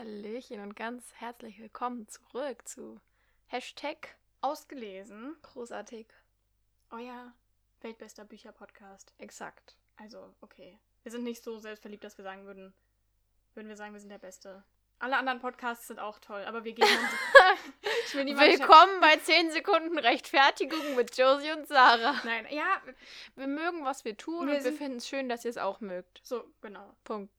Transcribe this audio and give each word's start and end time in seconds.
Hallöchen 0.00 0.60
und 0.60 0.76
ganz 0.76 1.12
herzlich 1.16 1.60
willkommen 1.60 2.08
zurück 2.08 2.66
zu 2.66 3.02
Hashtag 3.48 4.16
Ausgelesen. 4.40 5.36
großartig. 5.42 6.06
Euer 6.88 7.34
weltbester 7.82 8.24
Bücher-Podcast. 8.24 9.12
Exakt. 9.18 9.76
Also, 9.96 10.34
okay. 10.40 10.78
Wir 11.02 11.12
sind 11.12 11.22
nicht 11.22 11.44
so 11.44 11.58
selbstverliebt, 11.58 12.02
dass 12.02 12.16
wir 12.16 12.22
sagen 12.22 12.46
würden, 12.46 12.72
würden 13.52 13.68
wir 13.68 13.76
sagen, 13.76 13.92
wir 13.92 14.00
sind 14.00 14.08
der 14.08 14.16
Beste. 14.16 14.64
Alle 15.00 15.18
anderen 15.18 15.38
Podcasts 15.38 15.88
sind 15.88 16.00
auch 16.00 16.18
toll, 16.18 16.44
aber 16.46 16.64
wir 16.64 16.72
geben 16.72 16.88
uns. 16.88 18.14
Willkommen 18.14 19.02
bei 19.02 19.18
10 19.18 19.50
Sekunden 19.50 19.98
Rechtfertigung 19.98 20.96
mit 20.96 21.14
Josie 21.18 21.52
und 21.52 21.68
Sarah. 21.68 22.18
Nein, 22.24 22.46
ja, 22.48 22.80
Wir 23.36 23.48
mögen, 23.48 23.84
was 23.84 24.06
wir 24.06 24.16
tun 24.16 24.48
Wir 24.48 24.56
und 24.56 24.64
wir 24.64 24.72
finden 24.72 24.96
es 24.96 25.06
schön, 25.06 25.28
dass 25.28 25.44
ihr 25.44 25.50
es 25.50 25.58
auch 25.58 25.82
mögt. 25.82 26.22
so, 26.24 26.50
genau. 26.62 26.96
Punkt. 27.04 27.30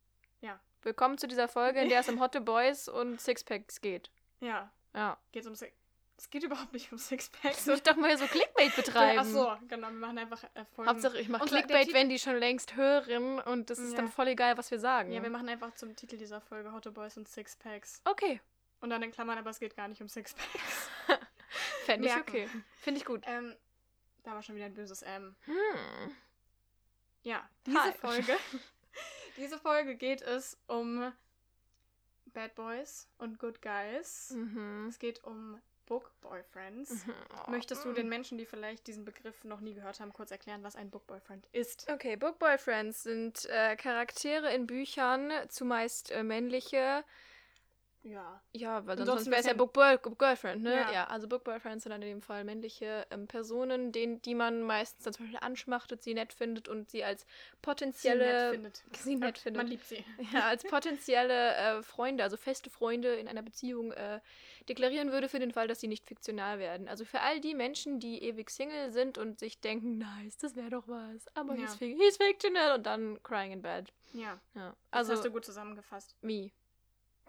Willkommen 0.83 1.17
zu 1.17 1.27
dieser 1.27 1.47
Folge, 1.47 1.79
in 1.81 1.89
der 1.89 1.99
es 1.99 2.09
um 2.09 2.19
Hotte 2.19 2.41
Boys 2.41 2.87
und 2.87 3.21
Sixpacks 3.21 3.81
geht. 3.81 4.09
Ja, 4.39 4.71
Ja. 4.95 5.17
geht's 5.31 5.47
um 5.47 5.55
Six. 5.55 5.71
Es 6.17 6.29
geht 6.29 6.43
überhaupt 6.43 6.73
nicht 6.73 6.91
um 6.91 6.97
Sixpacks. 6.99 7.65
Soll 7.65 7.75
ich 7.75 7.83
doch 7.83 7.95
mal 7.95 8.15
so 8.17 8.25
Clickbait 8.27 8.75
betreiben? 8.75 9.19
Ach 9.19 9.25
so, 9.25 9.57
genau, 9.67 9.87
wir 9.89 9.93
machen 9.97 10.17
einfach 10.19 10.43
äh, 10.53 10.65
Folgen. 10.75 10.89
Hauptsache, 10.91 11.19
ich 11.19 11.29
mache 11.29 11.45
Clickbait, 11.45 11.93
wenn 11.93 12.09
die 12.09 12.19
schon 12.19 12.35
längst 12.37 12.75
hören 12.75 13.39
und 13.39 13.69
das 13.71 13.79
ist 13.79 13.91
Ja. 13.91 13.97
dann 13.97 14.07
voll 14.07 14.27
egal, 14.27 14.57
was 14.57 14.69
wir 14.69 14.79
sagen. 14.79 15.11
Ja, 15.11 15.21
wir 15.23 15.29
machen 15.31 15.49
einfach 15.49 15.73
zum 15.75 15.95
Titel 15.95 16.17
dieser 16.17 16.39
Folge 16.41 16.71
Hot 16.73 16.91
Boys 16.93 17.17
und 17.17 17.27
Sixpacks. 17.27 18.01
okay, 18.05 18.39
Und 18.81 18.89
dann 18.91 19.01
in 19.03 19.11
Klammern, 19.11 19.37
aber 19.39 19.49
es 19.49 19.59
geht 19.59 19.75
gar 19.75 19.87
nicht 19.87 20.01
um 20.01 20.09
Sixpacks. 20.09 20.89
fände 21.85 22.07
ich 22.07 22.15
okay. 22.15 22.47
Finde 22.79 22.99
ich 22.99 23.05
gut. 23.05 23.23
ähm, 23.27 23.55
da 24.23 24.31
war 24.33 24.43
schon 24.43 24.55
wieder 24.55 24.65
ein 24.65 24.73
böses 24.75 25.01
M. 25.01 25.35
Hm. 25.45 26.15
Ja, 27.23 27.47
diese 27.65 27.83
Hi. 27.83 27.91
Folge. 27.93 28.37
diese 29.37 29.57
Folge 29.57 29.95
geht 29.95 30.21
es 30.21 30.57
um 30.67 31.11
Bad 32.33 32.55
Boys 32.55 33.07
und 33.17 33.39
Good 33.39 33.61
Guys. 33.61 34.31
Mhm. 34.31 34.87
Es 34.89 34.99
geht 34.99 35.23
um 35.23 35.61
Book 35.85 36.11
Boyfriends. 36.21 37.05
Mhm. 37.05 37.13
Möchtest 37.49 37.83
du 37.83 37.91
den 37.91 38.07
Menschen, 38.07 38.37
die 38.37 38.45
vielleicht 38.45 38.87
diesen 38.87 39.03
Begriff 39.03 39.43
noch 39.43 39.59
nie 39.59 39.73
gehört 39.73 39.99
haben, 39.99 40.13
kurz 40.13 40.31
erklären, 40.31 40.63
was 40.63 40.77
ein 40.77 40.89
Book 40.89 41.05
Boyfriend 41.05 41.45
ist? 41.51 41.89
Okay, 41.91 42.15
Book 42.15 42.39
Boyfriends 42.39 43.03
sind 43.03 43.45
äh, 43.49 43.75
Charaktere 43.75 44.53
in 44.53 44.67
Büchern, 44.67 45.31
zumeist 45.49 46.11
äh, 46.11 46.23
männliche. 46.23 47.03
Ja. 48.03 48.41
Ja, 48.53 48.85
weil 48.87 48.97
sonst, 49.05 49.27
wäre 49.27 49.39
es 49.41 49.45
ja 49.45 49.53
Book, 49.53 49.73
Boy, 49.73 49.95
Book 49.97 50.17
Girlfriend, 50.17 50.63
ne? 50.63 50.73
Ja. 50.73 50.91
Ja. 50.91 51.03
also 51.05 51.27
Book 51.27 51.43
Boyfriends 51.43 51.83
sind 51.83 51.91
dann 51.91 52.01
in 52.01 52.07
dem 52.09 52.21
Fall 52.23 52.43
männliche 52.43 53.05
ähm, 53.11 53.27
Personen, 53.27 53.91
den, 53.91 54.21
die 54.23 54.33
man 54.33 54.63
meistens 54.63 55.03
dann 55.03 55.13
zum 55.13 55.25
Beispiel 55.27 55.39
anschmachtet, 55.47 56.01
sie 56.01 56.15
nett 56.15 56.33
findet 56.33 56.67
und 56.67 56.89
sie 56.89 57.03
als 57.03 57.21
Sie 57.21 57.27
potenzielle. 57.61 58.25
nett 58.25 58.49
findet. 58.53 58.83
Sie 58.97 59.15
nett 59.15 59.37
findet. 59.37 59.57
Man 59.61 59.67
liebt 59.67 59.85
sie. 59.85 60.03
ja, 60.33 60.47
als 60.47 60.63
potenzielle 60.63 61.53
äh, 61.55 61.83
Freunde, 61.83 62.23
also 62.23 62.37
feste 62.37 62.71
Freunde 62.71 63.13
in 63.15 63.27
einer 63.27 63.43
Beziehung 63.43 63.91
äh, 63.91 64.19
deklarieren 64.67 65.11
würde 65.11 65.29
für 65.29 65.39
den 65.39 65.51
Fall, 65.51 65.67
dass 65.67 65.79
sie 65.79 65.87
nicht 65.87 66.07
fiktional 66.07 66.57
werden. 66.57 66.87
Also 66.87 67.05
für 67.05 67.21
all 67.21 67.39
die 67.39 67.53
Menschen, 67.53 67.99
die 67.99 68.23
ewig 68.23 68.49
Single 68.49 68.91
sind 68.91 69.19
und 69.19 69.37
sich 69.39 69.59
denken, 69.59 69.99
nice, 69.99 70.37
das 70.37 70.55
wäre 70.55 70.71
doch 70.71 70.87
was, 70.87 71.25
aber 71.35 71.53
Ja. 71.55 71.61
he's, 71.61 71.77
he's 71.77 72.17
fictional 72.17 72.75
und 72.77 72.85
dann 72.87 73.21
crying 73.21 73.51
in 73.51 73.61
bed. 73.61 73.93
Ja. 74.13 74.39
Ja, 74.55 74.69
Also, 74.69 74.75
das 74.89 74.99
hast 74.99 75.09
also 75.09 75.23
du 75.23 75.31
gut 75.31 75.45
zusammengefasst. 75.45 76.15
me. 76.21 76.49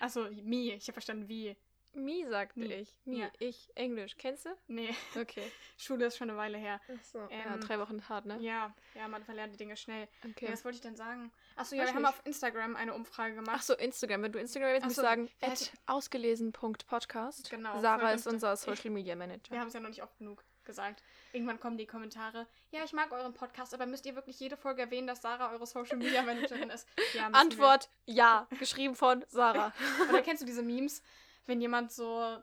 Achso, 0.00 0.28
me. 0.42 0.74
Ich 0.74 0.84
habe 0.84 0.92
verstanden, 0.94 1.28
wie. 1.28 1.56
Me 1.92 2.24
sagte 2.28 2.60
Me. 2.60 2.72
ich. 2.72 2.94
Me, 3.04 3.16
Ja. 3.16 3.30
ich. 3.40 3.68
Englisch. 3.74 4.16
Kennst 4.16 4.46
du? 4.46 4.50
Nee, 4.68 4.94
Okay. 5.16 5.42
Schule 5.76 6.06
ist 6.06 6.16
schon 6.18 6.30
eine 6.30 6.38
Weile 6.38 6.56
her. 6.56 6.80
Achso. 6.96 7.18
ja, 7.28 7.52
Ähm, 7.54 7.60
drei 7.60 7.80
Wochen 7.80 8.08
hart, 8.08 8.26
ne? 8.26 8.38
Ja, 8.40 8.72
ja, 8.94 9.08
man 9.08 9.24
verlernt 9.24 9.52
die 9.54 9.56
Dinge 9.56 9.76
schnell. 9.76 10.06
Okay. 10.24 10.46
Ja, 10.46 10.52
was 10.52 10.64
wollte 10.64 10.76
ich 10.76 10.82
denn 10.82 10.94
sagen? 10.94 11.32
Achso, 11.56 11.74
ja, 11.74 11.82
Weiß 11.82 11.88
wir 11.88 11.94
haben 11.96 12.02
nicht. 12.02 12.10
auf 12.10 12.22
Instagram 12.24 12.76
eine 12.76 12.94
Umfrage 12.94 13.34
gemacht. 13.34 13.56
Ach 13.58 13.62
so, 13.62 13.74
Instagram. 13.76 14.22
Wenn 14.22 14.30
du 14.30 14.38
Instagram 14.38 14.70
willst, 14.70 14.84
musst 14.84 14.96
so, 14.96 15.02
du 15.02 15.08
sagen, 15.08 15.28
ja, 15.42 15.48
at 15.48 15.72
ausgelesen.podcast. 15.86 17.50
Genau, 17.50 17.80
Sarah 17.80 18.12
ist 18.12 18.26
uns 18.26 18.34
unser 18.34 18.56
Social 18.56 18.90
Media 18.90 19.16
Manager. 19.16 19.50
Wir 19.50 19.58
haben 19.60 19.68
es 19.68 19.74
ja 19.74 19.80
noch 19.80 19.88
nicht 19.88 20.02
oft 20.04 20.16
genug 20.18 20.44
gesagt. 20.70 21.02
Irgendwann 21.32 21.58
kommen 21.58 21.76
die 21.76 21.86
Kommentare. 21.86 22.46
Ja, 22.70 22.84
ich 22.84 22.92
mag 22.92 23.10
euren 23.10 23.34
Podcast, 23.34 23.74
aber 23.74 23.86
müsst 23.86 24.06
ihr 24.06 24.14
wirklich 24.14 24.38
jede 24.38 24.56
Folge 24.56 24.82
erwähnen, 24.82 25.08
dass 25.08 25.20
Sarah 25.20 25.50
eure 25.52 25.66
Social 25.66 25.96
Media 25.96 26.22
Managerin 26.22 26.70
ist? 26.70 26.86
Ja, 27.14 27.26
Antwort 27.32 27.88
ja, 28.06 28.46
geschrieben 28.58 28.94
von 28.94 29.24
Sarah. 29.28 29.72
Wir. 29.98 30.08
Oder 30.10 30.22
kennst 30.22 30.42
du 30.42 30.46
diese 30.46 30.62
Memes, 30.62 31.02
wenn 31.46 31.60
jemand 31.60 31.90
so 31.90 32.40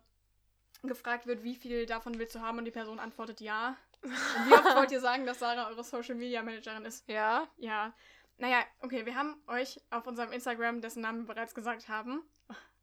gefragt 0.84 1.26
wird, 1.26 1.44
wie 1.44 1.56
viel 1.56 1.86
davon 1.86 2.20
willst 2.20 2.36
du 2.36 2.42
haben 2.42 2.58
und 2.58 2.66
die 2.66 2.72
Person 2.72 3.00
antwortet 3.00 3.40
ja? 3.40 3.78
Und 4.02 4.12
wie 4.12 4.54
oft 4.54 4.76
wollt 4.76 4.92
ihr 4.92 5.00
sagen, 5.00 5.26
dass 5.26 5.40
Sarah 5.40 5.70
eure 5.70 5.84
Social 5.84 6.16
Media 6.16 6.44
Managerin 6.44 6.84
ist? 6.86 7.08
ja. 7.10 7.48
Ja. 7.58 7.94
Naja, 8.38 8.60
okay, 8.82 9.06
wir 9.06 9.16
haben 9.16 9.42
euch 9.48 9.80
auf 9.90 10.06
unserem 10.06 10.32
Instagram, 10.32 10.82
dessen 10.82 11.02
Namen 11.02 11.26
wir 11.26 11.34
bereits 11.34 11.56
gesagt 11.56 11.88
haben, 11.88 12.22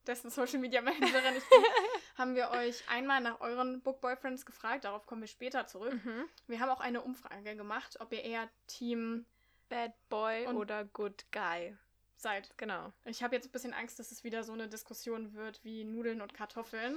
dessen 0.06 0.30
Social 0.30 0.58
Media 0.58 0.80
Managerin 0.82 1.36
ich 1.36 1.48
bin, 1.48 1.62
haben 2.16 2.34
wir 2.34 2.50
euch 2.50 2.88
einmal 2.88 3.20
nach 3.20 3.40
euren 3.40 3.82
Book 3.82 4.00
Boyfriends 4.00 4.46
gefragt. 4.46 4.84
Darauf 4.84 5.06
kommen 5.06 5.22
wir 5.22 5.28
später 5.28 5.66
zurück. 5.66 5.94
Mhm. 6.04 6.28
Wir 6.46 6.60
haben 6.60 6.70
auch 6.70 6.80
eine 6.80 7.02
Umfrage 7.02 7.56
gemacht, 7.56 7.98
ob 8.00 8.12
ihr 8.12 8.22
eher 8.22 8.48
Team 8.66 9.26
Bad 9.68 9.92
Boy 10.08 10.46
oder 10.48 10.84
Good 10.84 11.24
Guy. 11.32 11.76
seid. 12.16 12.56
Genau. 12.56 12.92
Ich 13.04 13.22
habe 13.22 13.34
jetzt 13.34 13.46
ein 13.46 13.52
bisschen 13.52 13.74
Angst, 13.74 13.98
dass 13.98 14.10
es 14.10 14.24
wieder 14.24 14.44
so 14.44 14.52
eine 14.52 14.68
Diskussion 14.68 15.34
wird 15.34 15.62
wie 15.64 15.84
Nudeln 15.84 16.20
und 16.20 16.34
Kartoffeln. 16.34 16.96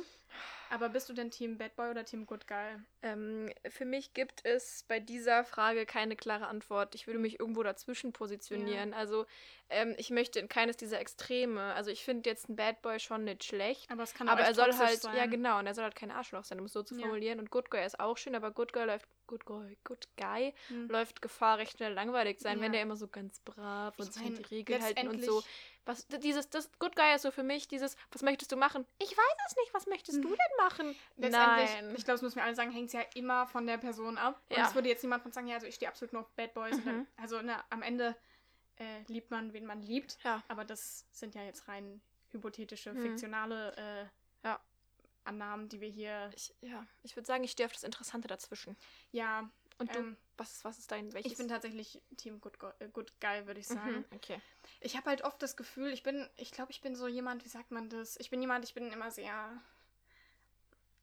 Aber 0.69 0.89
bist 0.89 1.07
du 1.09 1.13
denn 1.13 1.31
Team 1.31 1.57
Bad 1.57 1.75
Boy 1.75 1.91
oder 1.91 2.03
Team 2.03 2.25
Good 2.25 2.47
Guy? 2.47 2.77
Ähm, 3.01 3.49
für 3.69 3.85
mich 3.85 4.13
gibt 4.13 4.43
es 4.43 4.83
bei 4.87 4.99
dieser 4.99 5.43
Frage 5.45 5.85
keine 5.85 6.15
klare 6.15 6.47
Antwort. 6.47 6.95
Ich 6.95 7.07
würde 7.07 7.19
mich 7.19 7.39
irgendwo 7.39 7.63
dazwischen 7.63 8.11
positionieren. 8.11 8.93
Also 8.93 9.25
ähm, 9.69 9.93
ich 9.97 10.09
möchte 10.09 10.39
in 10.39 10.49
keines 10.49 10.77
dieser 10.77 10.99
Extreme. 10.99 11.61
Also 11.75 11.91
ich 11.91 12.03
finde 12.03 12.29
jetzt 12.29 12.49
ein 12.49 12.55
Bad 12.55 12.81
Boy 12.81 12.99
schon 12.99 13.23
nicht 13.23 13.43
schlecht. 13.43 13.89
Aber 13.91 14.03
es 14.03 14.13
kann 14.13 14.27
Aber 14.27 14.41
auch 14.41 14.43
er 14.43 14.49
echt 14.49 14.55
soll 14.55 14.75
halt, 14.75 14.99
sein. 14.99 15.15
ja 15.15 15.25
genau, 15.27 15.59
und 15.59 15.67
er 15.67 15.73
soll 15.73 15.83
halt 15.83 15.95
kein 15.95 16.11
Arschloch 16.11 16.43
sein, 16.43 16.59
um 16.59 16.65
es 16.65 16.73
so 16.73 16.83
zu 16.83 16.95
Ja. 16.95 17.01
formulieren. 17.01 17.39
Und 17.39 17.49
Good 17.51 17.69
Guy 17.69 17.85
ist 17.85 17.99
auch 17.99 18.17
schön, 18.17 18.35
aber 18.35 18.51
Good 18.51 18.73
Guy 18.73 18.83
läuft, 18.85 19.07
Good 19.27 19.45
Guy, 19.45 19.77
Good 19.83 20.07
Guy 20.17 20.53
Hm. 20.67 20.89
läuft 20.89 21.21
Gefahr, 21.21 21.59
recht 21.59 21.77
schnell 21.77 21.93
langweilig 21.93 22.39
sein, 22.39 22.57
wenn 22.61 22.67
Ja. 22.67 22.71
der 22.73 22.81
immer 22.81 22.95
so 22.95 23.07
ganz 23.07 23.39
brav 23.41 23.97
und 23.99 24.07
Ich 24.07 24.13
sich 24.13 24.25
an 24.25 24.33
die 24.35 24.43
Regeln 24.43 24.81
halten 24.81 25.07
und 25.07 25.23
so. 25.23 25.43
Was, 25.87 26.05
dieses, 26.07 26.49
das 26.49 26.69
Good 26.79 26.95
Guy 26.97 27.15
ist 27.15 27.21
so 27.21 27.31
für 27.31 27.43
mich 27.43 27.67
dieses, 27.67 27.95
was 28.11 28.21
möchtest 28.21 28.51
du 28.51 28.57
machen? 28.57 28.85
Ich 28.99 29.09
weiß 29.09 29.37
es 29.47 29.55
nicht, 29.55 29.73
was 29.73 29.87
möchtest 29.87 30.17
du 30.23 30.27
denn 30.27 30.57
machen? 30.57 30.95
Letztendlich, 31.15 31.69
Nein. 31.81 31.89
ich 31.95 32.03
glaube, 32.03 32.15
das 32.15 32.21
müssen 32.21 32.35
wir 32.35 32.43
alle 32.43 32.55
sagen, 32.55 32.71
hängt 32.71 32.87
es 32.87 32.93
ja 32.93 33.01
immer 33.15 33.47
von 33.47 33.65
der 33.65 33.77
Person 33.77 34.17
ab. 34.17 34.41
Und 34.49 34.57
Ja. 34.57 34.67
es 34.67 34.75
würde 34.75 34.89
jetzt 34.89 35.01
niemand 35.03 35.23
von 35.23 35.31
sagen, 35.31 35.47
ja, 35.47 35.55
also 35.55 35.65
ich 35.65 35.75
stehe 35.75 35.89
absolut 35.89 36.11
nur 36.11 36.23
auf 36.23 36.29
Bad 36.31 36.53
Boys. 36.53 36.75
Und 36.75 36.85
dann, 36.85 36.97
Mhm. 36.97 37.07
also 37.15 37.41
ne, 37.41 37.63
am 37.69 37.81
Ende 37.81 38.15
äh, 38.79 39.01
liebt 39.07 39.31
man, 39.31 39.53
wen 39.53 39.65
man 39.65 39.81
liebt. 39.81 40.17
Ja. 40.23 40.43
Aber 40.49 40.63
das 40.65 41.05
sind 41.11 41.33
ja 41.35 41.43
jetzt 41.43 41.67
rein 41.69 41.99
hypothetische, 42.31 42.93
Mhm. 42.93 43.01
fiktionale 43.01 43.75
äh, 43.77 44.47
Ja. 44.47 44.59
Annahmen, 45.23 45.67
die 45.69 45.79
wir 45.81 45.89
hier. 45.89 46.29
Ich, 46.35 46.53
ja, 46.61 46.85
ich 47.03 47.15
würde 47.15 47.25
sagen, 47.25 47.43
ich 47.43 47.51
stehe 47.51 47.65
auf 47.65 47.73
das 47.73 47.83
Interessante 47.83 48.27
dazwischen. 48.27 48.75
Ja, 49.11 49.49
Und 49.79 49.93
du, 49.95 49.99
Ähm, 49.99 50.17
was, 50.37 50.63
was 50.63 50.79
ist 50.79 50.91
dein, 50.91 51.13
welches? 51.13 51.31
ich 51.31 51.37
bin 51.37 51.47
tatsächlich 51.47 52.01
Team 52.17 52.39
Good, 52.39 52.59
Go 52.59 52.67
äh, 52.79 52.89
Good 52.89 53.19
Guy, 53.19 53.47
würde 53.47 53.59
ich 53.59 53.67
sagen. 53.67 53.97
mhm. 53.97 54.05
Okay. 54.15 54.39
Ich 54.81 54.95
habe 54.95 55.09
halt 55.09 55.23
oft 55.23 55.41
das 55.41 55.57
Gefühl, 55.57 55.91
ich 55.91 56.03
bin, 56.03 56.27
ich 56.37 56.51
glaube, 56.51 56.71
ich 56.71 56.81
bin 56.81 56.95
so 56.95 57.07
jemand, 57.07 57.43
wie 57.45 57.49
sagt 57.49 57.71
man 57.71 57.89
das? 57.89 58.17
Ich 58.17 58.29
bin 58.29 58.41
jemand, 58.41 58.65
ich 58.65 58.73
bin 58.73 58.91
immer 58.91 59.11
sehr. 59.11 59.61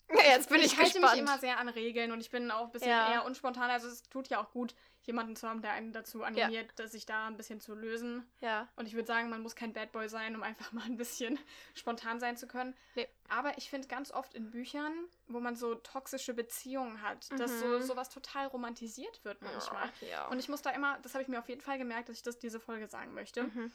Jetzt 0.26 0.48
bin 0.48 0.58
ich, 0.60 0.66
ich 0.66 0.76
halte 0.78 0.92
gespannt. 0.92 1.12
mich 1.12 1.20
immer 1.22 1.38
sehr 1.38 1.58
an 1.58 1.68
Regeln 1.68 2.12
und 2.12 2.20
ich 2.20 2.30
bin 2.30 2.50
auch 2.50 2.66
ein 2.66 2.70
bisschen 2.72 2.88
Ja. 2.90 3.10
eher 3.12 3.24
unspontan. 3.24 3.70
Also 3.70 3.88
es 3.88 4.02
tut 4.04 4.28
ja 4.28 4.40
auch 4.42 4.50
gut, 4.52 4.74
jemanden 5.04 5.36
zu 5.36 5.46
haben, 5.48 5.60
der 5.60 5.72
einen 5.72 5.92
dazu 5.92 6.22
animiert, 6.22 6.70
dass 6.76 6.92
sich 6.92 7.04
da 7.04 7.26
ein 7.26 7.36
bisschen 7.36 7.60
zu 7.60 7.74
lösen. 7.74 8.26
ja. 8.40 8.68
Und 8.76 8.86
ich 8.86 8.94
würde 8.94 9.06
sagen, 9.06 9.28
man 9.28 9.42
muss 9.42 9.54
kein 9.54 9.72
Bad 9.74 9.92
Boy 9.92 10.08
sein, 10.08 10.34
um 10.34 10.42
einfach 10.42 10.72
mal 10.72 10.84
ein 10.84 10.96
bisschen 10.96 11.38
spontan 11.74 12.20
sein 12.20 12.36
zu 12.36 12.46
können. 12.46 12.74
Nee. 12.94 13.06
Aber 13.28 13.56
ich 13.58 13.68
finde 13.70 13.88
ganz 13.88 14.10
oft 14.12 14.34
in 14.34 14.50
Büchern, 14.50 14.92
wo 15.28 15.40
man 15.40 15.56
so 15.56 15.74
toxische 15.74 16.32
Beziehungen 16.34 17.02
hat, 17.02 17.28
dass 17.38 17.60
so 17.60 17.66
Mhm. 17.66 17.82
sowas 17.82 18.08
total 18.10 18.46
romantisiert 18.46 19.24
wird 19.24 19.40
manchmal. 19.42 19.90
Ja. 20.10 20.26
Und 20.28 20.38
ich 20.38 20.48
muss 20.48 20.62
da 20.62 20.70
immer, 20.70 20.98
das 21.02 21.14
habe 21.14 21.22
ich 21.22 21.28
mir 21.28 21.38
auf 21.38 21.48
jeden 21.48 21.60
Fall 21.62 21.76
gemerkt, 21.78 22.08
dass 22.08 22.16
ich 22.16 22.22
das 22.22 22.38
diese 22.38 22.60
Folge 22.60 22.86
sagen 22.88 23.12
möchte. 23.14 23.44
mhm. 23.44 23.72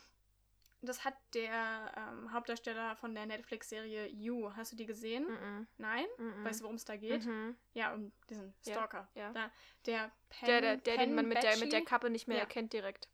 Das 0.82 1.04
hat 1.04 1.16
der 1.34 1.92
ähm, 1.98 2.32
Hauptdarsteller 2.32 2.96
von 2.96 3.14
der 3.14 3.26
Netflix-Serie 3.26 4.08
You. 4.08 4.52
Hast 4.56 4.72
du 4.72 4.78
die 4.78 4.86
gesehen? 4.86 5.26
Mhm. 5.28 5.68
Nein? 5.78 6.06
Mhm. 6.18 6.46
Weißt 6.46 6.60
du, 6.62 6.64
worum 6.64 6.78
es 6.78 6.86
da 6.86 6.96
geht? 6.96 7.26
Mhm. 7.26 7.58
Ja, 7.74 7.94
um 7.94 8.12
diesen 8.30 8.54
Stalker. 8.62 9.10
ja. 9.14 9.34
Da, 9.34 9.52
der 9.86 10.12
Pen, 10.30 10.48
Der, 10.48 10.62
der, 10.62 10.78
der 10.78 10.94
den 10.96 10.98
Penn 10.98 11.16
man 11.16 11.28
mit 11.28 11.44
der, 11.44 11.58
mit 11.58 11.72
der? 11.74 11.84
Kappe 11.84 12.10
nicht 12.10 12.28
mehr 12.28 12.38
Ja. 12.38 12.44
erkennt 12.44 12.72
direkt. 12.72 13.10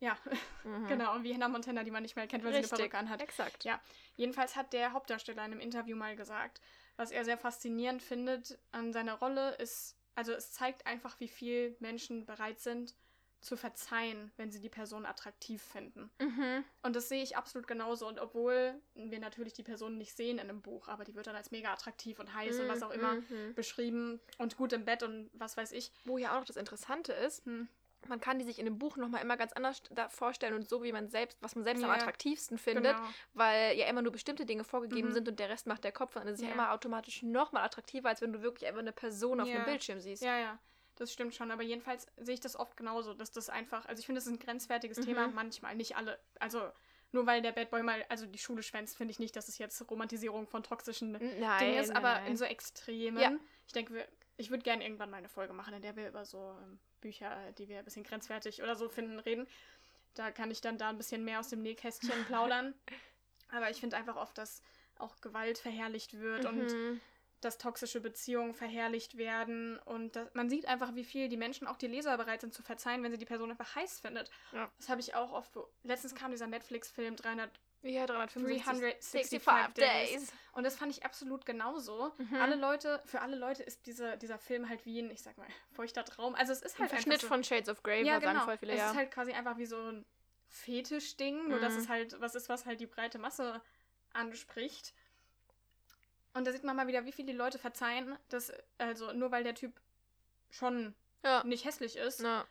Ja, 0.00 0.18
Mhm. 0.64 0.86
genau. 0.88 1.14
Und 1.14 1.22
wie 1.22 1.32
Hannah 1.32 1.48
Montana, 1.48 1.84
die 1.84 1.92
man 1.92 2.02
nicht 2.02 2.16
mehr 2.16 2.24
erkennt, 2.24 2.42
weil 2.42 2.50
sie 2.50 2.56
eine 2.58 2.64
Richtig. 2.64 2.78
Perücke 2.78 2.98
anhat. 2.98 3.20
Exakt. 3.22 3.62
Ja. 3.62 3.80
Jedenfalls 4.16 4.56
hat 4.56 4.72
der 4.72 4.92
Hauptdarsteller 4.92 5.44
in 5.44 5.52
einem 5.52 5.60
Interview 5.60 5.96
mal 5.96 6.16
gesagt, 6.16 6.60
was 6.96 7.12
er 7.12 7.24
sehr 7.24 7.38
faszinierend 7.38 8.02
findet 8.02 8.58
an 8.72 8.92
seiner 8.92 9.14
Rolle 9.14 9.54
ist, 9.56 9.96
also 10.16 10.32
es 10.32 10.50
zeigt 10.52 10.84
einfach, 10.86 11.20
wie 11.20 11.28
viel 11.28 11.76
Menschen 11.78 12.26
bereit 12.26 12.60
sind 12.60 12.96
zu 13.42 13.56
verzeihen, 13.56 14.30
wenn 14.36 14.50
sie 14.50 14.60
die 14.60 14.68
Person 14.68 15.04
attraktiv 15.04 15.62
finden. 15.62 16.10
Mhm. 16.20 16.64
Und 16.82 16.96
das 16.96 17.08
sehe 17.08 17.22
ich 17.22 17.36
absolut 17.36 17.66
genauso. 17.66 18.06
Und 18.06 18.18
obwohl 18.20 18.74
wir 18.94 19.18
natürlich 19.18 19.52
die 19.52 19.62
Person 19.64 19.98
nicht 19.98 20.16
sehen 20.16 20.38
in 20.38 20.48
einem 20.48 20.62
Buch, 20.62 20.88
aber 20.88 21.04
die 21.04 21.14
wird 21.14 21.26
dann 21.26 21.36
als 21.36 21.50
mega 21.50 21.72
attraktiv 21.72 22.18
und 22.20 22.32
heiß 22.34 22.60
und 22.60 22.68
was 22.68 22.82
auch 22.82 22.90
immer 22.90 23.16
Mhm. 23.16 23.54
beschrieben 23.54 24.20
und 24.38 24.56
gut 24.56 24.72
im 24.72 24.84
Bett 24.84 25.02
und 25.02 25.28
was 25.34 25.56
weiß 25.56 25.72
ich. 25.72 25.92
Wo 26.04 26.18
ja 26.18 26.32
auch 26.34 26.38
noch 26.40 26.44
das 26.46 26.56
Interessante 26.56 27.12
ist, 27.12 27.44
Hm. 27.44 27.68
man 28.08 28.20
kann 28.20 28.38
die 28.38 28.44
sich 28.44 28.58
in 28.58 28.64
dem 28.64 28.78
Buch 28.78 28.96
nochmal 28.96 29.22
immer 29.22 29.36
ganz 29.36 29.52
anders 29.52 29.82
da 29.90 30.08
vorstellen 30.08 30.54
und 30.54 30.68
so, 30.68 30.82
wie 30.82 30.92
man 30.92 31.08
selbst, 31.08 31.36
was 31.40 31.54
man 31.54 31.64
selbst 31.64 31.82
am 31.84 31.90
Ja, 31.90 31.96
attraktivsten 31.96 32.58
findet, 32.58 32.96
Genau. 32.96 33.08
weil 33.34 33.76
ja 33.76 33.86
immer 33.86 34.02
nur 34.02 34.10
bestimmte 34.12 34.44
Dinge 34.46 34.64
vorgegeben 34.64 35.08
Mhm. 35.08 35.12
sind 35.12 35.28
und 35.28 35.38
der 35.40 35.48
Rest 35.48 35.66
macht 35.66 35.84
der 35.84 35.92
Kopf. 35.92 36.16
Und 36.16 36.24
dann 36.24 36.34
ist 36.34 36.40
es 36.40 36.46
ja 36.46 36.52
immer 36.52 36.72
automatisch 36.72 37.22
nochmal 37.22 37.64
attraktiver, 37.64 38.08
als 38.08 38.20
wenn 38.20 38.32
du 38.32 38.42
wirklich 38.42 38.66
einfach 38.68 38.80
eine 38.80 38.92
Person 38.92 39.40
auf 39.40 39.48
Ja. 39.48 39.56
einem 39.56 39.64
Bildschirm 39.66 40.00
siehst. 40.00 40.22
Ja, 40.22 40.38
ja, 40.38 40.58
das 41.02 41.12
stimmt 41.12 41.34
schon. 41.34 41.50
Aber 41.50 41.62
jedenfalls 41.62 42.06
sehe 42.16 42.34
ich 42.34 42.40
das 42.40 42.56
oft 42.56 42.76
genauso, 42.76 43.14
dass 43.14 43.30
das 43.32 43.48
einfach, 43.50 43.84
also 43.86 44.00
ich 44.00 44.06
finde, 44.06 44.20
das 44.20 44.26
ist 44.26 44.32
ein 44.32 44.38
grenzwertiges 44.38 44.98
Mhm. 44.98 45.02
Thema, 45.04 45.28
manchmal, 45.28 45.74
nicht 45.76 45.96
alle. 45.96 46.18
Also 46.40 46.70
nur 47.12 47.26
weil 47.26 47.42
der 47.42 47.52
Bad 47.52 47.70
Boy 47.70 47.82
mal, 47.82 48.04
also 48.08 48.24
die 48.26 48.38
Schule 48.38 48.62
schwänzt, 48.62 48.96
finde 48.96 49.12
ich 49.12 49.18
nicht, 49.18 49.36
dass 49.36 49.48
es 49.48 49.58
jetzt 49.58 49.90
Romantisierung 49.90 50.46
von 50.46 50.62
toxischen 50.62 51.12
Nein, 51.12 51.58
Dingen 51.58 51.78
ist, 51.78 51.88
nein, 51.88 51.96
aber 51.96 52.14
nein. 52.14 52.26
in 52.32 52.36
so 52.38 52.44
Extremen. 52.44 53.18
Ja. 53.20 53.32
Ich 53.66 53.72
denke, 53.74 54.08
ich 54.38 54.50
würde 54.50 54.62
gerne 54.62 54.82
irgendwann 54.82 55.10
mal 55.10 55.18
eine 55.18 55.28
Folge 55.28 55.52
machen, 55.52 55.74
in 55.74 55.82
der 55.82 55.94
wir 55.96 56.08
über 56.08 56.24
so 56.24 56.56
ähm, 56.62 56.78
Bücher, 57.02 57.52
die 57.58 57.68
wir 57.68 57.80
ein 57.80 57.84
bisschen 57.84 58.02
grenzwertig 58.04 58.62
oder 58.62 58.76
so 58.76 58.88
finden, 58.88 59.18
reden. 59.18 59.46
Da 60.14 60.30
kann 60.30 60.50
ich 60.50 60.60
dann 60.62 60.78
da 60.78 60.88
ein 60.88 60.96
bisschen 60.96 61.24
mehr 61.24 61.40
aus 61.40 61.48
dem 61.48 61.62
Nähkästchen 61.62 62.24
plaudern. 62.26 62.74
Aber 63.50 63.70
ich 63.70 63.78
finde 63.80 63.96
einfach 63.96 64.16
oft, 64.16 64.38
dass 64.38 64.62
auch 64.96 65.20
Gewalt 65.20 65.58
verherrlicht 65.58 66.18
wird 66.18 66.46
und 66.46 66.72
Mhm. 66.72 67.00
Dass 67.44 67.58
toxische 67.58 68.00
Beziehungen 68.00 68.54
verherrlicht 68.54 69.16
werden 69.18 69.78
und 69.80 70.16
dass, 70.16 70.32
man 70.34 70.48
sieht 70.48 70.66
einfach, 70.66 70.94
wie 70.94 71.04
viel 71.04 71.28
die 71.28 71.36
Menschen, 71.36 71.66
auch 71.66 71.76
die 71.76 71.86
Leser, 71.88 72.16
bereit 72.16 72.40
sind 72.40 72.54
zu 72.54 72.62
verzeihen, 72.62 73.02
wenn 73.02 73.12
sie 73.12 73.18
die 73.18 73.24
Person 73.24 73.50
einfach 73.50 73.74
heiß 73.74 74.00
findet. 74.00 74.30
Ja. 74.52 74.70
Das 74.78 74.88
habe 74.88 75.00
ich 75.00 75.14
auch 75.14 75.32
oft. 75.32 75.52
Letztens 75.82 76.14
kam 76.14 76.30
dieser 76.30 76.46
Netflix-Film 76.46 77.16
300 77.16 77.50
ja, 77.84 78.06
365 78.06 79.00
365 79.10 79.74
Days. 79.74 80.10
Days. 80.12 80.32
und 80.52 80.62
das 80.62 80.76
fand 80.76 80.92
ich 80.92 81.04
absolut 81.04 81.44
genauso. 81.44 82.12
Mhm. 82.16 82.36
Alle 82.36 82.54
Leute, 82.54 83.02
für 83.04 83.20
alle 83.20 83.36
Leute 83.36 83.64
ist 83.64 83.86
diese, 83.86 84.16
dieser 84.18 84.38
Film 84.38 84.68
halt 84.68 84.86
wie 84.86 85.00
ein, 85.00 85.10
ich 85.10 85.20
sag 85.20 85.36
mal, 85.36 85.48
feuchter 85.72 86.04
Traum. 86.04 86.36
Also 86.36 86.52
es 86.52 86.62
ist 86.62 86.76
Ein 86.76 86.82
halt 86.82 86.90
Verschnitt 86.90 87.14
einfach 87.14 87.22
so, 87.22 87.28
von 87.28 87.42
Shades 87.42 87.68
of 87.68 87.82
Grey, 87.82 88.04
ja, 88.04 88.20
genau. 88.20 88.44
voll 88.44 88.56
viele, 88.56 88.72
es 88.74 88.78
ja. 88.78 88.90
ist 88.92 88.96
halt 88.96 89.10
quasi 89.10 89.32
einfach 89.32 89.58
wie 89.58 89.66
so 89.66 89.76
ein 89.76 90.04
Fetisch-Ding, 90.48 91.48
nur 91.48 91.58
dass 91.58 91.72
Mhm. 91.74 91.78
es 91.80 91.88
halt 91.88 92.20
was 92.20 92.34
ist, 92.36 92.48
was 92.48 92.66
halt 92.66 92.78
die 92.80 92.86
breite 92.86 93.18
Masse 93.18 93.60
anspricht. 94.12 94.94
Und 96.34 96.46
da 96.46 96.52
sieht 96.52 96.64
man 96.64 96.76
mal 96.76 96.86
wieder, 96.86 97.04
wie 97.04 97.12
viel 97.12 97.26
die 97.26 97.32
Leute 97.32 97.58
verzeihen, 97.58 98.16
dass, 98.30 98.52
also 98.78 99.12
nur 99.12 99.30
weil 99.30 99.44
der 99.44 99.54
Typ 99.54 99.72
schon 100.50 100.94
ja. 101.24 101.42
nicht 101.44 101.64
hässlich 101.64 101.96
ist. 101.96 102.20
Na, 102.22 102.44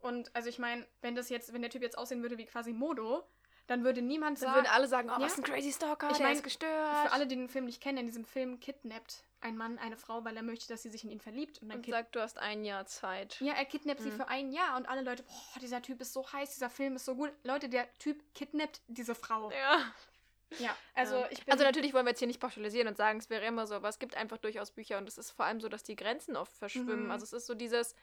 Und 0.00 0.34
also 0.34 0.48
ich 0.48 0.58
meine, 0.58 0.86
wenn 1.00 1.14
das 1.14 1.28
jetzt, 1.28 1.52
wenn 1.52 1.62
der 1.62 1.70
Typ 1.70 1.82
jetzt 1.82 1.96
aussehen 1.98 2.22
würde 2.22 2.38
wie 2.38 2.46
quasi 2.46 2.72
Modo, 2.72 3.24
dann 3.68 3.84
würde 3.84 4.02
niemand 4.02 4.38
dann 4.38 4.48
sagen, 4.48 4.54
würden 4.56 4.66
alle 4.72 4.88
sagen, 4.88 5.08
oh, 5.08 5.14
Ja. 5.18 5.20
was 5.26 5.38
ein 5.38 5.44
crazy 5.44 5.72
Stalker, 5.72 6.10
Ich 6.10 6.16
der 6.18 6.26
mein, 6.26 6.36
ist 6.36 6.42
gestört. 6.42 7.06
für 7.06 7.12
alle, 7.12 7.26
die 7.26 7.36
den 7.36 7.48
Film 7.48 7.64
nicht 7.66 7.80
kennen, 7.80 7.98
in 7.98 8.06
diesem 8.06 8.24
Film 8.24 8.58
kidnappt 8.60 9.24
ein 9.40 9.56
Mann 9.56 9.78
eine 9.78 9.96
Frau, 9.96 10.24
weil 10.24 10.36
er 10.36 10.42
möchte, 10.42 10.68
dass 10.68 10.82
sie 10.82 10.88
sich 10.90 11.02
in 11.04 11.10
ihn 11.10 11.20
verliebt. 11.20 11.62
Und 11.62 11.68
dann 11.68 11.78
und 11.78 11.86
sagt, 11.86 12.14
du 12.14 12.20
hast 12.20 12.38
ein 12.38 12.64
Jahr 12.64 12.86
Zeit. 12.86 13.40
ja, 13.40 13.54
er 13.54 13.64
kidnappt 13.64 14.00
sie 14.00 14.10
Mhm. 14.10 14.16
für 14.16 14.28
ein 14.28 14.52
Jahr 14.52 14.76
und 14.76 14.88
alle 14.88 15.02
Leute, 15.02 15.22
boah, 15.24 15.60
dieser 15.60 15.80
Typ 15.82 16.00
ist 16.00 16.12
so 16.12 16.30
heiß, 16.32 16.50
dieser 16.54 16.70
Film 16.70 16.96
ist 16.96 17.04
so 17.04 17.14
gut. 17.16 17.32
Leute, 17.44 17.68
der 17.68 17.92
Typ 17.98 18.22
kidnappt 18.34 18.80
diese 18.88 19.14
Frau. 19.14 19.50
Ja. 19.50 19.78
Ja, 20.58 20.76
also 20.94 21.16
Ja. 21.16 21.26
ich 21.30 21.44
bin. 21.44 21.52
Also 21.52 21.64
natürlich 21.64 21.94
wollen 21.94 22.04
wir 22.06 22.10
jetzt 22.10 22.18
hier 22.18 22.28
nicht 22.28 22.40
pauschalisieren 22.40 22.88
und 22.88 22.96
sagen, 22.96 23.18
es 23.18 23.30
wäre 23.30 23.44
immer 23.46 23.66
so, 23.66 23.74
aber 23.74 23.88
es 23.88 23.98
gibt 23.98 24.16
einfach 24.16 24.38
durchaus 24.38 24.70
Bücher 24.70 24.98
und 24.98 25.08
es 25.08 25.18
ist 25.18 25.30
vor 25.30 25.44
allem 25.46 25.60
so, 25.60 25.68
dass 25.68 25.82
die 25.82 25.96
Grenzen 25.96 26.36
oft 26.36 26.56
verschwimmen. 26.56 27.04
Mhm. 27.06 27.10
Also 27.10 27.24
es 27.24 27.32
ist 27.32 27.46
so 27.46 27.54
dieses, 27.54 27.94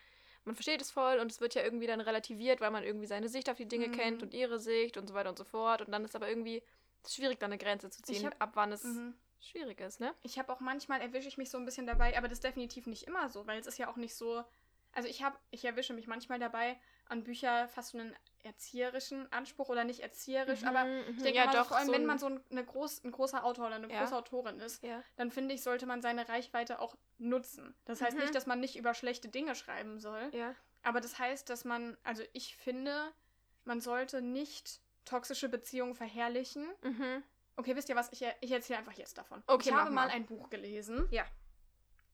man 0.45 0.55
versteht 0.55 0.81
es 0.81 0.91
voll 0.91 1.19
und 1.19 1.31
es 1.31 1.41
wird 1.41 1.53
ja 1.55 1.63
irgendwie 1.63 1.87
dann 1.87 2.01
relativiert, 2.01 2.61
weil 2.61 2.71
man 2.71 2.83
irgendwie 2.83 3.07
seine 3.07 3.29
Sicht 3.29 3.49
auf 3.49 3.57
die 3.57 3.67
Dinge 3.67 3.87
Mhm. 3.87 3.91
kennt 3.93 4.23
und 4.23 4.33
ihre 4.33 4.59
Sicht 4.59 4.97
und 4.97 5.07
so 5.07 5.13
weiter 5.13 5.29
und 5.29 5.37
so 5.37 5.43
fort. 5.43 5.81
Und 5.81 5.91
dann 5.91 6.03
ist 6.05 6.15
aber 6.15 6.27
irgendwie 6.29 6.63
schwierig, 7.07 7.39
da 7.39 7.45
eine 7.45 7.57
Grenze 7.57 7.89
zu 7.89 8.01
ziehen, 8.01 8.25
hab- 8.25 8.41
ab 8.41 8.51
wann 8.55 8.71
es 8.71 8.83
Mhm. 8.83 9.13
schwierig 9.39 9.79
ist, 9.81 9.99
ne? 9.99 10.13
Ich 10.21 10.37
habe 10.39 10.51
auch 10.51 10.59
manchmal 10.59 11.01
erwische 11.01 11.27
ich 11.27 11.37
mich 11.37 11.49
so 11.49 11.57
ein 11.57 11.65
bisschen 11.65 11.85
dabei, 11.87 12.17
aber 12.17 12.27
das 12.27 12.37
ist 12.39 12.43
definitiv 12.43 12.87
nicht 12.87 13.03
immer 13.03 13.29
so, 13.29 13.47
weil 13.47 13.59
es 13.59 13.67
ist 13.67 13.77
ja 13.77 13.89
auch 13.89 13.95
nicht 13.95 14.15
so. 14.15 14.43
Also 14.91 15.07
ich 15.07 15.21
habe, 15.23 15.37
ich 15.51 15.63
erwische 15.65 15.93
mich 15.93 16.07
manchmal 16.07 16.39
dabei, 16.39 16.77
an 17.09 17.23
Bücher 17.23 17.67
fast 17.67 17.89
so 17.91 17.97
einen 17.99 18.15
erzieherischen 18.43 19.31
Anspruch 19.31 19.69
oder 19.69 19.83
nicht 19.83 19.99
erzieherisch, 19.99 20.63
aber 20.63 20.85
Mhm, 20.85 20.99
ich 21.01 21.17
mhm. 21.17 21.23
denke 21.23 21.37
ja, 21.39 21.45
mal, 21.45 21.53
doch, 21.53 21.67
vor 21.67 21.77
allem 21.77 21.87
so 21.87 21.93
wenn 21.93 22.05
man 22.05 22.19
so 22.19 22.27
ein, 22.27 22.39
eine 22.51 22.63
groß, 22.65 23.03
ein 23.03 23.11
großer 23.11 23.43
Autor 23.43 23.67
oder 23.67 23.75
eine 23.75 23.91
Ja. 23.91 24.01
große 24.01 24.15
Autorin 24.15 24.59
ist, 24.59 24.81
ja. 24.83 25.03
dann 25.17 25.29
finde 25.31 25.53
ich, 25.55 25.61
sollte 25.61 25.85
man 25.85 26.01
seine 26.01 26.27
Reichweite 26.29 26.79
auch 26.79 26.95
nutzen. 27.17 27.75
Das 27.85 28.01
heißt 28.01 28.15
Mhm. 28.15 28.21
nicht, 28.23 28.35
dass 28.35 28.45
man 28.45 28.59
nicht 28.59 28.77
über 28.77 28.93
schlechte 28.93 29.27
Dinge 29.27 29.55
schreiben 29.55 29.99
soll, 29.99 30.29
ja. 30.33 30.55
aber 30.83 31.01
das 31.01 31.19
heißt, 31.19 31.49
dass 31.49 31.65
man, 31.65 31.97
also 32.03 32.23
ich 32.33 32.55
finde, 32.55 33.11
man 33.65 33.81
sollte 33.81 34.21
nicht 34.21 34.79
toxische 35.05 35.49
Beziehungen 35.49 35.95
verherrlichen. 35.95 36.65
Mhm. 36.81 37.23
Okay, 37.57 37.75
wisst 37.75 37.89
ihr 37.89 37.95
was? 37.97 38.09
Ich, 38.13 38.25
ich 38.39 38.51
erzähle 38.51 38.79
einfach 38.79 38.93
jetzt 38.93 39.17
davon. 39.17 39.43
Okay, 39.47 39.69
ich 39.69 39.75
habe 39.75 39.91
mal 39.91 40.07
mal. 40.07 40.13
ein 40.13 40.25
Buch 40.25 40.49
gelesen. 40.49 41.07
Ja. 41.11 41.25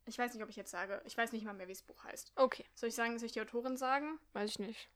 Ich 0.05 0.17
weiß 0.17 0.33
nicht, 0.33 0.43
ob 0.43 0.49
ich 0.49 0.55
jetzt 0.55 0.71
sage. 0.71 1.01
Ich 1.05 1.17
weiß 1.17 1.31
nicht 1.31 1.45
mal 1.45 1.53
mehr, 1.53 1.67
wie 1.67 1.73
das 1.73 1.81
Buch 1.81 2.03
heißt. 2.03 2.31
Okay, 2.35 2.63
Soll 2.75 2.89
ich 2.89 2.95
sagen, 2.95 3.17
soll 3.17 3.25
ich 3.27 3.31
die 3.31 3.41
Autorin 3.41 3.75
sagen? 3.77 4.19
weiß 4.33 4.51
ich 4.51 4.59
nicht. 4.59 4.89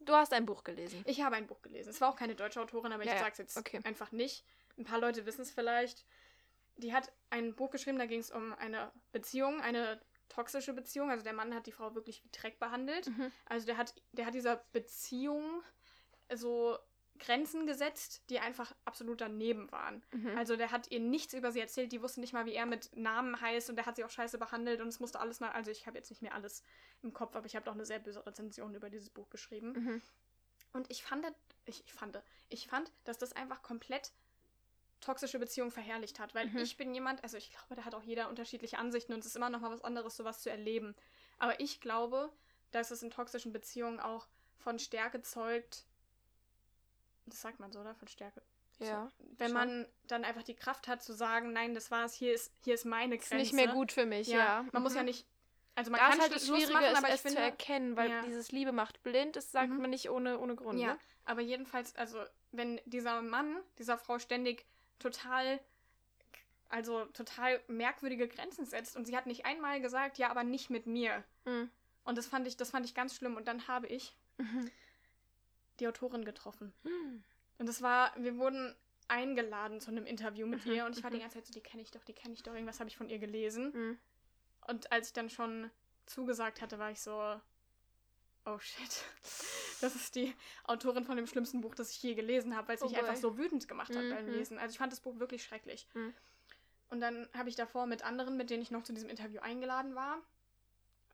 Du 0.00 0.12
hast 0.14 0.32
ein 0.32 0.44
Buch 0.44 0.62
gelesen. 0.64 1.02
Ich 1.06 1.22
habe 1.22 1.36
ein 1.36 1.46
Buch 1.46 1.62
gelesen. 1.62 1.88
Es 1.90 2.00
war 2.00 2.10
auch 2.10 2.16
keine 2.16 2.34
deutsche 2.34 2.60
Autorin, 2.60 2.92
aber 2.92 3.04
Ja, 3.04 3.14
ich 3.14 3.18
sage 3.18 3.32
es 3.32 3.38
jetzt 3.38 3.56
Okay. 3.56 3.80
einfach 3.84 4.12
nicht. 4.12 4.44
Ein 4.76 4.84
paar 4.84 5.00
Leute 5.00 5.24
wissen 5.26 5.40
es 5.42 5.50
vielleicht. 5.50 6.04
Die 6.76 6.92
hat 6.92 7.10
ein 7.30 7.54
Buch 7.54 7.70
geschrieben, 7.70 7.98
da 7.98 8.04
ging 8.06 8.20
es 8.20 8.30
um 8.30 8.52
eine 8.54 8.92
Beziehung, 9.12 9.60
eine 9.62 9.98
toxische 10.28 10.74
Beziehung. 10.74 11.10
Also 11.10 11.24
der 11.24 11.32
Mann 11.32 11.54
hat 11.54 11.66
die 11.66 11.72
Frau 11.72 11.94
wirklich 11.94 12.22
wie 12.24 12.28
Dreck 12.30 12.58
behandelt. 12.58 13.06
Mhm. 13.08 13.32
Also 13.46 13.64
der 13.66 13.78
hat, 13.78 13.94
der 14.12 14.26
hat 14.26 14.34
dieser 14.34 14.56
Beziehung 14.72 15.62
so 16.34 16.76
Grenzen 17.18 17.66
gesetzt, 17.66 18.22
die 18.30 18.38
einfach 18.40 18.74
absolut 18.84 19.20
daneben 19.20 19.70
waren. 19.72 20.02
Mhm. 20.12 20.36
Also 20.36 20.56
der 20.56 20.70
hat 20.70 20.90
ihr 20.90 21.00
nichts 21.00 21.34
über 21.34 21.52
sie 21.52 21.60
erzählt, 21.60 21.92
die 21.92 22.02
wusste 22.02 22.20
nicht 22.20 22.32
mal, 22.32 22.46
wie 22.46 22.54
er 22.54 22.66
mit 22.66 22.94
Namen 22.96 23.40
heißt 23.40 23.70
und 23.70 23.76
der 23.76 23.86
hat 23.86 23.96
sie 23.96 24.04
auch 24.04 24.10
scheiße 24.10 24.38
behandelt 24.38 24.80
und 24.80 24.88
es 24.88 25.00
musste 25.00 25.20
alles 25.20 25.40
mal, 25.40 25.50
also 25.50 25.70
ich 25.70 25.86
habe 25.86 25.96
jetzt 25.96 26.10
nicht 26.10 26.22
mehr 26.22 26.34
alles 26.34 26.62
im 27.02 27.12
Kopf, 27.12 27.36
aber 27.36 27.46
ich 27.46 27.56
habe 27.56 27.64
doch 27.64 27.74
eine 27.74 27.86
sehr 27.86 27.98
böse 27.98 28.24
Rezension 28.26 28.74
über 28.74 28.90
dieses 28.90 29.10
Buch 29.10 29.30
geschrieben. 29.30 29.72
Mhm. 29.72 30.02
Und 30.72 30.90
ich 30.90 31.02
fand, 31.02 31.26
ich, 31.64 31.82
ich 31.86 31.92
fand, 31.92 32.20
ich 32.48 32.68
fand, 32.68 32.92
dass 33.04 33.18
das 33.18 33.32
einfach 33.32 33.62
komplett 33.62 34.12
toxische 35.00 35.38
Beziehungen 35.38 35.70
verherrlicht 35.70 36.18
hat, 36.18 36.34
weil 36.34 36.46
Mhm. 36.48 36.58
ich 36.58 36.76
bin 36.76 36.94
jemand, 36.94 37.22
also 37.22 37.36
ich 37.36 37.50
glaube, 37.50 37.74
da 37.76 37.84
hat 37.84 37.94
auch 37.94 38.02
jeder 38.02 38.28
unterschiedliche 38.28 38.78
Ansichten 38.78 39.12
und 39.12 39.20
es 39.20 39.26
ist 39.26 39.36
immer 39.36 39.50
noch 39.50 39.60
mal 39.60 39.70
was 39.70 39.84
anderes, 39.84 40.16
sowas 40.16 40.40
zu 40.42 40.50
erleben. 40.50 40.94
Aber 41.38 41.60
ich 41.60 41.80
glaube, 41.80 42.32
dass 42.72 42.90
es 42.90 43.02
in 43.02 43.10
toxischen 43.10 43.52
Beziehungen 43.52 44.00
auch 44.00 44.26
von 44.58 44.78
Stärke 44.78 45.22
zeugt. 45.22 45.85
Das 47.26 47.40
sagt 47.42 47.60
man 47.60 47.72
so, 47.72 47.80
oder? 47.80 47.94
Von 47.94 48.08
Stärke. 48.08 48.40
Ja. 48.78 49.10
Wenn 49.38 49.48
schon. 49.48 49.54
man 49.54 49.86
dann 50.06 50.24
einfach 50.24 50.42
die 50.42 50.54
Kraft 50.54 50.86
hat 50.86 51.02
zu 51.02 51.12
sagen, 51.14 51.52
nein, 51.52 51.74
das 51.74 51.90
war's, 51.90 52.14
hier 52.14 52.34
ist, 52.34 52.52
hier 52.64 52.74
ist 52.74 52.84
meine 52.84 53.16
Ist 53.16 53.28
Grenze. 53.28 53.36
nicht 53.42 53.52
mehr 53.54 53.68
gut 53.68 53.90
für 53.92 54.04
mich, 54.06 54.28
Ja, 54.28 54.36
ja. 54.38 54.66
man 54.72 54.82
muss 54.82 54.92
Mhm. 54.92 54.98
ja 54.98 55.02
nicht, 55.04 55.26
also 55.74 55.90
man 55.90 55.98
da 56.00 56.06
kann 56.08 56.16
ist 56.18 56.22
halt 56.22 56.34
das 56.34 56.46
Schwierige, 56.46 56.72
machen, 56.74 56.84
ist, 56.86 56.98
aber 56.98 57.08
ich 57.08 57.14
es 57.14 57.22
zu 57.22 57.28
finde, 57.28 57.42
erkennen, 57.42 57.96
weil 57.96 58.10
Ja. 58.10 58.22
dieses 58.22 58.52
Liebe 58.52 58.72
macht 58.72 59.02
blind, 59.02 59.34
das 59.36 59.50
sagt 59.50 59.70
Mhm. 59.70 59.80
man 59.80 59.90
nicht 59.90 60.10
ohne, 60.10 60.38
ohne 60.38 60.54
Grund. 60.56 60.78
Ja, 60.78 60.92
Ne? 60.92 60.98
aber 61.24 61.40
jedenfalls, 61.40 61.96
also 61.96 62.22
wenn 62.52 62.80
dieser 62.84 63.22
Mann 63.22 63.56
dieser 63.78 63.96
Frau 63.96 64.18
ständig 64.18 64.66
total, 64.98 65.58
also 66.68 67.04
total 67.06 67.60
merkwürdige 67.68 68.28
Grenzen 68.28 68.66
setzt 68.66 68.94
und 68.96 69.06
sie 69.06 69.16
hat 69.16 69.26
nicht 69.26 69.46
einmal 69.46 69.80
gesagt, 69.80 70.18
ja, 70.18 70.28
aber 70.30 70.44
nicht 70.44 70.68
mit 70.68 70.86
mir. 70.86 71.24
Mhm. 71.46 71.70
Und 72.04 72.18
das 72.18 72.26
fand 72.26 72.46
ich, 72.46 72.56
das 72.58 72.70
fand 72.70 72.84
ich 72.86 72.94
ganz 72.94 73.14
schlimm. 73.16 73.36
Und 73.36 73.48
dann 73.48 73.66
habe 73.68 73.86
ich 73.86 74.14
Mhm. 74.38 74.70
Die 75.80 75.88
Autorin 75.88 76.24
getroffen. 76.24 76.72
Mhm. 76.84 77.22
Und 77.58 77.68
es 77.68 77.82
war, 77.82 78.12
wir 78.16 78.36
wurden 78.36 78.74
eingeladen 79.08 79.80
zu 79.80 79.90
einem 79.90 80.04
Interview 80.06 80.46
mit 80.46 80.64
Mhm, 80.66 80.72
ihr 80.72 80.84
und 80.86 80.96
ich 80.96 81.02
war 81.04 81.10
die 81.10 81.16
mhm. 81.18 81.20
ganze 81.22 81.36
Zeit 81.38 81.46
so, 81.46 81.52
die 81.52 81.60
kenne 81.60 81.82
ich 81.82 81.90
doch, 81.90 82.04
die 82.04 82.12
kenne 82.12 82.34
ich 82.34 82.42
doch, 82.42 82.52
irgendwas 82.52 82.80
habe 82.80 82.88
ich 82.90 82.96
von 82.96 83.08
ihr 83.08 83.18
gelesen. 83.18 83.72
Mhm. 83.72 83.98
Und 84.66 84.90
als 84.92 85.08
ich 85.08 85.12
dann 85.12 85.30
schon 85.30 85.70
zugesagt 86.06 86.60
hatte, 86.60 86.78
war 86.78 86.90
ich 86.90 87.00
so, 87.00 87.40
oh 88.46 88.58
shit. 88.58 89.04
Das 89.82 89.94
ist 89.94 90.14
die 90.14 90.34
Autorin 90.64 91.04
von 91.04 91.18
dem 91.18 91.26
schlimmsten 91.26 91.60
Buch, 91.60 91.74
das 91.74 91.90
ich 91.90 92.02
je 92.02 92.14
gelesen 92.14 92.56
habe, 92.56 92.68
weil 92.68 92.76
es 92.76 92.82
Oh 92.82 92.86
mich 92.86 92.96
einfach 92.96 93.12
boy. 93.12 93.20
so 93.20 93.36
wütend 93.36 93.68
gemacht 93.68 93.90
hat 93.94 94.08
beim 94.08 94.24
Mhm. 94.24 94.32
Lesen. 94.32 94.58
Also 94.58 94.72
ich 94.72 94.78
fand 94.78 94.90
das 94.90 95.00
Buch 95.00 95.18
wirklich 95.18 95.44
schrecklich. 95.44 95.86
Mhm. 95.92 96.14
Und 96.88 97.00
dann 97.00 97.28
habe 97.34 97.50
ich 97.50 97.56
davor 97.56 97.84
mit 97.84 98.02
anderen, 98.02 98.38
mit 98.38 98.48
denen 98.48 98.62
ich 98.62 98.70
noch 98.70 98.84
zu 98.84 98.94
diesem 98.94 99.10
Interview 99.10 99.42
eingeladen 99.42 99.94
war, 99.94 100.22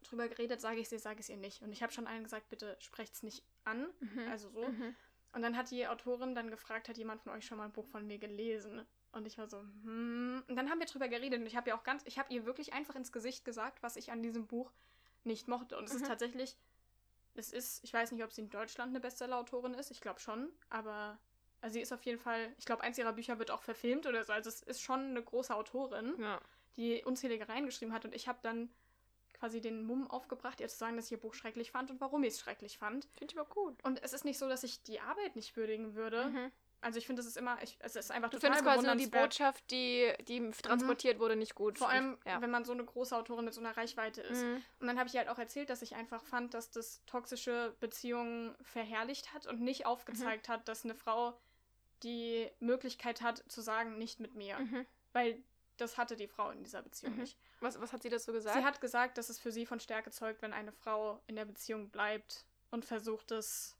drüber 0.02 0.28
geredet, 0.28 0.60
sage 0.60 0.78
ich 0.80 0.86
es 0.86 0.92
ihr, 0.92 0.98
sage 0.98 1.16
ich 1.20 1.26
es 1.26 1.28
ihr 1.30 1.36
nicht. 1.36 1.62
Und 1.62 1.72
ich 1.72 1.82
habe 1.82 1.92
schon 1.92 2.06
allen 2.06 2.24
gesagt, 2.24 2.48
bitte 2.48 2.76
sprecht 2.80 3.14
es 3.14 3.22
nicht 3.22 3.42
an. 3.64 3.86
Mhm. 4.00 4.28
Also 4.30 4.50
so. 4.50 4.66
Mhm. 4.68 4.94
Und 5.32 5.42
dann 5.42 5.56
hat 5.56 5.70
die 5.70 5.86
Autorin 5.88 6.34
dann 6.34 6.50
gefragt, 6.50 6.88
hat 6.88 6.98
jemand 6.98 7.22
von 7.22 7.32
euch 7.32 7.46
schon 7.46 7.58
mal 7.58 7.64
ein 7.64 7.72
Buch 7.72 7.86
von 7.86 8.06
mir 8.06 8.18
gelesen? 8.18 8.84
Und 9.12 9.26
ich 9.26 9.38
war 9.38 9.46
so, 9.48 9.58
hm. 9.58 10.42
Und 10.48 10.56
dann 10.56 10.70
haben 10.70 10.78
wir 10.78 10.86
drüber 10.86 11.08
geredet 11.08 11.40
und 11.40 11.46
ich 11.46 11.56
habe 11.56 11.70
ihr 11.70 11.74
auch 11.76 11.84
ganz, 11.84 12.02
ich 12.06 12.18
habe 12.18 12.32
ihr 12.32 12.44
wirklich 12.46 12.72
einfach 12.72 12.94
ins 12.96 13.12
Gesicht 13.12 13.44
gesagt, 13.44 13.82
was 13.82 13.96
ich 13.96 14.10
an 14.10 14.22
diesem 14.22 14.46
Buch 14.46 14.72
nicht 15.24 15.48
mochte. 15.48 15.76
Und 15.78 15.84
es 15.84 15.92
Mhm. 15.94 16.02
ist 16.02 16.06
tatsächlich, 16.08 16.56
es 17.34 17.52
ist, 17.52 17.82
ich 17.84 17.92
weiß 17.92 18.12
nicht, 18.12 18.24
ob 18.24 18.32
sie 18.32 18.42
in 18.42 18.50
Deutschland 18.50 18.90
eine 18.90 19.00
Bestseller-Autorin 19.00 19.74
ist, 19.74 19.90
ich 19.90 20.00
glaube 20.00 20.20
schon, 20.20 20.50
aber 20.70 21.18
also 21.62 21.74
sie 21.74 21.80
ist 21.80 21.92
auf 21.92 22.02
jeden 22.02 22.18
Fall, 22.18 22.52
ich 22.58 22.64
glaube, 22.66 22.82
eins 22.82 22.98
ihrer 22.98 23.12
Bücher 23.12 23.38
wird 23.38 23.50
auch 23.50 23.62
verfilmt 23.62 24.06
oder 24.06 24.24
so. 24.24 24.32
Also 24.32 24.48
es 24.48 24.62
ist 24.62 24.82
schon 24.82 25.00
eine 25.00 25.22
große 25.22 25.54
Autorin, 25.54 26.14
Ja. 26.18 26.40
die 26.76 27.04
unzählige 27.04 27.48
reingeschrieben 27.48 27.94
hat. 27.94 28.04
Und 28.04 28.14
ich 28.14 28.26
habe 28.28 28.40
dann 28.42 28.68
quasi 29.42 29.60
den 29.60 29.82
Mumm 29.82 30.08
aufgebracht, 30.08 30.60
ihr 30.60 30.68
zu 30.68 30.76
sagen, 30.76 30.94
dass 30.94 31.06
ich 31.06 31.12
ihr 31.12 31.18
Buch 31.20 31.34
schrecklich 31.34 31.72
fand 31.72 31.90
und 31.90 32.00
warum 32.00 32.22
ich 32.22 32.34
es 32.34 32.38
schrecklich 32.40 32.78
fand. 32.78 33.08
Finde 33.18 33.34
ich 33.34 33.38
aber 33.40 33.48
gut. 33.48 33.74
Und 33.82 34.00
es 34.04 34.12
ist 34.12 34.24
nicht 34.24 34.38
so, 34.38 34.48
dass 34.48 34.62
ich 34.62 34.84
die 34.84 35.00
Arbeit 35.00 35.34
nicht 35.34 35.56
würdigen 35.56 35.96
würde. 35.96 36.26
Mhm. 36.26 36.52
also 36.80 36.98
ich 36.98 37.06
finde, 37.08 37.22
es 37.22 37.26
ist 37.26 37.36
immer, 37.36 37.60
ich, 37.60 37.76
es 37.80 37.96
ist 37.96 38.12
einfach 38.12 38.30
Du 38.30 38.38
total 38.38 38.56
findest 38.56 38.84
quasi 38.84 38.96
die. 38.98 39.06
Botschaft, 39.08 39.68
die, 39.72 40.12
die 40.28 40.48
transportiert 40.52 41.18
wurde, 41.18 41.34
nicht 41.34 41.56
gut. 41.56 41.78
Vor 41.78 41.88
allem, 41.88 42.18
ja. 42.24 42.40
wenn 42.40 42.50
man 42.52 42.64
so 42.64 42.70
eine 42.72 42.84
große 42.84 43.16
Autorin 43.16 43.44
mit 43.44 43.52
so 43.54 43.60
einer 43.60 43.76
Reichweite 43.76 44.20
ist. 44.20 44.44
Mhm. 44.44 44.62
Und 44.78 44.86
dann 44.86 44.96
habe 44.98 45.08
ich 45.08 45.16
halt 45.16 45.28
auch 45.28 45.38
erzählt, 45.38 45.70
dass 45.70 45.82
ich 45.82 45.96
einfach 45.96 46.22
fand, 46.24 46.54
dass 46.54 46.70
das 46.70 47.04
toxische 47.06 47.74
Beziehungen 47.80 48.54
verherrlicht 48.62 49.34
hat 49.34 49.46
und 49.48 49.60
nicht 49.60 49.86
aufgezeigt 49.86 50.48
Mhm. 50.48 50.52
hat, 50.52 50.68
dass 50.68 50.84
eine 50.84 50.94
Frau 50.94 51.36
die 52.04 52.48
Möglichkeit 52.60 53.22
hat 53.22 53.42
zu 53.48 53.60
sagen, 53.60 53.98
nicht 53.98 54.20
mit 54.20 54.34
mir. 54.36 54.58
Mhm. 54.60 54.86
Weil 55.12 55.42
das 55.78 55.98
hatte 55.98 56.14
die 56.16 56.28
Frau 56.28 56.50
in 56.50 56.62
dieser 56.62 56.82
Beziehung 56.82 57.14
Mhm. 57.14 57.20
nicht. 57.22 57.38
Was, 57.62 57.80
was 57.80 57.92
hat 57.92 58.02
sie 58.02 58.08
dazu 58.08 58.32
gesagt? 58.32 58.56
Sie 58.56 58.64
hat 58.64 58.80
gesagt, 58.80 59.18
dass 59.18 59.28
es 59.28 59.38
für 59.38 59.52
sie 59.52 59.66
von 59.66 59.80
Stärke 59.80 60.10
zeugt, 60.10 60.42
wenn 60.42 60.52
eine 60.52 60.72
Frau 60.72 61.20
in 61.26 61.36
der 61.36 61.44
Beziehung 61.44 61.90
bleibt 61.90 62.44
und 62.70 62.84
versucht 62.84 63.30
es 63.30 63.76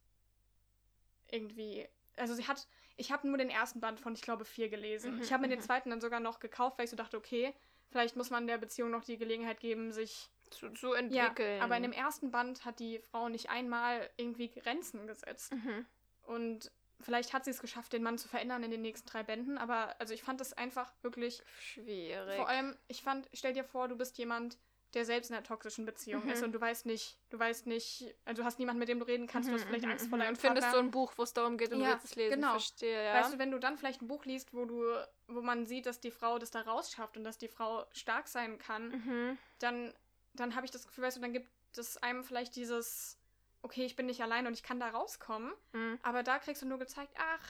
irgendwie. 1.30 1.88
Also 2.16 2.34
sie 2.34 2.46
hat, 2.46 2.66
ich 2.96 3.10
habe 3.10 3.26
nur 3.26 3.38
den 3.38 3.50
ersten 3.50 3.80
Band 3.80 4.00
von, 4.00 4.14
ich 4.14 4.22
glaube, 4.22 4.44
vier 4.44 4.68
gelesen. 4.68 5.16
Mhm, 5.16 5.22
ich 5.22 5.32
habe 5.32 5.42
mir 5.42 5.48
den 5.48 5.58
mhm. 5.58 5.64
zweiten 5.64 5.90
dann 5.90 6.00
sogar 6.00 6.20
noch 6.20 6.40
gekauft, 6.40 6.78
weil 6.78 6.84
ich 6.84 6.90
so 6.90 6.96
dachte, 6.96 7.16
okay, 7.16 7.54
vielleicht 7.90 8.16
muss 8.16 8.30
man 8.30 8.46
der 8.46 8.58
Beziehung 8.58 8.90
noch 8.90 9.04
die 9.04 9.18
Gelegenheit 9.18 9.60
geben, 9.60 9.92
sich. 9.92 10.30
zu, 10.50 10.70
zu 10.70 10.92
entwickeln. 10.92 11.58
Ja, 11.58 11.64
aber 11.64 11.76
in 11.76 11.82
dem 11.82 11.92
ersten 11.92 12.30
Band 12.30 12.64
hat 12.64 12.78
die 12.78 12.98
Frau 12.98 13.28
nicht 13.28 13.50
einmal 13.50 14.08
irgendwie 14.16 14.48
Grenzen 14.48 15.06
gesetzt. 15.06 15.52
Mhm. 15.54 15.86
Und 16.22 16.70
vielleicht 17.02 17.32
hat 17.32 17.44
sie 17.44 17.50
es 17.50 17.61
geschafft, 17.61 17.92
den 17.92 18.02
Mann 18.02 18.18
zu 18.18 18.28
verändern 18.28 18.62
in 18.62 18.71
den 18.71 18.82
nächsten 18.82 19.09
drei 19.09 19.23
Bänden, 19.23 19.59
aber 19.59 19.94
also 20.00 20.14
ich 20.14 20.23
fand 20.23 20.40
es 20.40 20.52
einfach 20.52 20.92
wirklich 21.02 21.42
Schwierig. 21.61 22.37
vor 22.37 22.49
allem, 22.49 22.76
ich 22.88 23.02
fand, 23.02 23.28
stell 23.32 23.52
dir 23.52 23.64
vor, 23.64 23.88
du 23.88 23.97
bist 23.97 24.18
jemand, 24.18 24.59
der 24.94 25.06
selbst 25.06 25.30
in 25.30 25.37
einer 25.37 25.44
toxischen 25.44 25.87
Beziehung 25.87 26.25
Mhm. 26.25 26.30
ist 26.32 26.42
und 26.42 26.52
du 26.52 26.61
weißt 26.61 26.85
nicht, 26.85 27.16
du 27.30 27.38
weißt 27.38 27.66
nicht, 27.66 28.14
also 28.26 28.42
du 28.42 28.47
hast 28.47 28.59
niemanden, 28.59 28.78
mit 28.78 28.88
dem 28.90 28.99
du 28.99 29.06
reden 29.06 29.26
kannst, 29.26 29.49
du 29.49 29.54
hast 29.54 29.64
vielleicht 29.64 29.87
Angst 29.87 30.09
vor 30.09 30.18
Mhm, 30.18 30.21
deinem 30.21 30.28
Und 30.35 30.38
findest 30.38 30.66
Partner. 30.66 30.78
so 30.80 30.85
ein 30.85 30.90
Buch, 30.90 31.14
wo 31.16 31.23
es 31.23 31.32
darum 31.32 31.56
geht 31.56 31.73
und 31.73 31.80
Ja, 31.80 31.87
du 31.87 31.92
willst 31.92 32.04
es 32.04 32.14
lesen. 32.16 32.35
genau. 32.35 32.50
Verstehe, 32.50 33.02
ja. 33.04 33.14
Weißt 33.14 33.32
du, 33.32 33.38
wenn 33.38 33.50
du 33.50 33.59
dann 33.59 33.78
vielleicht 33.78 34.02
ein 34.02 34.09
Buch 34.09 34.26
liest, 34.26 34.52
wo 34.52 34.66
du, 34.66 34.85
wo 35.28 35.40
man 35.40 35.64
sieht, 35.64 35.87
dass 35.87 36.00
die 36.00 36.11
Frau 36.11 36.38
das 36.38 36.50
da 36.50 36.61
rausschafft 36.61 37.16
und 37.16 37.25
dass 37.25 37.38
die 37.38 37.49
Frau 37.49 37.87
stark 37.92 38.28
sein 38.28 38.59
kann, 38.59 38.88
mhm. 38.90 39.38
dann, 39.61 39.94
dann 40.35 40.54
habe 40.56 40.66
ich 40.66 40.71
das 40.73 40.87
Gefühl, 40.87 41.04
weißt 41.04 41.16
du, 41.16 41.21
dann 41.23 41.32
gibt 41.32 41.49
es 41.78 41.97
einem 41.97 42.23
vielleicht 42.23 42.54
dieses, 42.54 43.18
okay, 43.62 43.85
ich 43.85 43.97
bin 43.97 44.07
nicht 44.07 44.23
allein 44.23 44.47
und 44.47 44.52
ich 44.54 44.62
kann 44.62 44.78
da 44.81 44.88
rauskommen. 44.90 45.52
Mhm. 45.73 45.99
Aber 46.02 46.23
da 46.23 46.38
kriegst 46.38 46.62
du 46.62 46.66
nur 46.66 46.78
gezeigt, 46.78 47.12
ach, 47.19 47.49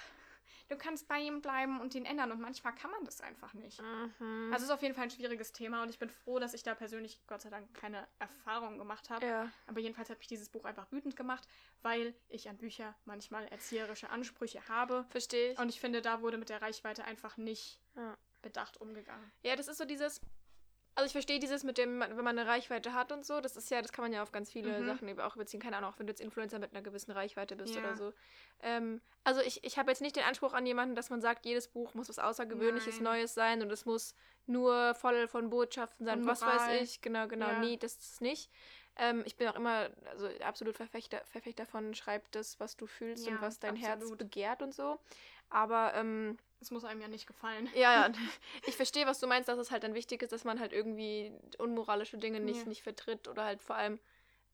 du 0.69 0.76
kannst 0.76 1.09
bei 1.09 1.19
ihm 1.19 1.40
bleiben 1.42 1.81
und 1.81 1.95
ihn 1.95 2.04
ändern. 2.07 2.33
Und 2.33 2.40
manchmal 2.40 2.75
kann 2.75 2.90
man 2.90 3.04
das 3.04 3.21
einfach 3.21 3.52
nicht. 3.54 3.81
Mhm. 3.83 4.50
Also 4.52 4.57
es 4.59 4.62
ist 4.64 4.71
auf 4.71 4.83
jeden 4.83 4.95
Fall 4.95 5.04
ein 5.04 5.11
schwieriges 5.11 5.52
Thema 5.52 5.83
und 5.83 5.88
ich 5.90 5.99
bin 5.99 6.09
froh, 6.11 6.38
dass 6.38 6.54
ich 6.54 6.62
da 6.62 6.75
persönlich 6.75 7.21
Gott 7.26 7.42
sei 7.42 7.50
Dank 7.50 7.73
keine 7.75 8.07
Erfahrung 8.19 8.78
gemacht 8.78 9.11
habe. 9.11 9.26
ja. 9.26 9.50
Aber 9.66 9.81
jedenfalls 9.81 10.09
hat 10.11 10.19
mich 10.19 10.28
dieses 10.28 10.49
Buch 10.49 10.64
einfach 10.64 10.90
wütend 10.92 11.16
gemacht, 11.16 11.47
weil 11.83 12.14
ich 12.28 12.49
an 12.49 12.57
Bücher 12.59 12.95
manchmal 13.04 13.47
erzieherische 13.49 14.09
Ansprüche 14.11 14.66
habe. 14.69 15.04
Verstehe 15.11 15.52
ich. 15.52 15.59
Und 15.59 15.69
ich 15.69 15.81
finde, 15.81 16.00
da 16.02 16.21
wurde 16.23 16.38
mit 16.38 16.49
der 16.49 16.62
Reichweite 16.62 17.04
einfach 17.04 17.37
nicht 17.37 17.78
Ja. 17.97 18.16
bedacht 18.40 18.81
umgegangen. 18.81 19.31
Ja, 19.42 19.57
das 19.57 19.69
ist 19.69 19.78
so 19.78 19.85
dieses. 19.85 20.21
Also 20.94 21.06
ich 21.06 21.12
verstehe 21.12 21.38
dieses 21.38 21.64
mit 21.64 21.78
dem, 21.78 22.00
wenn 22.00 22.16
man 22.16 22.38
eine 22.38 22.46
Reichweite 22.46 22.92
hat 22.92 23.12
und 23.12 23.25
so, 23.25 23.40
das 23.40 23.56
ist 23.56 23.70
ja, 23.70 23.80
das 23.80 23.92
kann 23.92 24.04
man 24.04 24.12
ja 24.12 24.22
auf 24.22 24.30
ganz 24.30 24.50
viele 24.52 24.80
Mhm. 24.80 24.87
Sachen 24.87 25.20
auch 25.20 25.37
beziehen, 25.37 25.58
keine 25.61 25.78
Ahnung, 25.78 25.90
auch 25.90 25.99
wenn 25.99 26.06
du 26.06 26.11
jetzt 26.11 26.20
Influencer 26.20 26.58
mit 26.58 26.72
einer 26.72 26.82
gewissen 26.82 27.12
Reichweite 27.12 27.56
bist 27.56 27.75
Ja. 27.75 27.80
oder 27.80 27.96
so. 27.96 28.12
Ähm, 28.62 29.00
also 29.25 29.40
ich, 29.40 29.64
ich 29.64 29.78
habe 29.78 29.90
jetzt 29.90 30.02
nicht 30.02 30.16
den 30.16 30.25
Anspruch 30.25 30.52
an 30.52 30.66
jemanden, 30.66 30.94
dass 30.94 31.08
man 31.08 31.22
sagt, 31.22 31.46
jedes 31.46 31.68
Buch 31.68 31.94
muss 31.94 32.11
was 32.11 32.18
Außergewöhnliches, 32.18 32.96
Nein. 32.96 33.04
Neues 33.04 33.32
sein 33.34 33.62
und 33.62 33.72
es 33.72 33.87
muss 33.87 34.14
nur 34.46 34.94
voll 34.94 35.28
von 35.28 35.49
Botschaften 35.49 36.04
sein, 36.04 36.20
Und 36.20 36.26
was 36.26 36.42
weiß 36.42 36.82
ich, 36.82 37.00
genau, 37.00 37.26
genau, 37.26 37.49
Ja. 37.49 37.61
nee, 37.61 37.76
das 37.78 37.96
ist 37.96 38.20
nicht. 38.20 38.50
Ähm, 38.96 39.22
ich 39.25 39.37
bin 39.37 39.49
auch 39.49 39.56
immer, 39.56 39.88
also 40.11 40.28
absolut 40.44 40.76
Verfechter, 40.76 41.22
Verfechter 41.25 41.64
von, 41.64 41.94
schreib 41.94 42.30
das, 42.32 42.61
was 42.61 42.76
du 42.76 42.87
fühlst 42.87 43.26
Ja, 43.26 43.34
und 43.34 43.40
was 43.40 43.58
dein 43.58 43.76
Herz 43.76 44.02
absolut. 44.02 44.18
begehrt 44.18 44.61
und 44.61 44.75
so. 44.75 44.99
Aber 45.49 45.94
ähm, 45.94 46.37
Es 46.62 46.71
muss 46.71 46.85
einem 46.85 47.00
ja 47.00 47.09
nicht 47.09 47.26
gefallen. 47.26 47.69
ja, 47.75 48.07
ja. 48.07 48.12
Ich 48.66 48.76
verstehe, 48.76 49.04
was 49.07 49.19
du 49.19 49.26
meinst, 49.26 49.49
dass 49.49 49.59
es 49.59 49.73
halt 49.73 49.83
dann 49.83 49.95
wichtig 49.95 50.23
ist, 50.23 50.31
dass 50.33 50.45
man 50.45 50.61
halt 50.61 50.73
irgendwie 50.73 51.33
unmoralische 51.59 52.19
Dinge 52.19 52.38
nicht, 52.40 52.61
Ja. 52.62 52.69
nicht 52.69 52.83
vertritt 52.85 53.26
oder 53.26 53.45
halt 53.45 53.62
vor 53.62 53.75
allem, 53.76 53.99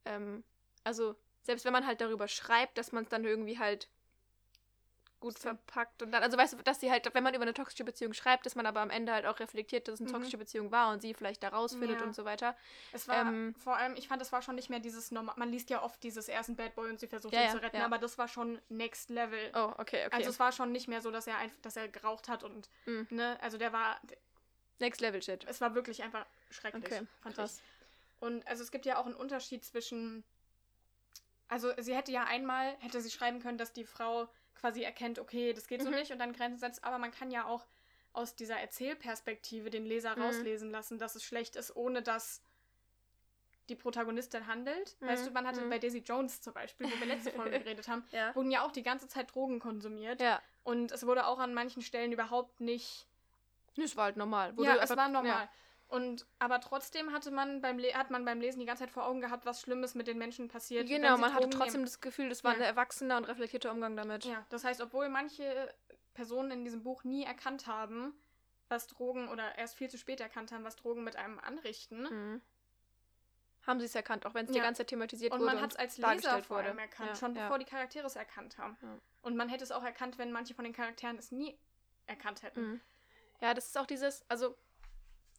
ähm, 0.05 0.43
also 0.83 1.15
selbst 1.43 1.65
wenn 1.65 1.73
man 1.73 1.85
halt 1.85 2.01
darüber 2.01 2.27
schreibt, 2.27 2.77
dass 2.79 2.91
man 2.91 3.03
es 3.03 3.09
dann 3.09 3.25
irgendwie 3.25 3.59
halt 3.59 3.89
gut 5.19 5.37
So. 5.37 5.49
verpackt 5.49 6.01
und 6.01 6.11
dann, 6.11 6.23
also 6.23 6.37
weißt 6.37 6.53
du, 6.53 6.57
dass 6.63 6.79
sie 6.79 6.89
halt, 6.91 7.13
wenn 7.13 7.23
man 7.23 7.33
über 7.33 7.43
eine 7.43 7.53
toxische 7.53 7.83
Beziehung 7.83 8.13
schreibt, 8.13 8.45
dass 8.45 8.55
man 8.55 8.65
aber 8.65 8.79
am 8.81 8.89
Ende 8.89 9.11
halt 9.13 9.25
auch 9.25 9.39
reflektiert, 9.39 9.87
dass 9.87 9.95
es 9.95 9.99
eine 10.01 10.09
Mhm. 10.09 10.13
toxische 10.13 10.37
Beziehung 10.37 10.71
war 10.71 10.91
und 10.93 11.01
sie 11.01 11.13
vielleicht 11.13 11.43
da 11.43 11.49
rausfindet 11.49 11.99
Ja. 11.99 12.05
und 12.05 12.15
so 12.15 12.25
weiter. 12.25 12.55
Es 12.93 13.07
war 13.07 13.25
Ähm, 13.25 13.53
vor 13.57 13.75
allem, 13.77 13.95
ich 13.95 14.07
fand, 14.07 14.21
es 14.21 14.31
war 14.31 14.41
schon 14.41 14.55
nicht 14.55 14.69
mehr 14.69 14.79
dieses 14.79 15.11
normal. 15.11 15.35
Man 15.37 15.49
liest 15.49 15.69
ja 15.69 15.81
oft 15.83 16.01
dieses 16.03 16.27
ersten 16.29 16.55
Bad 16.55 16.75
Boy 16.75 16.89
und 16.89 16.99
sie 16.99 17.07
versucht 17.07 17.33
Ja, 17.33 17.41
ihn 17.41 17.45
ja, 17.47 17.51
zu 17.51 17.61
retten, 17.61 17.81
aber 17.81 17.97
das 17.97 18.17
war 18.17 18.27
schon 18.27 18.61
Next 18.69 19.09
Level. 19.09 19.51
Oh, 19.55 19.73
okay, 19.77 20.05
okay. 20.05 20.09
Also 20.11 20.29
es 20.29 20.39
war 20.39 20.51
schon 20.51 20.71
nicht 20.71 20.87
mehr 20.87 21.01
so, 21.01 21.11
dass 21.11 21.27
er 21.27 21.37
einfach, 21.37 21.59
dass 21.61 21.75
er 21.75 21.87
geraucht 21.89 22.29
hat 22.29 22.43
und 22.43 22.69
Mhm. 22.85 23.07
ne, 23.09 23.37
also 23.41 23.57
der 23.57 23.73
war, 23.73 23.99
Next 24.79 25.01
Level 25.01 25.21
Shit. 25.21 25.45
es 25.49 25.59
war 25.59 25.75
wirklich 25.75 26.03
einfach 26.03 26.25
schrecklich, 26.49 26.83
Okay, 26.85 27.07
fand 27.21 27.35
krass. 27.35 27.57
ich. 27.57 27.63
Und 28.21 28.47
also 28.47 28.63
es 28.63 28.71
gibt 28.71 28.85
ja 28.85 28.97
auch 28.97 29.05
einen 29.05 29.15
Unterschied 29.15 29.63
zwischen, 29.65 30.23
also 31.47 31.71
sie 31.77 31.95
hätte 31.95 32.11
ja 32.11 32.23
einmal, 32.25 32.75
hätte 32.79 33.01
sie 33.01 33.09
schreiben 33.11 33.39
können, 33.41 33.57
dass 33.57 33.73
die 33.73 33.83
Frau 33.85 34.29
quasi 34.59 34.83
erkennt, 34.83 35.19
okay, 35.19 35.53
das 35.53 35.67
geht 35.67 35.81
so 35.81 35.89
Mhm. 35.89 35.95
nicht 35.95 36.11
und 36.11 36.19
dann 36.19 36.33
Grenzen 36.33 36.59
setzt, 36.59 36.83
aber 36.83 36.97
man 36.97 37.11
kann 37.11 37.31
ja 37.31 37.45
auch 37.45 37.65
aus 38.13 38.35
dieser 38.35 38.59
Erzählperspektive 38.59 39.69
den 39.69 39.85
Leser 39.85 40.15
Mhm. 40.15 40.23
rauslesen 40.23 40.69
lassen, 40.71 40.97
dass 40.99 41.15
es 41.15 41.23
schlecht 41.23 41.55
ist, 41.55 41.75
ohne 41.75 42.01
dass 42.01 42.41
die 43.69 43.75
Protagonistin 43.75 44.47
handelt. 44.47 44.97
Mhm, 44.99 45.07
Weißt 45.07 45.27
du, 45.27 45.31
man 45.31 45.45
hatte 45.47 45.61
mhm. 45.61 45.69
bei 45.69 45.77
Daisy 45.77 45.99
Jones 45.99 46.41
zum 46.41 46.53
Beispiel, 46.53 46.87
wo 46.91 46.99
wir 46.99 47.05
letzte 47.05 47.31
Folge 47.31 47.59
geredet 47.65 47.87
haben, 47.87 48.03
Ja. 48.11 48.35
wurden 48.35 48.49
ja 48.51 48.65
auch 48.65 48.71
die 48.71 48.81
ganze 48.83 49.07
Zeit 49.07 49.33
Drogen 49.33 49.59
konsumiert. 49.59 50.19
Ja. 50.21 50.41
Und 50.63 50.91
es 50.91 51.05
wurde 51.05 51.27
auch 51.27 51.37
an 51.39 51.53
manchen 51.53 51.81
Stellen 51.83 52.11
überhaupt 52.11 52.59
nicht. 52.61 53.05
Das 53.75 53.95
war 53.95 54.05
halt 54.05 54.17
normal. 54.17 54.53
Ja, 54.57 54.77
es 54.77 54.89
war 54.89 55.07
normal. 55.07 55.43
Ja. 55.45 55.49
Und 55.89 56.27
aber 56.37 56.61
trotzdem 56.61 57.11
hatte 57.11 57.31
man 57.31 57.61
beim 57.61 57.79
Le 57.79 57.93
hat 57.95 58.11
man 58.11 58.23
beim 58.23 58.39
Lesen 58.39 58.59
die 58.59 58.65
ganze 58.67 58.83
Zeit 58.83 58.91
vor 58.91 59.05
Augen 59.07 59.21
gehabt, 59.21 59.45
was 59.47 59.59
Schlimmes 59.61 59.95
mit 59.95 60.05
den 60.07 60.19
Menschen 60.19 60.47
passiert. 60.47 60.87
Genau, 60.87 61.17
man 61.17 61.33
hatte 61.33 61.49
trotzdem 61.49 61.81
nehmen. 61.81 61.85
das 61.85 61.99
Gefühl, 61.99 62.29
das 62.29 62.43
war 62.43 62.51
Ja. 62.51 62.57
ein 62.59 62.63
erwachsener 62.63 63.17
und 63.17 63.25
reflektierter 63.25 63.71
Umgang 63.71 63.95
damit. 63.97 64.23
Ja, 64.25 64.45
das 64.49 64.63
heißt, 64.63 64.81
obwohl 64.81 65.09
manche 65.09 65.73
Personen 66.13 66.51
in 66.51 66.63
diesem 66.63 66.83
Buch 66.83 67.03
nie 67.03 67.23
erkannt 67.25 67.65
haben, 67.65 68.13
was 68.67 68.85
Drogen 68.85 69.29
oder 69.29 69.57
erst 69.57 69.77
viel 69.77 69.89
zu 69.89 69.97
spät 69.97 70.21
erkannt 70.21 70.51
haben, 70.51 70.63
was 70.63 70.75
Drogen 70.75 71.03
mit 71.03 71.15
einem 71.15 71.39
anrichten. 71.39 72.03
Mhm. 72.03 72.41
Haben 73.65 73.79
sie 73.79 73.87
es 73.87 73.95
erkannt, 73.95 74.27
auch 74.27 74.35
wenn 74.35 74.45
es 74.45 74.51
die 74.51 74.57
Ja. 74.59 74.63
ganze 74.63 74.79
Zeit 74.83 74.87
thematisiert 74.89 75.33
Und 75.33 75.39
wurde. 75.39 75.53
man 75.53 75.61
hat 75.63 75.71
es 75.71 75.77
als 75.77 75.97
Leser 75.97 76.43
vor 76.43 76.57
allem 76.57 76.67
wurde. 76.73 76.81
erkannt, 76.81 77.09
Ja, 77.09 77.15
schon 77.15 77.33
bevor 77.33 77.57
die 77.57 77.65
Charaktere 77.65 78.05
es 78.05 78.15
erkannt 78.15 78.57
haben. 78.59 78.77
Und 79.23 79.35
man 79.35 79.49
hätte 79.49 79.63
es 79.63 79.71
auch 79.71 79.83
erkannt, 79.83 80.19
wenn 80.19 80.31
manche 80.31 80.53
von 80.53 80.63
den 80.65 80.73
Charakteren 80.73 81.17
es 81.17 81.31
nie 81.31 81.57
erkannt 82.05 82.43
hätten. 82.43 82.61
Mhm. 82.73 82.81
Ja, 83.41 83.53
das 83.55 83.67
ist 83.67 83.77
auch 83.77 83.85
dieses, 83.87 84.23
also 84.29 84.55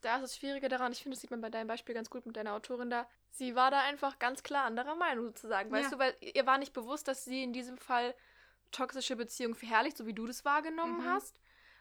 da 0.00 0.16
ist 0.16 0.22
das 0.22 0.36
Schwierige 0.36 0.68
daran, 0.68 0.92
ich 0.92 1.02
finde, 1.02 1.14
das 1.14 1.20
sieht 1.22 1.30
man 1.30 1.40
bei 1.40 1.50
deinem 1.50 1.66
Beispiel 1.66 1.94
ganz 1.94 2.10
gut 2.10 2.26
mit 2.26 2.36
deiner 2.36 2.54
Autorin 2.54 2.90
da. 2.90 3.08
Sie 3.30 3.54
war 3.54 3.70
da 3.70 3.80
einfach 3.80 4.18
ganz 4.18 4.42
klar 4.42 4.64
anderer 4.64 4.94
Meinung 4.96 5.26
sozusagen, 5.26 5.70
weißt 5.70 5.92
Ja. 5.92 5.96
du, 5.96 6.00
weil 6.00 6.14
ihr 6.20 6.46
war 6.46 6.58
nicht 6.58 6.72
bewusst, 6.72 7.08
dass 7.08 7.24
sie 7.24 7.42
in 7.42 7.52
diesem 7.52 7.78
Fall 7.78 8.14
toxische 8.70 9.16
Beziehungen 9.16 9.54
verherrlicht, 9.54 9.96
so 9.96 10.06
wie 10.06 10.14
du 10.14 10.26
das 10.26 10.44
wahrgenommen 10.44 11.02
Mhm. 11.02 11.06
hast, 11.06 11.40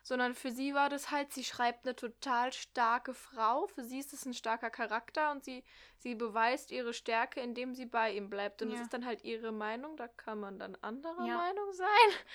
sondern 0.10 0.34
für 0.34 0.50
sie 0.50 0.74
war 0.74 0.90
das 0.90 1.12
halt, 1.12 1.32
sie 1.34 1.44
schreibt 1.44 1.86
eine 1.86 1.96
total 1.96 2.52
starke 2.52 3.14
Frau, 3.14 3.68
für 3.68 3.84
sie 3.84 4.00
ist 4.00 4.12
es 4.12 4.26
ein 4.26 4.34
starker 4.34 4.72
Charakter 4.72 5.30
und 5.30 5.44
sie, 5.44 5.64
sie 6.00 6.16
beweist 6.16 6.72
ihre 6.72 6.96
Stärke, 6.96 7.42
indem 7.42 7.76
sie 7.76 7.86
bei 7.86 8.12
ihm 8.14 8.28
bleibt 8.28 8.64
und 8.64 8.72
das 8.72 8.80
Ja. 8.80 8.86
ist 8.86 8.94
dann 8.94 9.06
halt 9.06 9.24
ihre 9.24 9.52
Meinung, 9.52 9.98
da 9.98 10.08
kann 10.08 10.40
man 10.40 10.58
dann 10.58 10.76
anderer 10.82 11.28
Ja. 11.28 11.38
Meinung 11.38 11.72
sein. 11.74 11.88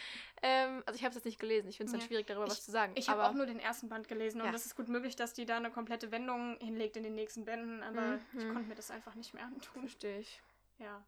Ähm, 0.47 0.83
also 0.85 0.97
ich 0.99 1.03
habe 1.05 1.09
es 1.11 1.15
jetzt 1.15 1.25
nicht 1.25 1.39
gelesen, 1.41 1.69
ich 1.69 1.79
finde 1.79 1.87
es 1.89 1.93
dann 1.93 2.01
Ja. 2.03 2.07
schwierig, 2.07 2.27
darüber 2.27 2.47
was 2.47 2.63
zu 2.67 2.71
sagen. 2.71 2.93
Ich 2.97 3.09
habe 3.09 3.25
auch 3.25 3.33
nur 3.33 3.47
den 3.47 3.59
ersten 3.59 3.89
Band 3.89 4.09
gelesen 4.09 4.43
und 4.43 4.53
es 4.53 4.67
ist 4.67 4.77
gut 4.77 4.89
möglich, 4.89 5.17
dass 5.17 5.33
die 5.33 5.47
da 5.47 5.57
eine 5.57 5.71
komplette 5.71 6.11
Wendung 6.13 6.59
hinlegt 6.61 6.99
in 6.99 7.03
den 7.03 7.15
nächsten 7.15 7.47
Bänden, 7.47 7.83
aber 7.83 8.19
ich 8.37 8.45
Mhm. 8.45 8.53
konnte 8.53 8.69
mir 8.69 8.75
das 8.75 8.91
einfach 8.91 9.15
nicht 9.15 9.33
mehr 9.33 9.45
antun. 9.45 9.89
Verstehe 9.89 10.19
ich. 10.19 10.43
Ja. 10.79 11.03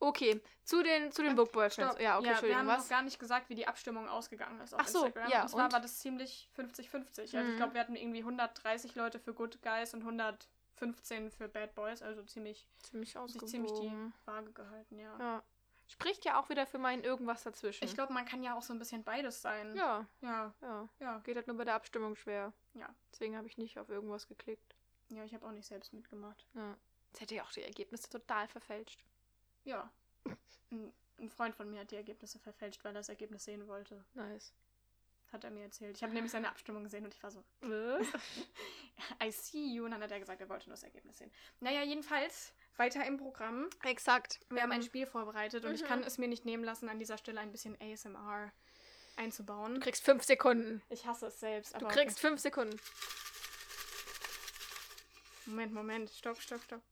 Okay, 0.00 0.40
zu 0.64 0.82
den, 0.82 1.10
zu 1.12 1.22
den 1.22 1.34
Book 1.36 1.52
Boyfriends. 1.52 1.92
Stopp. 1.94 2.00
Ja, 2.02 2.16
okay, 2.16 2.24
wir 2.24 2.30
Entschuldigung, 2.32 2.60
haben 2.62 2.68
was? 2.68 2.82
noch 2.84 2.90
gar 2.90 3.02
nicht 3.02 3.18
gesagt, 3.18 3.48
wie 3.48 3.54
die 3.54 3.66
Abstimmung 3.66 4.08
ausgegangen 4.08 4.60
ist 4.60 4.74
auf 4.74 4.80
Ach 4.82 4.88
so, 4.88 5.04
Instagram. 5.06 5.30
ja, 5.30 5.42
und 5.42 5.48
zwar 5.48 5.64
und? 5.66 5.72
war 5.72 5.80
das 5.80 5.98
ziemlich 6.00 6.48
50-50. 6.56 7.20
Also 7.20 7.38
Mhm. 7.38 7.50
ich 7.50 7.56
glaube, 7.56 7.74
wir 7.74 7.80
hatten 7.80 7.96
irgendwie 7.96 8.20
130 8.22 8.94
Leute 8.96 9.18
für 9.18 9.32
Good 9.34 9.62
Guys 9.62 9.94
und 9.94 10.02
115 10.04 11.30
für 11.30 11.48
Bad 11.48 11.74
Boys, 11.74 12.02
also 12.02 12.22
ziemlich, 12.24 12.66
Ziemlich 12.82 13.10
sich 13.10 13.18
ausgewogen. 13.18 13.48
ziemlich 13.48 13.72
die 13.72 13.92
Waage 14.26 14.52
gehalten, 14.52 14.98
ja. 14.98 15.16
Ja. 15.18 15.42
Spricht 15.86 16.24
ja 16.24 16.40
auch 16.40 16.48
wieder 16.48 16.66
für 16.66 16.78
mein 16.78 17.02
irgendwas 17.04 17.42
dazwischen. 17.42 17.84
Ich 17.84 17.94
glaube, 17.94 18.12
man 18.14 18.24
kann 18.24 18.42
ja 18.42 18.54
auch 18.56 18.62
so 18.62 18.72
ein 18.72 18.78
bisschen 18.78 19.04
beides 19.04 19.42
sein. 19.42 19.74
Ja, 19.76 20.06
Ja, 20.22 20.54
ja. 20.62 20.88
ja. 20.98 21.18
Geht 21.20 21.36
halt 21.36 21.46
nur 21.46 21.56
bei 21.58 21.64
der 21.64 21.74
Abstimmung 21.74 22.16
schwer. 22.16 22.52
Ja. 22.72 22.88
Deswegen 23.12 23.36
habe 23.36 23.46
ich 23.46 23.58
nicht 23.58 23.78
auf 23.78 23.90
irgendwas 23.90 24.26
geklickt. 24.26 24.74
Ja, 25.10 25.24
ich 25.24 25.34
habe 25.34 25.46
auch 25.46 25.50
nicht 25.52 25.66
selbst 25.66 25.92
mitgemacht. 25.92 26.46
Ja. 26.54 26.76
Das 27.12 27.20
hätte 27.20 27.34
ja 27.34 27.42
auch 27.44 27.52
die 27.52 27.62
Ergebnisse 27.62 28.08
total 28.08 28.48
verfälscht. 28.48 29.04
Ja. 29.64 29.90
Ein, 30.70 30.92
ein 31.18 31.28
Freund 31.30 31.54
von 31.54 31.70
mir 31.70 31.80
hat 31.80 31.90
die 31.90 31.96
Ergebnisse 31.96 32.38
verfälscht, 32.38 32.82
weil 32.84 32.92
er 32.92 33.00
das 33.00 33.08
Ergebnis 33.08 33.44
sehen 33.44 33.66
wollte. 33.68 34.04
Nice. 34.14 34.52
Hat 35.32 35.42
er 35.44 35.50
mir 35.50 35.64
erzählt. 35.64 35.96
Ich 35.96 36.02
habe 36.02 36.12
nämlich 36.12 36.30
seine 36.30 36.48
Abstimmung 36.48 36.84
gesehen 36.84 37.04
und 37.04 37.12
ich 37.12 37.22
war 37.22 37.30
so? 37.30 37.42
I 39.22 39.30
see 39.32 39.66
you. 39.74 39.84
Und 39.84 39.90
dann 39.90 40.02
hat 40.02 40.10
er 40.12 40.20
gesagt, 40.20 40.40
er 40.40 40.48
wollte 40.48 40.68
nur 40.68 40.74
das 40.74 40.84
Ergebnis 40.84 41.18
sehen. 41.18 41.30
Naja, 41.60 41.82
jedenfalls, 41.82 42.52
weiter 42.76 43.04
im 43.04 43.16
Programm. 43.16 43.68
Exakt. 43.82 44.38
Wir 44.50 44.62
haben 44.62 44.70
ein 44.72 44.82
Spiel 44.82 45.06
vorbereitet 45.06 45.64
und 45.64 45.74
ich 45.74 45.82
Mhm. 45.82 45.86
kann 45.86 46.02
es 46.04 46.18
mir 46.18 46.28
nicht 46.28 46.44
nehmen 46.44 46.62
lassen, 46.62 46.88
an 46.88 46.98
dieser 47.00 47.18
Stelle 47.18 47.40
ein 47.40 47.50
bisschen 47.50 47.76
ASMR 47.80 48.52
einzubauen. 49.16 49.74
Du 49.74 49.80
kriegst 49.80 50.04
fünf 50.04 50.22
Sekunden. 50.24 50.82
Ich 50.88 51.04
hasse 51.06 51.26
es 51.26 51.40
selbst. 51.40 51.72
Du 51.74 51.78
Aber 51.78 51.88
kriegst 51.88 52.20
fünf 52.20 52.40
Sekunden. 52.40 52.74
Okay. 52.74 52.80
Moment, 55.46 55.72
Moment. 55.72 56.10
Stopp, 56.10 56.40
stopp, 56.40 56.62
stopp. 56.62 56.82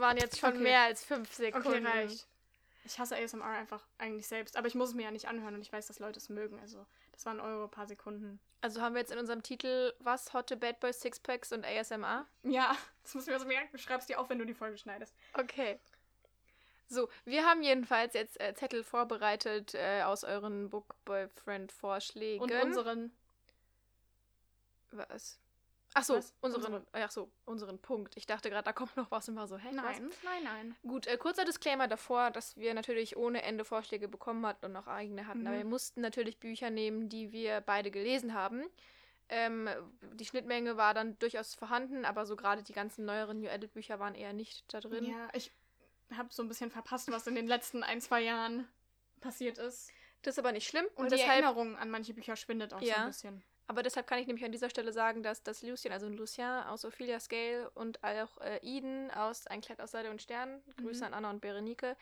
Waren 0.00 0.16
jetzt 0.16 0.38
schon 0.38 0.50
Okay. 0.50 0.58
mehr 0.62 0.80
als 0.82 1.04
fünf 1.04 1.32
Sekunden. 1.32 1.86
Okay, 1.86 1.86
reicht. 1.86 2.26
Ich 2.84 2.98
hasse 2.98 3.16
ASMR 3.16 3.44
einfach 3.44 3.84
eigentlich 3.98 4.26
selbst. 4.26 4.56
Aber 4.56 4.66
ich 4.66 4.74
muss 4.74 4.90
es 4.90 4.94
mir 4.94 5.02
ja 5.02 5.10
nicht 5.10 5.28
anhören 5.28 5.54
und 5.54 5.60
ich 5.60 5.72
weiß, 5.72 5.86
dass 5.88 5.98
Leute 5.98 6.18
es 6.18 6.28
mögen. 6.30 6.58
Also, 6.60 6.86
das 7.12 7.26
waren 7.26 7.38
eure 7.40 7.68
paar 7.68 7.86
Sekunden. 7.86 8.40
Also 8.60 8.80
haben 8.80 8.94
wir 8.94 9.00
jetzt 9.00 9.12
in 9.12 9.18
unserem 9.18 9.42
Titel 9.42 9.92
was? 10.00 10.32
Hotte 10.32 10.56
Bad 10.56 10.80
Boys, 10.80 11.00
Sixpacks 11.00 11.52
und 11.52 11.64
ASMR? 11.64 12.26
Ja, 12.42 12.76
das 13.02 13.14
muss 13.14 13.26
ich 13.26 13.32
mir 13.32 13.38
so 13.38 13.46
merken. 13.46 13.68
Du 13.72 13.78
schreibst 13.78 14.08
dir 14.08 14.18
auf, 14.18 14.28
wenn 14.30 14.38
du 14.38 14.46
die 14.46 14.54
Folge 14.54 14.78
schneidest. 14.78 15.14
Okay. 15.34 15.78
So, 16.88 17.10
wir 17.26 17.44
haben 17.44 17.62
jedenfalls 17.62 18.14
jetzt 18.14 18.40
äh, 18.40 18.54
Zettel 18.54 18.82
vorbereitet 18.82 19.74
äh, 19.74 20.02
aus 20.04 20.24
euren 20.24 20.70
Book 20.70 20.94
Boyfriend-Vorschlägen. 21.04 22.42
Und 22.42 22.50
unseren. 22.50 23.12
Was? 24.90 25.38
Ach 25.98 26.04
so, 26.04 26.14
Was? 26.14 26.32
unseren, 26.40 26.62
Unsere. 26.74 26.86
ach 26.92 27.10
so, 27.10 27.30
unseren 27.44 27.78
Punkt. 27.80 28.16
Ich 28.16 28.26
dachte 28.26 28.50
gerade, 28.50 28.64
da 28.64 28.72
kommt 28.72 28.96
noch 28.96 29.10
was 29.10 29.28
und 29.28 29.34
war 29.36 29.48
so, 29.48 29.58
hä? 29.58 29.68
was? 29.72 29.74
Nein, 29.98 30.10
nein, 30.22 30.44
nein. 30.44 30.76
Gut, 30.82 31.06
äh, 31.08 31.16
kurzer 31.16 31.44
Disclaimer 31.44 31.88
davor, 31.88 32.30
dass 32.30 32.56
wir 32.56 32.72
natürlich 32.74 33.16
ohne 33.16 33.42
Ende 33.42 33.64
Vorschläge 33.64 34.06
bekommen 34.06 34.46
hatten 34.46 34.66
und 34.66 34.76
auch 34.76 34.86
eigene 34.86 35.26
hatten. 35.26 35.40
Mhm. 35.40 35.46
Aber 35.48 35.56
wir 35.58 35.64
mussten 35.64 36.00
natürlich 36.00 36.38
Bücher 36.38 36.70
nehmen, 36.70 37.08
die 37.08 37.32
wir 37.32 37.60
beide 37.62 37.90
gelesen 37.90 38.32
haben. 38.32 38.64
Ähm, 39.28 39.68
die 40.14 40.24
Schnittmenge 40.24 40.76
war 40.76 40.94
dann 40.94 41.18
durchaus 41.18 41.54
vorhanden, 41.54 42.04
aber 42.04 42.24
so 42.26 42.36
gerade 42.36 42.62
die 42.62 42.72
ganzen 42.72 43.04
neueren 43.04 43.40
New 43.40 43.48
Edit 43.48 43.72
Bücher 43.74 43.98
waren 43.98 44.14
eher 44.14 44.32
nicht 44.32 44.72
da 44.72 44.80
drin. 44.80 45.04
Ja, 45.04 45.28
ich 45.34 45.52
habe 46.16 46.28
so 46.32 46.42
ein 46.42 46.48
bisschen 46.48 46.70
verpasst, 46.70 47.10
was 47.10 47.26
in 47.26 47.34
den 47.34 47.46
letzten 47.46 47.82
ein, 47.82 48.00
zwei 48.00 48.22
Jahren 48.22 48.66
passiert 49.20 49.58
ist. 49.58 49.90
Das 50.22 50.34
ist 50.34 50.38
aber 50.38 50.52
nicht 50.52 50.66
schlimm. 50.66 50.86
Und, 50.94 51.04
Und, 51.04 51.12
die 51.12 51.16
deshalb, 51.16 51.42
Erinnerung 51.42 51.76
an 51.76 51.90
manche 51.90 52.14
Bücher 52.14 52.36
schwindet 52.36 52.72
auch 52.72 52.80
so 52.80 52.86
Ja. 52.86 53.02
ein 53.02 53.06
bisschen. 53.08 53.42
Aber 53.68 53.82
deshalb 53.84 54.06
kann 54.06 54.18
ich 54.18 54.26
nämlich 54.26 54.44
an 54.44 54.50
dieser 54.52 54.68
Stelle 54.70 54.92
sagen, 54.92 55.22
dass 55.22 55.42
das 55.42 55.62
Lucien, 55.62 55.92
also 55.92 56.08
Lucien 56.08 56.64
aus 56.64 56.84
Ophelia 56.84 57.20
Scale 57.20 57.70
und 57.74 58.02
auch 58.02 58.38
äh, 58.40 58.58
Eden 58.62 59.10
aus 59.12 59.46
Ein 59.46 59.60
Kleid 59.60 59.80
aus 59.80 59.92
Seide 59.92 60.10
und 60.10 60.20
Stern, 60.20 60.60
Grüße 60.78 61.00
Mhm. 61.00 61.06
an 61.06 61.14
Anna 61.14 61.30
und 61.30 61.40
Berenike, 61.40 61.96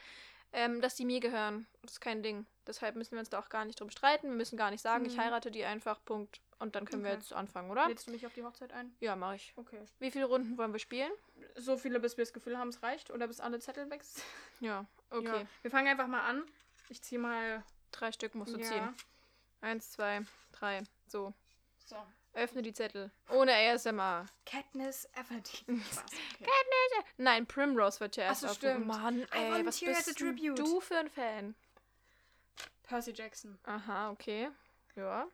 ähm, 0.53 0.81
dass 0.81 0.95
die 0.95 1.05
mir 1.05 1.21
gehören. 1.21 1.67
Das 1.83 1.93
ist 1.93 2.01
kein 2.01 2.23
Ding. 2.23 2.47
Deshalb 2.67 2.97
müssen 2.97 3.13
wir 3.13 3.19
uns 3.21 3.29
da 3.31 3.39
auch 3.41 3.49
gar 3.51 3.65
nicht 3.65 3.79
drum 3.81 3.91
streiten. 3.91 4.29
Wir 4.31 4.37
müssen 4.37 4.57
gar 4.57 4.71
nicht 4.71 4.81
sagen, 4.81 5.05
ich 5.05 5.17
Mhm. 5.17 5.21
heirate 5.21 5.51
die 5.51 5.65
einfach, 5.65 6.03
Punkt. 6.05 6.41
Und 6.59 6.75
dann 6.75 6.87
können 6.87 7.03
wir 7.03 7.11
Okay. 7.11 7.19
jetzt 7.21 7.33
anfangen, 7.35 7.71
oder? 7.71 7.87
Lädst 7.89 8.07
du 8.07 8.13
mich 8.13 8.25
auf 8.27 8.33
die 8.33 8.43
Hochzeit 8.43 8.73
ein? 8.73 8.95
Ja, 9.01 9.15
mache 9.15 9.37
ich. 9.37 9.53
Okay. 9.57 9.85
Wie 9.99 10.11
viele 10.11 10.25
Runden 10.25 10.57
wollen 10.57 10.73
wir 10.73 10.79
spielen? 10.79 11.11
So 11.57 11.77
viele, 11.77 12.01
bis 12.01 12.17
wir 12.17 12.25
das 12.25 12.33
Gefühl 12.33 12.57
haben, 12.57 12.69
es 12.69 12.83
reicht. 12.83 13.11
Oder 13.11 13.27
bis 13.27 13.41
alle 13.41 13.59
Zettel 13.59 13.91
weg 13.91 14.03
sind. 14.05 14.25
Ja, 14.61 14.87
okay. 15.11 15.41
Ja. 15.41 15.47
Wir 15.63 15.71
fangen 15.71 15.89
einfach 15.89 16.07
mal 16.07 16.23
an. 16.23 16.43
Ich 16.89 17.03
ziehe 17.03 17.19
mal. 17.21 17.63
Drei 17.93 18.11
Stück 18.13 18.35
musst 18.35 18.55
du 18.55 18.59
Ja. 18.59 18.65
ziehen. 18.65 18.95
Eins, 19.61 19.91
zwei, 19.91 20.23
drei. 20.53 20.83
So. 21.09 21.35
So. 21.87 21.97
Öffne 22.35 22.61
die 22.61 22.73
Zettel. 22.75 23.11
Ohne 23.31 23.53
ASMR. 23.55 24.27
Katniss 24.45 25.09
Everdeen. 25.15 25.83
Spaß. 25.93 26.05
Okay. 26.43 27.05
Nein, 27.17 27.47
Primrose 27.47 28.01
wird 28.01 28.17
ja 28.17 28.25
Ach 28.25 28.29
erst 28.31 28.41
so, 28.43 28.47
auf. 28.49 28.55
stimmt. 28.55 28.87
Mann, 28.87 29.27
ey, 29.33 29.65
was 29.65 29.81
bist 29.81 30.21
du 30.21 30.81
für 30.81 30.99
ein 30.99 31.09
Fan? 31.09 31.55
Percy 32.83 33.13
Jackson. 33.13 33.59
Aha, 33.65 34.11
okay. 34.11 34.51
Ja. 34.97 35.27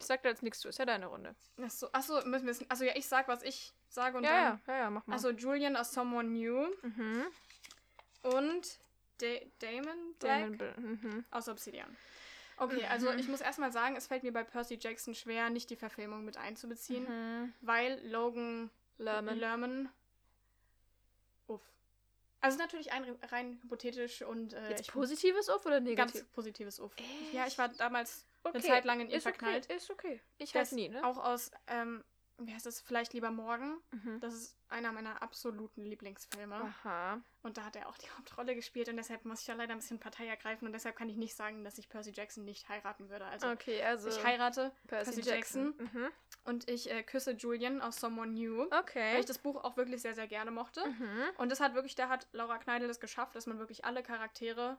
Ich 0.00 0.06
sag 0.06 0.22
da 0.22 0.30
jetzt 0.30 0.42
nichts 0.42 0.60
zu, 0.60 0.68
ist 0.68 0.78
ja 0.78 0.86
deine 0.86 1.06
Runde. 1.06 1.34
Achso, 1.62 1.88
achso, 1.92 2.14
müssen 2.26 2.46
wir 2.46 2.52
es. 2.52 2.70
Also 2.70 2.84
ja, 2.84 2.96
ich 2.96 3.06
sag, 3.06 3.28
was 3.28 3.42
ich 3.42 3.72
sage 3.88 4.16
und 4.18 4.24
ja, 4.24 4.30
dann. 4.30 4.60
ja, 4.66 4.74
ja, 4.74 4.78
ja, 4.80 4.90
mach 4.90 5.06
mal. 5.06 5.14
Also 5.14 5.30
Julian 5.30 5.76
aus 5.76 5.92
Someone 5.92 6.28
New 6.30 6.66
mhm. 6.82 7.26
und 8.22 8.78
Da 9.18 9.38
Damon 9.60 10.14
Black 10.18 10.40
Damon 10.40 10.58
Bl- 10.58 10.80
mhm. 10.80 11.24
aus 11.30 11.48
Obsidian. 11.48 11.96
Okay, 12.56 12.84
also 12.86 13.12
ich 13.12 13.28
muss 13.28 13.40
erstmal 13.40 13.72
sagen, 13.72 13.96
es 13.96 14.06
fällt 14.06 14.22
mir 14.22 14.32
bei 14.32 14.44
Percy 14.44 14.78
Jackson 14.80 15.14
schwer, 15.14 15.50
nicht 15.50 15.70
die 15.70 15.76
Verfilmung 15.76 16.24
mit 16.24 16.36
einzubeziehen, 16.36 17.04
Mhm. 17.04 17.52
weil 17.60 18.00
Logan 18.08 18.70
Lerman. 18.98 19.38
Lerman. 19.38 19.88
Uff. 21.48 21.60
Also 22.40 22.58
natürlich 22.58 22.92
ein, 22.92 23.04
rein 23.30 23.58
hypothetisch 23.62 24.22
und 24.22 24.52
äh, 24.52 24.70
Jetzt 24.70 24.82
ich 24.82 24.92
positives 24.92 25.48
Uff 25.48 25.66
oder 25.66 25.80
negativ? 25.80 26.14
ganz 26.20 26.24
positives 26.32 26.78
Uff. 26.78 26.92
Echt? 26.96 27.32
Ja, 27.32 27.46
ich 27.46 27.58
war 27.58 27.68
damals 27.70 28.24
okay. 28.44 28.58
eine 28.58 28.64
Zeit 28.64 28.84
lang 28.84 29.00
in 29.00 29.08
ihn 29.08 29.14
ist 29.16 29.22
verknallt. 29.24 29.64
Okay. 29.64 29.76
Ist 29.76 29.90
okay. 29.90 30.20
Ich 30.38 30.54
weiß 30.54 30.72
nie, 30.72 30.88
ne? 30.88 31.04
Auch 31.04 31.18
aus, 31.18 31.50
ähm, 31.66 32.04
wie 32.38 32.52
heißt 32.52 32.66
das, 32.66 32.80
vielleicht 32.80 33.12
lieber 33.12 33.30
morgen. 33.30 33.80
Mhm. 33.92 34.18
Das 34.20 34.34
ist 34.34 34.56
einer 34.68 34.90
meiner 34.92 35.22
absoluten 35.22 35.84
Lieblingsfilme. 35.84 36.56
Aha. 36.56 37.22
Und 37.42 37.56
da 37.58 37.64
hat 37.64 37.76
er 37.76 37.88
auch 37.88 37.96
die 37.96 38.08
Hauptrolle 38.18 38.54
gespielt 38.54 38.88
und 38.88 38.96
deshalb 38.96 39.24
muss 39.24 39.40
ich 39.40 39.46
da 39.46 39.54
leider 39.54 39.72
ein 39.72 39.78
bisschen 39.78 40.00
Partei 40.00 40.26
ergreifen 40.26 40.66
und 40.66 40.72
deshalb 40.72 40.96
kann 40.96 41.08
ich 41.08 41.16
nicht 41.16 41.36
sagen, 41.36 41.62
dass 41.64 41.78
ich 41.78 41.88
Percy 41.88 42.10
Jackson 42.12 42.44
nicht 42.44 42.68
heiraten 42.68 43.08
würde. 43.08 43.24
Also 43.26 43.48
Okay, 43.48 43.82
also 43.82 44.08
ich 44.08 44.24
heirate 44.24 44.72
Percy, 44.88 45.12
Percy 45.12 45.30
Jackson. 45.30 45.74
Mhm. 45.78 46.08
und 46.44 46.68
ich 46.68 46.90
äh, 46.90 47.02
küsse 47.02 47.32
Julian 47.32 47.80
aus 47.80 48.00
Someone 48.00 48.32
New, 48.32 48.62
Okay. 48.64 49.14
weil 49.14 49.20
ich 49.20 49.26
das 49.26 49.38
Buch 49.38 49.62
auch 49.62 49.76
wirklich 49.76 50.02
sehr, 50.02 50.14
sehr 50.14 50.26
gerne 50.26 50.50
mochte. 50.50 50.84
Mhm. 50.86 51.22
Und 51.38 51.50
das 51.52 51.60
hat 51.60 51.74
wirklich, 51.74 51.94
da 51.94 52.08
hat 52.08 52.26
Laura 52.32 52.58
Kneidel 52.58 52.90
es 52.90 52.98
geschafft, 53.00 53.36
dass 53.36 53.46
man 53.46 53.58
wirklich 53.58 53.84
alle 53.84 54.02
Charaktere 54.02 54.76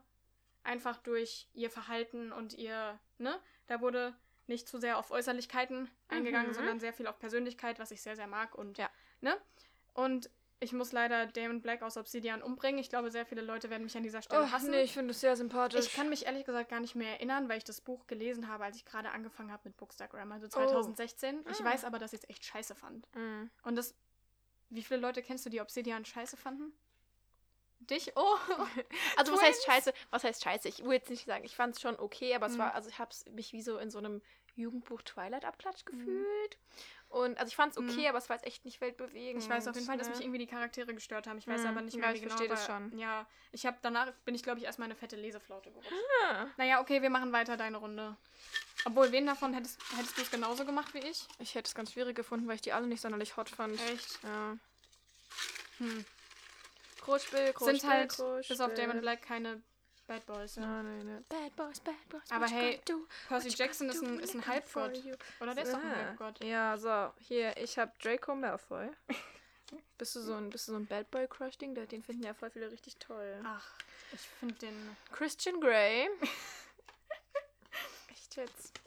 einfach 0.62 0.98
durch 0.98 1.48
ihr 1.54 1.70
Verhalten 1.70 2.32
und 2.32 2.52
ihr, 2.54 2.98
ne, 3.18 3.38
da 3.68 3.80
wurde 3.80 4.14
nicht 4.48 4.68
zu 4.68 4.78
sehr 4.78 4.98
auf 4.98 5.10
Äußerlichkeiten 5.10 5.90
eingegangen, 6.08 6.50
Mhm. 6.50 6.54
sondern 6.54 6.80
sehr 6.80 6.92
viel 6.92 7.06
auf 7.06 7.18
Persönlichkeit, 7.18 7.78
was 7.78 7.90
ich 7.90 8.00
sehr, 8.02 8.16
sehr 8.16 8.26
mag 8.26 8.54
und, 8.54 8.78
Ja. 8.78 8.88
ne? 9.20 9.36
Und 9.94 10.30
ich 10.58 10.72
muss 10.72 10.92
leider 10.92 11.26
Damon 11.26 11.60
Black 11.60 11.82
aus 11.82 11.96
Obsidian 11.98 12.40
umbringen. 12.42 12.78
Ich 12.78 12.88
glaube, 12.88 13.10
sehr 13.10 13.26
viele 13.26 13.42
Leute 13.42 13.68
werden 13.68 13.82
mich 13.82 13.96
an 13.96 14.02
dieser 14.02 14.22
Stelle 14.22 14.44
Oh, 14.44 14.50
hassen. 14.50 14.70
nee, 14.70 14.82
ich 14.82 14.92
finde 14.94 15.10
es 15.10 15.20
sehr 15.20 15.36
sympathisch. 15.36 15.84
Ich 15.86 15.92
kann 15.94 16.08
mich 16.08 16.24
ehrlich 16.24 16.44
gesagt 16.46 16.70
gar 16.70 16.80
nicht 16.80 16.94
mehr 16.94 17.10
erinnern, 17.12 17.48
weil 17.50 17.58
ich 17.58 17.64
das 17.64 17.80
Buch 17.82 18.06
gelesen 18.06 18.48
habe, 18.48 18.64
als 18.64 18.76
ich 18.76 18.84
gerade 18.86 19.10
angefangen 19.10 19.52
habe 19.52 19.62
mit 19.68 19.76
Bookstagram, 19.76 20.32
also 20.32 20.48
2016. 20.48 21.44
Ich 21.50 21.60
Ah. 21.60 21.64
weiß 21.64 21.84
aber, 21.84 21.98
dass 21.98 22.14
ich 22.14 22.20
es 22.22 22.28
echt 22.30 22.44
scheiße 22.44 22.74
fand. 22.74 23.06
Mhm. 23.14 23.50
Und 23.62 23.76
das. 23.76 23.94
Wie 24.70 24.82
viele 24.82 24.98
Leute 25.00 25.22
kennst 25.22 25.46
du, 25.46 25.50
die 25.50 25.60
Obsidian 25.60 26.04
scheiße 26.04 26.36
fanden? 26.36 26.72
Dich? 27.80 28.12
Oh! 28.16 28.36
Also 29.16 29.32
was 29.32 29.42
heißt 29.42 29.64
scheiße? 29.64 29.92
Was 30.10 30.24
heißt 30.24 30.42
scheiße? 30.44 30.68
Ich 30.68 30.82
will 30.84 30.92
jetzt 30.92 31.10
nicht 31.10 31.24
sagen, 31.26 31.44
ich 31.44 31.56
fand 31.56 31.74
es 31.74 31.80
schon 31.80 31.98
okay, 31.98 32.34
aber 32.34 32.46
es 32.46 32.54
Mhm. 32.54 32.58
war, 32.58 32.74
also 32.74 32.88
ich 32.88 32.98
habe 32.98 33.14
mich 33.32 33.52
wie 33.52 33.62
so 33.62 33.78
in 33.78 33.90
so 33.90 33.98
einem 33.98 34.20
Jugendbuch 34.54 35.02
Twilight 35.02 35.44
Abklatsch 35.44 35.84
Mhm. 35.84 35.98
gefühlt. 35.98 36.58
Und 37.08 37.38
also 37.38 37.48
ich 37.48 37.56
fand 37.56 37.72
es 37.72 37.78
okay, 37.78 38.02
Mhm. 38.02 38.06
aber 38.08 38.18
es 38.18 38.28
war 38.28 38.36
jetzt 38.36 38.46
echt 38.46 38.64
nicht 38.64 38.80
weltbewegend. 38.80 39.42
Ich 39.42 39.48
weiß 39.48 39.68
auf 39.68 39.74
jeden 39.74 39.86
Fall, 39.86 39.96
dass 39.98 40.08
ne? 40.08 40.14
mich 40.14 40.22
irgendwie 40.22 40.38
die 40.38 40.46
Charaktere 40.46 40.92
gestört 40.94 41.26
haben. 41.26 41.38
Ich 41.38 41.46
weiß 41.46 41.62
Hm, 41.62 41.68
aber 41.70 41.80
nicht 41.82 41.94
ja, 41.94 42.00
mehr, 42.00 42.10
wie 42.12 42.16
ich 42.16 42.22
genau. 42.22 42.34
verstehe 42.36 42.48
das 42.48 42.66
schon. 42.66 42.98
Ja, 42.98 43.26
ich 43.52 43.64
habe 43.66 43.78
danach 43.82 44.12
bin 44.24 44.34
ich 44.34 44.42
glaube 44.42 44.58
ich 44.58 44.64
erstmal 44.64 44.86
eine 44.86 44.96
fette 44.96 45.16
Leseflaute 45.16 45.70
gerutscht. 45.70 45.92
Ah, 46.24 46.46
Naja, 46.56 46.80
okay, 46.80 47.02
wir 47.02 47.10
machen 47.10 47.32
weiter 47.32 47.56
deine 47.56 47.76
Runde. 47.78 48.16
Obwohl, 48.84 49.10
wen 49.12 49.26
davon 49.26 49.52
hättest, 49.54 49.78
hättest 49.96 50.16
du 50.16 50.22
es 50.22 50.30
genauso 50.30 50.64
gemacht 50.64 50.92
wie 50.94 50.98
ich? 50.98 51.26
ich 51.38 51.54
hätte 51.54 51.68
es 51.68 51.74
ganz 51.74 51.92
schwierig 51.92 52.14
gefunden, 52.16 52.46
weil 52.48 52.54
ich 52.56 52.60
die 52.62 52.72
alle 52.72 52.86
nicht 52.86 53.00
sonderlich 53.00 53.36
hot 53.36 53.48
fand. 53.48 53.80
Echt? 53.80 54.18
Ja. 54.22 54.56
Hm. 55.78 56.04
Kruschspiel, 57.06 57.52
Kruschspiel, 57.52 57.80
Sind 57.80 57.90
halt 57.90 58.10
Kruschspiel. 58.10 58.56
bis 58.56 58.60
auf 58.60 58.74
Damon 58.74 59.00
Black 59.00 59.22
keine 59.22 59.62
Bad 60.08 60.26
Boys. 60.26 60.56
Ja. 60.56 60.62
Nein, 60.62 60.98
nein, 60.98 61.06
nein. 61.06 61.24
Bad 61.28 61.54
Boys, 61.54 61.80
Bad 61.80 62.08
Boys. 62.08 62.30
Aber 62.30 62.46
hey? 62.46 62.80
Percy 63.28 63.48
Jackson 63.50 63.88
ist 63.88 64.02
ein, 64.02 64.18
ist 64.18 64.34
ein 64.34 64.44
Halbgott. 64.46 65.00
Oder 65.40 65.54
der 65.54 65.64
ist 65.64 65.72
doch 65.72 65.82
ein 65.82 65.96
Halbgott. 65.96 66.42
Ja, 66.44 66.76
so, 66.76 67.12
hier, 67.18 67.56
ich 67.56 67.78
habe 67.78 67.92
Draco 68.02 68.34
Malfoy. 68.34 68.88
bist 69.98 70.16
du 70.16 70.20
so 70.20 70.34
ein, 70.34 70.50
bist 70.50 70.66
du 70.66 70.72
so 70.72 70.78
ein 70.78 70.86
Bad 70.86 71.10
Boy 71.12 71.28
Crush 71.28 71.58
Ding? 71.58 71.74
Den 71.74 72.02
finden 72.02 72.24
ja 72.24 72.34
voll 72.34 72.50
viele 72.50 72.70
richtig 72.70 72.96
toll. 72.98 73.40
Ach, 73.44 73.72
ich 74.12 74.20
finde 74.20 74.54
den. 74.56 74.96
Christian 75.12 75.60
Grey. 75.60 76.08
Echt 78.10 78.36
jetzt. 78.36 78.80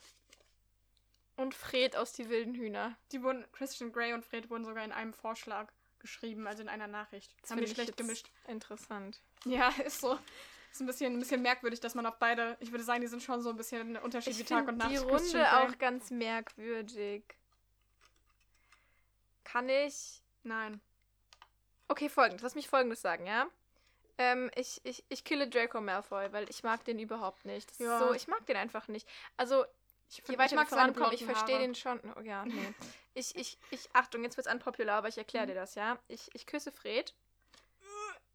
Und 1.38 1.56
Fred 1.56 1.96
aus 1.96 2.12
Die 2.12 2.30
wilden 2.30 2.54
Hühner. 2.54 2.98
Die 3.14 3.24
wurden, 3.24 3.46
Christian 3.54 3.94
Grey 3.94 4.14
und 4.14 4.26
Fred 4.26 4.50
wurden 4.50 4.66
sogar 4.66 4.84
in 4.84 4.92
einem 4.92 5.14
Vorschlag 5.14 5.72
geschrieben, 6.00 6.48
also 6.48 6.62
in 6.64 6.70
einer 6.70 6.88
Nachricht. 6.88 7.34
Das 7.42 7.52
haben 7.52 7.62
ich 7.64 7.72
schlecht 7.72 7.98
gemischt. 7.98 8.30
Interessant. 8.48 9.20
Ja, 9.46 9.70
ist 9.86 10.02
so. 10.02 10.18
Ist 10.72 10.82
ein 10.82 10.86
bisschen, 10.86 11.14
ein 11.14 11.20
bisschen 11.20 11.42
merkwürdig, 11.42 11.80
dass 11.80 11.96
man 11.96 12.06
auf 12.06 12.18
beide. 12.20 12.56
Ich 12.60 12.72
würde 12.72 12.84
sagen, 12.84 13.02
die 13.02 13.08
sind 13.08 13.24
schon 13.24 13.42
so 13.42 13.50
ein 13.50 13.58
bisschen 13.58 13.96
ein 13.96 14.02
Unterschied 14.04 14.34
Ich 14.34 14.40
wie 14.40 14.44
Tag 14.44 14.68
und 14.68 14.78
Nacht. 14.78 14.92
die 14.92 14.98
Runde 14.98 15.54
auch 15.58 15.78
ganz 15.80 16.12
merkwürdig. 16.12 17.24
Kann 19.44 19.68
ich... 19.70 20.22
Nein. 20.44 20.80
Okay, 21.88 22.08
folgendes. 22.08 22.44
Lass 22.44 22.56
mich 22.56 22.70
folgendes 22.70 23.02
sagen, 23.02 23.26
ja? 23.26 23.48
Ähm, 24.20 24.52
ich, 24.56 24.80
ich, 24.84 25.04
ich 25.10 25.24
kille 25.24 25.48
Draco 25.48 25.82
Malfoy, 25.82 26.32
weil 26.32 26.48
ich 26.50 26.62
mag 26.64 26.84
den 26.86 27.00
überhaupt 27.00 27.46
nicht. 27.46 27.72
Das 27.72 27.80
Ja. 27.80 27.98
ist 28.00 28.08
so, 28.08 28.14
ich 28.14 28.28
mag 28.28 28.46
den 28.46 28.58
einfach 28.58 28.88
nicht. 28.88 29.08
Also, 29.38 29.66
Ich, 30.10 30.24
je 30.28 30.38
weiter 30.38 30.56
wir 30.56 30.66
vorankommen, 30.66 31.14
ich 31.14 31.24
verstehe 31.24 31.60
den 31.60 31.76
schon. 31.76 32.00
Oh, 32.18 32.22
ja, 32.22 32.44
nee. 32.46 32.74
ich, 33.14 33.36
ich, 33.36 33.58
ich, 33.70 33.90
Achtung, 33.94 34.24
jetzt 34.24 34.38
wird's 34.38 34.52
unpopular, 34.52 34.98
aber 34.98 35.08
ich 35.08 35.18
erkläre 35.18 35.46
dir 35.48 35.56
das, 35.56 35.76
ja? 35.76 36.00
Ich, 36.08 36.30
ich 36.34 36.46
küsse 36.48 36.72
Fred. 36.72 37.14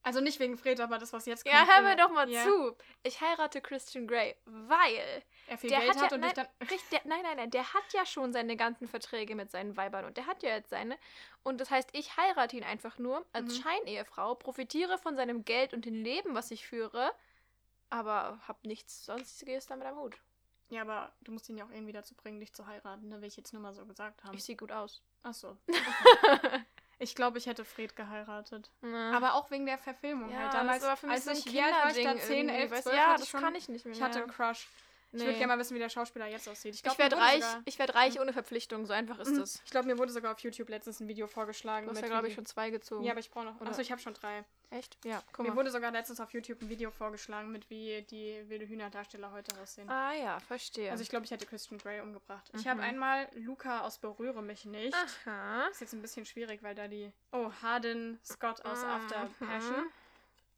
Also 0.06 0.20
nicht 0.20 0.38
wegen 0.38 0.58
Fred, 0.58 0.78
aber 0.80 0.98
das, 0.98 1.14
was 1.14 1.24
jetzt 1.24 1.44
kommt. 1.44 1.54
Ja, 1.54 1.66
hör 1.66 1.80
mir 1.80 1.92
äh, 1.94 1.96
doch 1.96 2.10
mal 2.10 2.28
ja. 2.28 2.42
zu. 2.44 2.76
Ich 3.04 3.22
heirate 3.22 3.62
Christian 3.62 4.06
Grey, 4.06 4.37
weil 4.44 5.22
Er 5.46 5.56
viel 5.56 5.70
der 5.70 5.80
Geld 5.80 5.94
hat 5.96 6.02
hat 6.02 6.10
ja, 6.10 6.14
und 6.16 6.20
nein, 6.20 6.34
dich 6.34 6.44
dann. 6.44 6.68
richtig, 6.68 6.88
der, 6.90 7.00
nein, 7.04 7.22
nein, 7.22 7.37
nein, 7.38 7.50
der 7.50 7.72
hat 7.72 7.90
ja 7.94 8.04
schon 8.04 8.32
seine 8.34 8.54
ganzen 8.56 8.87
Verträge 8.87 9.34
mit 9.34 9.50
seinen 9.50 9.78
Weibern 9.78 10.04
und 10.04 10.18
der 10.18 10.26
hat 10.26 10.42
ja 10.42 10.50
jetzt 10.50 10.68
seine. 10.68 10.98
Und 11.42 11.58
das 11.58 11.70
heißt, 11.70 11.88
ich 11.92 12.18
heirate 12.18 12.54
ihn 12.54 12.64
einfach 12.64 12.98
nur 12.98 13.24
als 13.32 13.58
Mhm. 13.58 13.62
Scheinehefrau, 13.62 14.34
profitiere 14.34 14.98
von 14.98 15.16
seinem 15.16 15.44
Geld 15.46 15.72
und 15.72 15.87
dem 15.87 15.94
Leben, 15.94 16.34
was 16.34 16.50
ich 16.50 16.66
führe. 16.66 17.10
aber 17.88 18.38
hab 18.46 18.62
nichts 18.66 19.06
sonstiges 19.06 19.66
damit 19.66 19.87
am 19.87 19.96
Hut. 19.96 20.16
Ja, 20.74 20.82
aber 20.82 21.12
du 21.22 21.32
musst 21.32 21.48
ihn 21.48 21.56
ja 21.56 21.64
auch 21.64 21.70
irgendwie 21.70 21.92
dazu 21.92 22.14
bringen, 22.14 22.40
dich 22.40 22.52
zu 22.52 22.66
heiraten, 22.66 23.08
ne? 23.08 23.20
Will 23.20 23.28
ich 23.28 23.37
jetzt 23.37 23.52
nur 23.52 23.62
mal 23.62 23.72
so 23.72 23.87
gesagt 23.87 24.24
haben. 24.24 24.34
Ich 24.34 24.44
sehe 24.44 24.56
gut 24.56 24.72
aus. 24.72 25.02
Ach 25.22 25.32
so. 25.34 25.56
Ich 27.00 27.16
glaube, 27.16 27.38
ich 27.38 27.46
hätte 27.46 27.64
Fred 27.64 27.96
geheiratet. 27.96 28.70
Na. 28.80 29.16
Aber 29.16 29.34
auch 29.34 29.50
wegen 29.50 29.66
der 29.66 29.78
Verfilmung 29.78 30.30
ja, 30.30 30.38
halt. 30.44 30.54
Damals, 30.54 30.78
das 30.80 30.88
war 30.90 30.96
für 30.96 31.06
mich 31.08 31.14
als 31.16 31.24
so 31.24 31.30
ein 31.32 31.37
ich, 31.37 31.46
war 31.46 31.52
ich 31.52 31.72
da? 31.74 31.90
Kinderding 31.90 32.18
10, 32.20 32.37
irgendwie, 32.48 32.54
11, 32.54 32.70
weißt 32.70 32.82
12, 32.84 32.94
du? 32.96 33.02
Ja, 33.02 33.16
das 33.16 33.28
schon, 33.28 33.40
kann 33.40 33.54
ich 33.56 33.68
nicht 33.68 33.84
mehr. 33.84 33.94
Ich 33.94 34.00
hatte 34.00 34.22
einen 34.22 34.30
Crush. 34.30 34.68
Ich 35.12 35.18
Nee. 35.20 35.26
würde 35.26 35.38
gerne 35.38 35.52
mal 35.54 35.58
wissen, 35.58 35.74
wie 35.74 35.78
der 35.80 35.88
Schauspieler 35.88 36.26
jetzt 36.28 36.48
aussieht. 36.48 36.74
Ich, 36.74 36.84
Ich 36.84 36.98
werde 36.98 37.16
reich, 37.16 37.42
sogar- 37.44 37.62
ich 37.66 37.78
werd 37.80 37.94
reich 37.94 38.20
ohne 38.20 38.32
Verpflichtung, 38.32 38.87
so 38.87 38.92
einfach 38.92 39.18
ist 39.18 39.30
Mhm. 39.32 39.40
es. 39.42 39.60
Ich 39.64 39.70
glaube, 39.70 39.87
mir 39.88 39.98
wurde 39.98 40.12
sogar 40.12 40.32
auf 40.32 40.38
YouTube 40.40 40.68
letztens 40.68 41.00
ein 41.00 41.08
Video 41.08 41.26
vorgeschlagen. 41.26 41.87
Du 41.87 41.92
hast 41.92 42.00
ja, 42.00 42.06
glaube 42.08 42.28
ich, 42.28 42.34
schon 42.34 42.46
zwei 42.46 42.70
gezogen. 42.70 43.04
Ja, 43.04 43.10
aber 43.12 43.20
ich 43.20 43.30
brauche 43.30 43.44
noch. 43.44 43.60
Oder- 43.60 43.70
Achso, 43.70 43.80
ich 43.82 43.90
habe 43.92 44.00
schon 44.00 44.14
drei. 44.14 44.44
Echt? 44.74 44.98
Ja, 45.04 45.22
guck 45.32 45.44
Mir 45.44 45.50
mal. 45.52 45.56
wurde 45.56 45.70
sogar 45.70 45.92
letztens 45.92 46.18
auf 46.20 46.32
YouTube 46.32 46.60
ein 46.60 46.68
Video 46.68 46.90
vorgeschlagen, 46.90 47.52
mit 47.52 47.70
wie 47.70 48.02
die 48.10 48.42
wilde 48.48 48.66
Hühnerdarsteller 48.66 49.30
heute 49.30 49.56
aussehen. 49.60 49.88
Ah 49.88 50.12
ja, 50.14 50.40
verstehe. 50.40 50.90
Also 50.90 51.02
ich 51.02 51.08
glaube, 51.10 51.24
ich 51.24 51.30
hätte 51.30 51.46
Christian 51.46 51.78
Grey 51.78 52.00
umgebracht. 52.00 52.50
Ich 52.54 52.64
Mhm. 52.64 52.70
habe 52.70 52.82
einmal 52.82 53.28
Luca 53.34 53.82
aus 53.82 53.98
Berühre 53.98 54.42
mich 54.42 54.64
nicht. 54.64 54.92
Aha. 55.26 55.68
Ist 55.68 55.80
jetzt 55.80 55.92
ein 55.92 56.02
bisschen 56.02 56.26
schwierig, 56.26 56.62
weil 56.64 56.74
da 56.74 56.88
die. 56.88 57.12
Oh, 57.30 57.52
Harden 57.62 58.18
Scott 58.24 58.64
aus 58.64 58.82
After 58.82 59.26
Mhm. 59.38 59.46
Passion. 59.46 59.87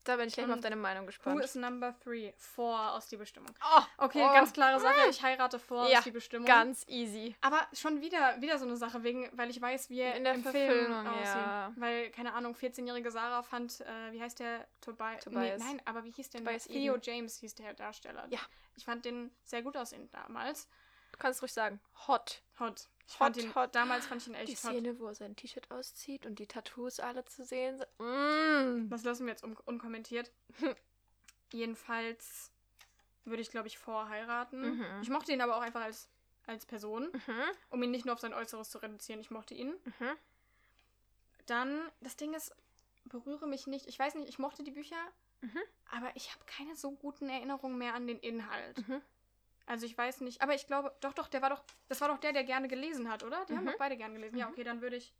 Da 0.06 0.16
bin 0.16 0.28
ich 0.28 0.34
gleich 0.34 0.46
mal 0.46 0.52
auf 0.52 0.56
Und 0.58 0.64
deine 0.64 0.76
Meinung 0.76 1.02
Who 1.02 1.06
gespannt. 1.06 1.42
is 1.44 1.54
number 1.56 1.94
three? 2.02 2.32
Four 2.38 2.92
aus 2.92 3.08
die 3.08 3.16
Bestimmung. 3.16 3.50
oh, 3.60 3.82
Okay, 3.98 4.22
Oh. 4.24 4.32
ganz 4.32 4.52
klare 4.52 4.78
Sache. 4.80 5.08
Ich 5.10 5.22
heirate 5.22 5.58
Four 5.58 5.88
Ja, 5.88 5.98
aus 5.98 6.04
die 6.04 6.10
Bestimmung. 6.12 6.46
ganz 6.46 6.84
easy. 6.88 7.34
Aber 7.40 7.66
schon 7.72 8.00
wieder, 8.00 8.40
wieder 8.40 8.58
so 8.58 8.64
eine 8.66 8.76
Sache, 8.76 9.02
wegen, 9.02 9.28
weil 9.36 9.50
ich 9.50 9.60
weiß, 9.60 9.90
wie 9.90 10.00
er 10.00 10.14
In 10.14 10.24
der 10.24 10.34
im 10.34 10.44
Film 10.44 10.92
aussieht. 11.06 11.24
ja. 11.24 11.72
Weil, 11.76 12.10
keine 12.10 12.32
Ahnung, 12.34 12.54
14-jährige 12.54 13.10
Sarah 13.10 13.42
fand, 13.42 13.80
äh, 13.80 14.12
wie 14.12 14.20
heißt 14.22 14.38
der? 14.38 14.66
Tobi 14.80 15.16
Tobias. 15.22 15.58
Nee, 15.60 15.64
nein, 15.64 15.82
aber 15.84 16.04
wie 16.04 16.12
hieß 16.12 16.30
der? 16.30 16.40
Tobias 16.44 16.64
Theo 16.68 16.94
Eden. 16.94 17.02
James 17.02 17.38
hieß 17.40 17.54
der 17.56 17.74
Darsteller. 17.74 18.26
Ja. 18.30 18.38
Ich 18.76 18.84
fand 18.84 19.04
den 19.04 19.30
sehr 19.42 19.62
gut 19.62 19.76
aussehen 19.76 20.08
damals. 20.12 20.68
Du 21.12 21.18
kannst 21.18 21.42
ruhig 21.42 21.52
sagen. 21.52 21.80
Hot. 22.06 22.42
Hot. 22.60 22.88
Ich 23.08 23.14
Hot, 23.14 23.18
fand 23.18 23.36
ihn, 23.36 23.54
hot. 23.54 23.74
Damals 23.74 24.06
fand 24.06 24.20
ich 24.22 24.28
ihn 24.28 24.34
echt 24.34 24.48
Die 24.48 24.52
hot. 24.56 24.72
Szene, 24.72 24.98
wo 24.98 25.06
er 25.06 25.14
sein 25.14 25.36
T-Shirt 25.36 25.70
auszieht 25.70 26.26
und 26.26 26.38
die 26.40 26.46
Tattoos 26.46 26.98
alle 26.98 27.24
zu 27.24 27.44
sehen 27.44 27.78
sind. 27.78 27.88
Mm. 27.98 28.88
Das 28.90 29.04
lassen 29.04 29.26
wir 29.26 29.30
jetzt 29.32 29.44
un 29.44 29.56
unkommentiert. 29.64 30.30
Jedenfalls 31.52 32.50
würde 33.24 33.42
ich, 33.42 33.50
glaube 33.50 33.68
ich, 33.68 33.78
vorheiraten. 33.78 34.76
Mhm. 34.78 34.84
Ich 35.02 35.10
mochte 35.10 35.32
ihn 35.32 35.40
aber 35.40 35.56
auch 35.56 35.60
einfach 35.62 35.82
als, 35.82 36.08
als 36.46 36.66
Person, 36.66 37.10
Mhm. 37.12 37.42
um 37.70 37.82
ihn 37.82 37.90
nicht 37.90 38.04
nur 38.04 38.14
auf 38.14 38.20
sein 38.20 38.34
Äußeres 38.34 38.70
zu 38.70 38.78
reduzieren. 38.78 39.20
Ich 39.20 39.30
mochte 39.30 39.54
ihn. 39.54 39.74
Mhm. 39.84 40.16
Dann, 41.46 41.80
das 42.00 42.16
Ding 42.16 42.34
ist, 42.34 42.54
berühre 43.04 43.46
mich 43.46 43.66
nicht. 43.66 43.86
Ich 43.86 43.98
weiß 43.98 44.14
nicht, 44.16 44.28
ich 44.28 44.38
mochte 44.38 44.64
die 44.64 44.70
Bücher, 44.72 44.96
Mhm. 45.42 45.60
aber 45.92 46.10
ich 46.16 46.32
habe 46.32 46.44
keine 46.46 46.74
so 46.74 46.90
guten 46.92 47.28
Erinnerungen 47.28 47.78
mehr 47.78 47.94
an 47.94 48.06
den 48.06 48.18
Inhalt. 48.18 48.82
Also 49.66 49.84
ich 49.84 49.98
weiß 49.98 50.20
nicht, 50.20 50.40
aber 50.42 50.54
ich 50.54 50.66
glaube, 50.66 50.94
doch, 51.00 51.12
doch, 51.12 51.26
der 51.28 51.42
war 51.42 51.50
doch, 51.50 51.62
das 51.88 52.00
war 52.00 52.08
doch 52.08 52.18
der, 52.18 52.32
der 52.32 52.44
gerne 52.44 52.68
gelesen 52.68 53.10
hat, 53.10 53.24
oder? 53.24 53.44
Die 53.46 53.56
haben 53.56 53.64
Mhm. 53.64 53.70
doch 53.70 53.78
beide 53.78 53.96
gerne 53.96 54.14
gelesen. 54.14 54.36
Ja, 54.38 54.46
Mhm. 54.46 54.52
okay, 54.52 54.64
dann 54.64 54.80
würde 54.80 54.96
ich. 54.96 55.12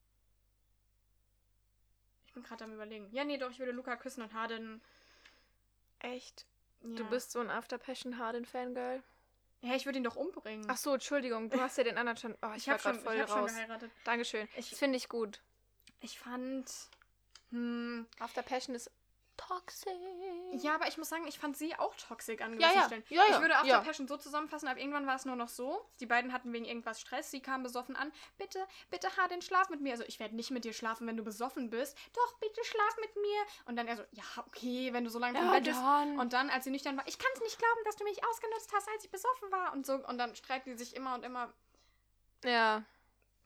Ich 2.26 2.32
bin 2.32 2.42
gerade 2.42 2.64
am 2.64 2.72
überlegen. 2.74 3.08
Ja, 3.12 3.24
nee, 3.24 3.38
doch, 3.38 3.50
ich 3.50 3.58
würde 3.58 3.72
Luca 3.72 3.96
küssen 3.96 4.22
und 4.22 4.32
Harden. 4.34 4.80
Echt? 6.00 6.46
Ja. 6.82 6.96
Du 6.96 7.04
bist 7.06 7.32
so 7.32 7.40
ein 7.40 7.50
After 7.50 7.78
Passion 7.78 8.18
Harden 8.18 8.44
Fangirl? 8.44 9.02
Ja, 9.62 9.74
ich 9.74 9.86
würde 9.86 9.98
ihn 9.98 10.04
doch 10.04 10.16
umbringen. 10.16 10.66
Ach 10.68 10.76
so, 10.76 10.94
Entschuldigung, 10.94 11.48
du 11.50 11.60
hast 11.60 11.78
ja 11.78 11.84
den 11.84 11.96
anderen 11.98 12.18
schon. 12.18 12.34
Oh, 12.42 12.50
ich, 12.50 12.58
ich 12.58 12.66
war 12.68 12.74
habe 12.74 12.82
schon, 12.82 12.92
gerade 12.92 13.04
voll 13.04 13.14
ich 13.14 13.20
hab 13.22 13.28
schon 13.30 13.38
raus. 13.40 13.50
geheiratet. 13.52 13.90
Dankeschön. 14.04 14.48
Ich- 14.56 14.70
das 14.70 14.78
finde 14.78 14.96
ich 14.98 15.08
gut. 15.08 15.40
Ich 16.00 16.18
fand. 16.18 16.70
Hm, 17.50 18.06
After 18.20 18.42
Passion 18.42 18.74
ist 18.76 18.90
toxic. 19.36 19.92
ja, 20.52 20.74
aber 20.74 20.88
ich 20.88 20.98
muss 20.98 21.08
sagen, 21.08 21.26
ich 21.26 21.38
fand 21.38 21.56
sie 21.56 21.74
auch 21.76 21.94
toxisch 21.96 22.40
an 22.40 22.58
Ja, 22.58 22.68
gewissen 22.68 22.78
ja. 22.80 22.86
Stellen. 22.86 23.04
Ja, 23.08 23.22
ja. 23.28 23.34
Ich 23.34 23.40
würde 23.40 23.54
After 23.56 23.66
Ja. 23.68 23.80
Passion 23.80 24.08
so 24.08 24.16
zusammenfassen, 24.16 24.68
aber 24.68 24.78
irgendwann 24.80 25.06
war 25.06 25.16
es 25.16 25.24
nur 25.24 25.36
noch 25.36 25.48
so. 25.48 25.84
Die 26.00 26.06
beiden 26.06 26.32
hatten 26.32 26.52
wegen 26.52 26.64
irgendwas 26.64 27.00
Stress. 27.00 27.30
Sie 27.30 27.40
kamen 27.40 27.62
besoffen 27.62 27.96
an. 27.96 28.12
Bitte, 28.38 28.66
bitte, 28.90 29.14
Harden, 29.16 29.42
schlaf 29.42 29.68
mit 29.70 29.80
mir. 29.80 29.92
Also, 29.92 30.04
ich 30.04 30.18
werde 30.20 30.34
nicht 30.36 30.50
mit 30.50 30.64
dir 30.64 30.72
schlafen, 30.72 31.06
wenn 31.06 31.16
du 31.16 31.24
besoffen 31.24 31.70
bist. 31.70 31.96
Doch, 32.14 32.38
bitte, 32.38 32.64
schlaf 32.64 32.96
mit 33.00 33.14
mir. 33.16 33.40
Und 33.66 33.76
dann 33.76 33.86
er 33.88 33.96
so, 33.96 34.02
ja, 34.12 34.24
okay, 34.46 34.92
wenn 34.92 35.04
du 35.04 35.10
so 35.10 35.18
lange 35.18 35.38
ja, 35.38 35.50
Bett 35.50 35.64
bist. 35.64 35.78
dann. 35.80 36.18
Und 36.18 36.32
dann, 36.32 36.50
als 36.50 36.64
sie 36.64 36.70
nüchtern 36.70 36.96
war, 36.96 37.06
ich 37.06 37.18
kann 37.18 37.30
es 37.34 37.40
nicht 37.40 37.58
glauben, 37.58 37.80
dass 37.84 37.96
du 37.96 38.04
mich 38.04 38.24
ausgenutzt 38.26 38.72
hast, 38.74 38.88
als 38.88 39.04
ich 39.04 39.10
besoffen 39.10 39.50
war. 39.52 39.72
Und 39.72 39.86
so. 39.86 39.94
Und 39.94 40.18
dann 40.18 40.34
streiten 40.34 40.70
die 40.70 40.76
sich 40.76 40.94
immer 40.96 41.14
und 41.14 41.24
immer. 41.24 41.52
ja, 42.44 42.82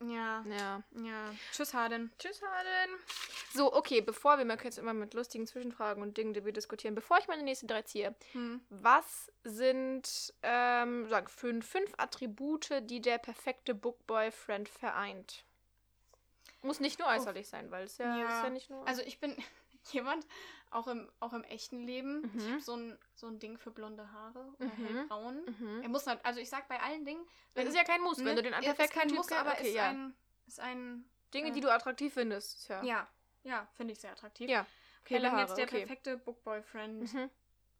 Ja, 0.02 0.42
ja. 0.48 0.82
ja. 1.02 1.34
Tschüss, 1.52 1.74
Harden. 1.74 2.10
Tschüss, 2.18 2.40
Harden. 2.42 2.94
So, 3.52 3.72
okay, 3.74 4.00
bevor 4.00 4.38
wir 4.38 4.44
mal 4.44 4.58
jetzt 4.62 4.78
immer 4.78 4.94
mit 4.94 5.12
lustigen 5.14 5.46
Zwischenfragen 5.46 6.02
und 6.02 6.16
Dingen, 6.16 6.32
die 6.32 6.44
wir 6.44 6.52
diskutieren, 6.52 6.94
bevor 6.94 7.18
ich 7.18 7.28
meine 7.28 7.42
nächsten 7.42 7.66
drei 7.66 7.82
ziehe, 7.82 8.14
Hm. 8.32 8.60
was 8.70 9.30
sind, 9.44 10.32
ähm, 10.42 11.06
sag, 11.08 11.30
fünf, 11.30 11.68
fünf 11.68 11.92
Attribute, 11.98 12.70
die 12.82 13.00
der 13.00 13.18
perfekte 13.18 13.74
Bookboyfriend 13.74 14.68
vereint? 14.68 15.44
Muss 16.62 16.80
nicht 16.80 16.98
nur 16.98 17.08
äußerlich 17.08 17.48
sein, 17.48 17.70
weil 17.70 17.84
es 17.84 17.98
ja, 17.98 18.16
Ja, 18.16 18.44
ja 18.44 18.50
nicht 18.50 18.68
nur. 18.70 18.86
Also 18.86 19.02
ich 19.02 19.18
bin 19.18 19.34
jemand, 19.92 20.26
auch 20.70 20.86
im, 20.86 21.10
auch 21.20 21.32
im 21.32 21.42
echten 21.44 21.80
Leben, 21.84 22.22
ich 22.36 22.44
Mhm. 22.44 22.50
habe 22.52 22.60
so 22.60 22.74
ein, 22.76 22.98
so 23.14 23.26
ein 23.26 23.38
Ding 23.38 23.58
für 23.58 23.70
blonde 23.70 24.10
Haare 24.12 24.52
oder 24.58 24.66
Mhm. 24.66 24.86
hellbraun. 24.86 25.42
mhm. 25.58 25.82
Er 25.82 25.88
muss 25.88 26.06
halt, 26.06 26.24
also 26.24 26.40
ich 26.40 26.48
sag 26.48 26.68
bei 26.68 26.80
allen 26.80 27.04
Dingen, 27.04 27.24
Das 27.54 27.66
ist 27.66 27.74
ja 27.76 27.84
kein 27.84 28.00
Muss, 28.02 28.18
wenn 28.18 28.24
ne, 28.26 28.34
du 28.36 28.42
den 28.42 28.52
ist 28.52 28.60
perfekten 28.60 28.98
kein 28.98 29.08
Typ 29.08 29.18
Muss, 29.18 29.32
aber 29.32 29.52
okay, 29.52 29.68
ist 29.68 29.74
ja. 29.74 29.88
ein, 29.90 30.14
ist 30.46 30.60
ein, 30.60 31.04
Dinge, 31.34 31.48
äh, 31.48 31.52
die 31.52 31.60
du 31.60 31.72
attraktiv 31.72 32.14
findest. 32.14 32.68
Ja. 32.68 32.82
ja, 32.82 33.08
ja, 33.42 33.68
finde 33.74 33.92
ich 33.92 34.00
sehr 34.00 34.12
attraktiv. 34.12 34.48
Ja. 34.48 34.66
Okay, 35.02 35.14
Helle 35.14 35.24
dann 35.24 35.32
Haare, 35.32 35.42
jetzt 35.48 35.56
der 35.56 35.64
okay. 35.64 35.78
perfekte 35.78 36.18
Bookboyfriend. 36.18 37.12
Mhm. 37.12 37.30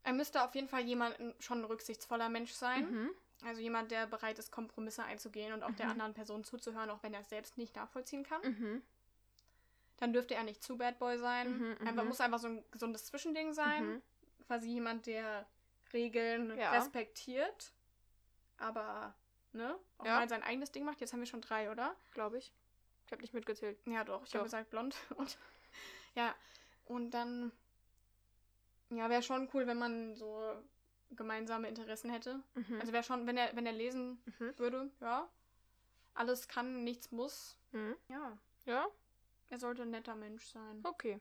Er 0.03 0.13
müsste 0.15 0.43
auf 0.43 0.55
jeden 0.55 0.69
Fall 0.69 0.81
jemand, 0.83 1.17
schon 1.41 1.59
ein 1.59 1.65
rücksichtsvoller 1.65 2.29
Mensch 2.29 2.53
sein. 2.53 2.91
Mhm. 2.91 3.11
Also 3.43 3.61
jemand, 3.61 3.91
der 3.91 4.07
bereit 4.07 4.39
ist, 4.39 4.51
Kompromisse 4.51 5.03
einzugehen 5.05 5.53
und 5.53 5.63
auch 5.63 5.71
der 5.73 5.87
Mhm. 5.87 5.93
anderen 5.93 6.15
Person 6.15 6.45
zuzuhören, 6.45 6.91
auch 6.91 7.03
wenn 7.03 7.15
er 7.15 7.21
es 7.21 7.29
selbst 7.29 7.57
nicht 7.59 7.75
nachvollziehen 7.77 8.23
kann. 8.25 8.41
Mhm. 8.43 8.83
Dann 10.01 10.15
dürfte 10.15 10.35
er 10.35 10.45
nicht 10.45 10.63
zu 10.63 10.79
Bad 10.79 10.99
Boy 10.99 11.19
sein. 11.19 11.59
Mhm, 11.59 11.87
einfach, 11.87 12.03
mhm. 12.03 12.09
muss 12.09 12.21
einfach 12.21 12.39
so 12.39 12.49
ein 12.49 12.65
gesundes 12.71 13.05
Zwischending 13.05 13.53
sein. 13.53 13.87
Mhm. 13.87 14.03
Quasi 14.47 14.69
jemand, 14.69 15.07
der 15.07 15.47
Regeln 15.93 16.59
Ja. 16.59 16.73
respektiert. 16.73 17.73
Aber, 18.57 19.15
ne? 19.53 19.79
Auch 19.99 20.07
Ja. 20.07 20.19
mal 20.19 20.29
sein 20.29 20.43
eigenes 20.43 20.73
Ding 20.73 20.85
macht. 20.85 21.01
Jetzt 21.01 21.13
haben 21.13 21.21
wir 21.21 21.27
schon 21.27 21.43
drei, 21.43 21.71
oder? 21.71 21.95
Glaube 22.15 22.39
ich. 22.39 22.53
Ich 23.07 23.13
habe 23.13 23.21
nicht 23.21 23.35
mitgezählt. 23.35 23.79
Ja, 23.87 24.03
doch. 24.05 24.25
Ich 24.25 24.35
habe 24.35 24.45
gesagt 24.45 24.71
blond. 24.71 24.97
Und, 25.17 25.39
ja. 26.15 26.35
Und 26.87 27.11
dann. 27.11 27.53
Ja, 28.89 29.11
wäre 29.11 29.23
schon 29.23 29.49
cool, 29.53 29.67
wenn 29.67 29.79
man 29.79 30.17
so 30.17 30.57
gemeinsame 31.11 31.69
Interessen 31.69 32.11
hätte. 32.11 32.43
Mhm. 32.55 32.81
Also 32.81 32.93
wäre 32.93 33.05
schon, 33.05 33.27
wenn 33.27 33.37
er, 33.37 33.55
wenn 33.55 33.67
er 33.67 33.73
lesen 33.73 34.23
mhm. 34.39 34.59
würde, 34.59 34.91
ja. 35.01 35.29
Alles 36.15 36.49
kann, 36.49 36.85
nichts 36.85 37.11
muss. 37.13 37.57
Mhm. 37.73 37.97
Ja. 38.09 38.39
Ja, 38.67 38.89
Er 39.51 39.59
sollte 39.59 39.83
ein 39.83 39.91
netter 39.91 40.15
Mensch 40.15 40.47
sein. 40.47 40.81
okay. 40.85 41.21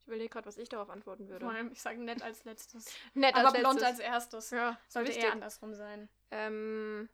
Ich 0.00 0.06
überlege 0.06 0.30
gerade, 0.30 0.46
was 0.46 0.56
ich 0.56 0.70
darauf 0.70 0.88
antworten 0.88 1.28
würde. 1.28 1.44
Vor 1.44 1.54
allem, 1.54 1.70
ich 1.70 1.82
sage 1.82 1.98
nett 2.00 2.22
als 2.22 2.44
letztes. 2.44 2.94
Nett 3.14 3.34
Aber 3.34 3.48
als 3.48 3.58
blond 3.58 3.80
letztes. 3.80 3.88
als 3.90 3.98
erstes. 4.00 4.50
Ja, 4.50 4.78
Sollte 4.88 5.12
eher 5.12 5.32
andersrum 5.32 5.74
sein. 5.74 6.08
Ähm, 6.30 7.10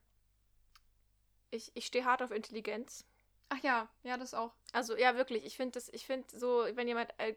ich 1.51 1.73
ich 1.75 1.87
stehe 1.87 2.05
hart 2.05 2.23
auf 2.23 2.31
Intelligenz. 2.31 3.05
Ach 3.49 3.59
ja, 3.65 3.89
ja, 4.05 4.17
das 4.17 4.33
auch. 4.33 4.53
Also 4.73 4.97
ja, 4.97 5.17
wirklich. 5.17 5.45
Ich 5.45 5.57
finde 5.57 5.73
das, 5.73 5.89
ich 5.89 6.07
finde 6.07 6.39
so, 6.39 6.67
wenn 6.75 6.87
jemand 6.87 7.11
äh, 7.19 7.35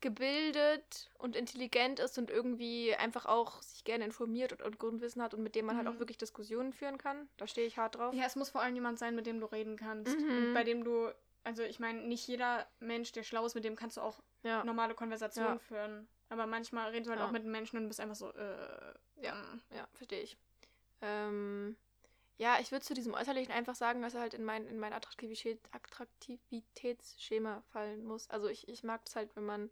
gebildet 0.00 1.10
und 1.18 1.36
intelligent 1.36 2.00
ist 2.00 2.18
und 2.18 2.30
irgendwie 2.30 2.94
einfach 2.96 3.26
auch 3.26 3.62
sich 3.62 3.84
gerne 3.84 4.04
informiert 4.04 4.52
und, 4.52 4.62
und 4.62 4.78
Grundwissen 4.78 5.22
hat 5.22 5.34
und 5.34 5.42
mit 5.42 5.54
dem 5.54 5.66
man 5.66 5.76
halt 5.76 5.86
Mhm. 5.86 5.94
auch 5.94 5.98
wirklich 5.98 6.18
Diskussionen 6.18 6.72
führen 6.72 6.98
kann, 6.98 7.28
da 7.36 7.46
stehe 7.46 7.66
ich 7.66 7.78
hart 7.78 7.94
drauf. 7.96 8.12
Ja, 8.14 8.24
es 8.24 8.34
muss 8.34 8.50
vor 8.50 8.60
allem 8.60 8.74
jemand 8.74 8.98
sein, 8.98 9.14
mit 9.14 9.26
dem 9.26 9.38
du 9.40 9.46
reden 9.46 9.76
kannst. 9.76 10.18
Mhm. 10.18 10.28
Und 10.48 10.54
bei 10.54 10.64
dem 10.64 10.84
du, 10.84 11.12
also 11.44 11.62
ich 11.62 11.80
meine, 11.80 12.00
nicht 12.02 12.26
jeder 12.26 12.66
Mensch, 12.80 13.12
der 13.12 13.22
schlau 13.22 13.44
ist, 13.46 13.54
mit 13.54 13.64
dem 13.64 13.76
kannst 13.76 13.96
du 13.96 14.00
auch 14.00 14.22
Ja. 14.42 14.64
normale 14.64 14.94
Konversationen 14.94 15.54
Ja. 15.54 15.58
führen. 15.58 16.08
Aber 16.28 16.46
manchmal 16.46 16.90
redest 16.90 17.06
du 17.06 17.10
halt 17.10 17.20
Ja. 17.20 17.26
auch 17.26 17.32
mit 17.32 17.44
Menschen 17.44 17.76
und 17.78 17.88
bist 17.88 18.00
einfach 18.00 18.14
so, 18.14 18.32
äh, 18.32 18.94
Ja. 19.22 19.34
mm. 19.34 19.60
Ja, 19.74 19.88
verstehe 19.94 20.22
ich. 20.22 20.36
Ähm, 21.02 21.76
ja, 22.38 22.58
ich 22.60 22.70
würde 22.72 22.84
zu 22.84 22.94
diesem 22.94 23.14
Äußerlichen 23.14 23.52
einfach 23.52 23.74
sagen, 23.74 24.00
dass 24.02 24.14
er 24.14 24.20
halt 24.20 24.34
in 24.34 24.44
mein, 24.44 24.66
in 24.66 24.78
mein 24.78 24.92
Attraktivität, 24.92 25.60
Attraktivitätsschema 25.72 27.62
fallen 27.72 28.04
muss. 28.04 28.30
Also 28.30 28.48
ich, 28.48 28.68
ich 28.68 28.82
mag 28.82 29.02
es 29.06 29.16
halt, 29.16 29.34
wenn 29.36 29.44
man 29.44 29.70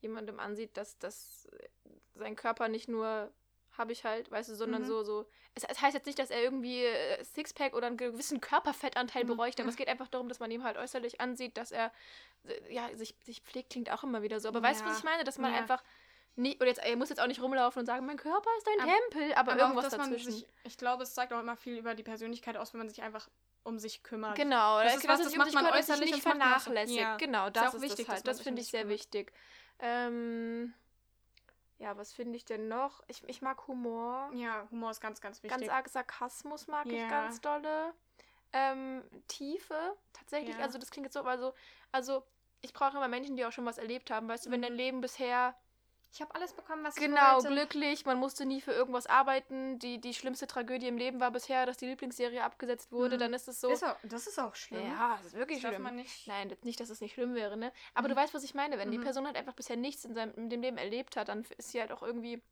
jemandem 0.00 0.38
ansieht, 0.38 0.76
dass, 0.76 0.98
dass 0.98 1.48
sein 2.14 2.36
Körper 2.36 2.68
nicht 2.68 2.88
nur 2.88 3.32
habe 3.78 3.92
ich 3.92 4.04
halt, 4.04 4.30
weißt 4.30 4.50
du, 4.50 4.54
sondern 4.54 4.82
Mhm. 4.82 4.86
so, 4.86 5.02
so. 5.04 5.26
Es, 5.54 5.64
es 5.64 5.80
heißt 5.80 5.94
jetzt 5.94 6.06
nicht, 6.06 6.18
dass 6.18 6.30
er 6.30 6.42
irgendwie 6.42 6.84
äh, 6.84 7.24
Sixpack 7.24 7.74
oder 7.74 7.86
einen 7.86 7.96
gewissen 7.96 8.40
Körperfettanteil 8.40 9.24
Mhm. 9.24 9.36
bräuchte, 9.36 9.62
aber 9.62 9.70
es 9.70 9.76
geht 9.76 9.88
einfach 9.88 10.08
darum, 10.08 10.28
dass 10.28 10.40
man 10.40 10.50
ihm 10.50 10.64
halt 10.64 10.76
äußerlich 10.76 11.20
ansieht, 11.20 11.56
dass 11.56 11.70
er 11.72 11.92
ja, 12.68 12.88
sich, 12.96 13.14
sich 13.22 13.40
pflegt, 13.42 13.70
klingt 13.70 13.90
auch 13.90 14.02
immer 14.04 14.22
wieder 14.22 14.40
so. 14.40 14.48
Aber 14.48 14.62
weißt 14.62 14.80
du, 14.80 14.84
Ja. 14.84 14.90
was 14.90 14.98
ich 14.98 15.04
meine? 15.04 15.24
Dass 15.24 15.38
man 15.38 15.52
Ja. 15.52 15.58
einfach 15.58 15.82
nicht, 16.36 16.60
oder 16.60 16.68
jetzt, 16.68 16.78
er 16.78 16.94
muss 16.96 17.08
jetzt 17.08 17.20
auch 17.20 17.26
nicht 17.26 17.42
rumlaufen 17.42 17.80
und 17.80 17.86
sagen, 17.86 18.06
mein 18.06 18.16
Körper 18.16 18.48
ist 18.58 18.68
ein 18.68 18.80
Aber- 18.80 18.92
Tempel, 19.10 19.34
aber, 19.34 19.52
Aber 19.52 19.60
irgendwas 19.60 19.86
auch, 19.86 19.90
dass 19.90 19.98
man 19.98 20.10
dazwischen. 20.10 20.32
sich, 20.32 20.46
ich 20.64 20.76
glaube, 20.78 21.02
es 21.02 21.14
zeigt 21.14 21.32
auch 21.32 21.40
immer 21.40 21.56
viel 21.56 21.76
über 21.78 21.94
die 21.94 22.04
Persönlichkeit 22.04 22.56
aus, 22.56 22.72
wenn 22.72 22.78
man 22.78 22.88
sich 22.88 23.02
einfach 23.02 23.28
um 23.64 23.78
sich 23.78 24.02
kümmert. 24.04 24.36
Genau, 24.36 24.80
Das 24.82 24.94
das, 24.94 25.02
ist 25.02 25.08
was, 25.08 25.22
das 25.24 25.34
macht 25.36 25.52
man 25.52 25.64
kümmert 25.64 25.78
äußerlich 25.80 26.12
nicht 26.12 26.24
das 26.24 26.32
vernachlässigt. 26.32 27.00
Ja. 27.00 27.16
Genau, 27.16 27.46
Ist 27.48 27.56
das 27.56 27.70
auch 27.70 27.74
ist 27.74 27.82
wichtig, 27.82 28.06
das 28.06 28.14
halt. 28.14 28.18
dass 28.20 28.24
man 28.24 28.36
Das 28.36 28.40
finde 28.44 28.62
ich 28.62 28.68
sehr 28.68 28.82
kümmert. 28.82 28.98
wichtig. 29.00 29.32
Ähm, 29.80 30.74
Ja, 31.78 31.96
was 31.96 32.12
finde 32.12 32.36
ich 32.36 32.44
denn 32.44 32.68
noch? 32.68 33.02
Ich, 33.06 33.22
ich 33.28 33.40
mag 33.40 33.66
Humor. 33.68 34.30
Ja, 34.34 34.66
Humor 34.70 34.90
ist 34.90 35.00
ganz, 35.00 35.20
ganz 35.20 35.42
wichtig. 35.42 35.60
Ganz 35.60 35.70
arg 35.72 35.88
Sarkasmus 35.88 36.66
mag 36.66 36.86
ich 36.86 36.92
Ja. 36.92 37.08
ganz 37.08 37.40
dolle. 37.40 37.94
Ähm, 38.52 39.04
Tiefe, 39.28 39.96
tatsächlich. 40.12 40.56
Ja. 40.56 40.64
Also 40.64 40.78
das 40.78 40.90
klingt 40.90 41.06
jetzt 41.06 41.14
so, 41.14 41.20
aber 41.20 41.38
so, 41.38 41.54
also 41.92 42.24
ich 42.62 42.72
brauche 42.72 42.96
immer 42.96 43.08
Menschen, 43.08 43.36
die 43.36 43.44
auch 43.44 43.52
schon 43.52 43.66
was 43.66 43.78
erlebt 43.78 44.10
haben. 44.10 44.28
Weißt 44.28 44.46
du, 44.46 44.50
wenn 44.50 44.60
Mhm. 44.60 44.64
dein 44.64 44.74
Leben 44.74 45.00
bisher 45.00 45.54
ich 46.12 46.20
habe 46.22 46.34
alles 46.34 46.52
bekommen, 46.52 46.84
was 46.84 46.94
genau 46.96 47.38
ich 47.38 47.44
wollte. 47.44 47.48
glücklich, 47.48 48.06
man 48.06 48.18
musste 48.18 48.44
nie 48.46 48.60
für 48.60 48.72
irgendwas 48.72 49.06
arbeiten, 49.06 49.78
die, 49.78 50.00
die 50.00 50.14
schlimmste 50.14 50.46
Tragödie 50.46 50.88
im 50.88 50.96
Leben 50.96 51.20
war 51.20 51.30
bisher, 51.30 51.66
dass 51.66 51.76
die 51.76 51.86
Lieblingsserie 51.86 52.42
abgesetzt 52.42 52.90
wurde, 52.92 53.16
Mhm. 53.16 53.20
dann 53.20 53.34
ist 53.34 53.46
es 53.48 53.60
so. 53.60 53.72
Ist 53.72 53.84
auch, 53.84 53.96
das 54.04 54.26
ist 54.26 54.38
auch 54.38 54.54
schlimm. 54.54 54.84
ja, 54.86 55.16
das 55.18 55.26
ist 55.26 55.36
wirklich 55.36 55.58
das 55.58 55.70
darf 55.70 55.72
schlimm. 55.74 55.84
man 55.84 55.96
nicht. 55.96 56.26
Nein, 56.26 56.56
nicht, 56.62 56.80
dass 56.80 56.90
es 56.90 57.00
nicht 57.00 57.14
schlimm 57.14 57.34
wäre, 57.34 57.56
ne? 57.56 57.72
Aber 57.94 58.08
Mhm. 58.08 58.12
du 58.12 58.16
weißt, 58.16 58.34
was 58.34 58.42
ich 58.44 58.54
meine. 58.54 58.78
Wenn 58.78 58.90
die 58.90 58.98
Mhm. 58.98 59.02
Person 59.02 59.26
halt 59.26 59.36
einfach 59.36 59.54
bisher 59.54 59.76
nichts 59.76 60.04
in 60.04 60.14
seinem 60.14 60.34
in 60.34 60.50
dem 60.50 60.62
Leben 60.62 60.78
erlebt 60.78 61.16
hat, 61.16 61.28
dann 61.28 61.44
ist 61.56 61.70
sie 61.70 61.80
halt 61.80 61.92
auch 61.92 62.02
irgendwie. 62.02 62.42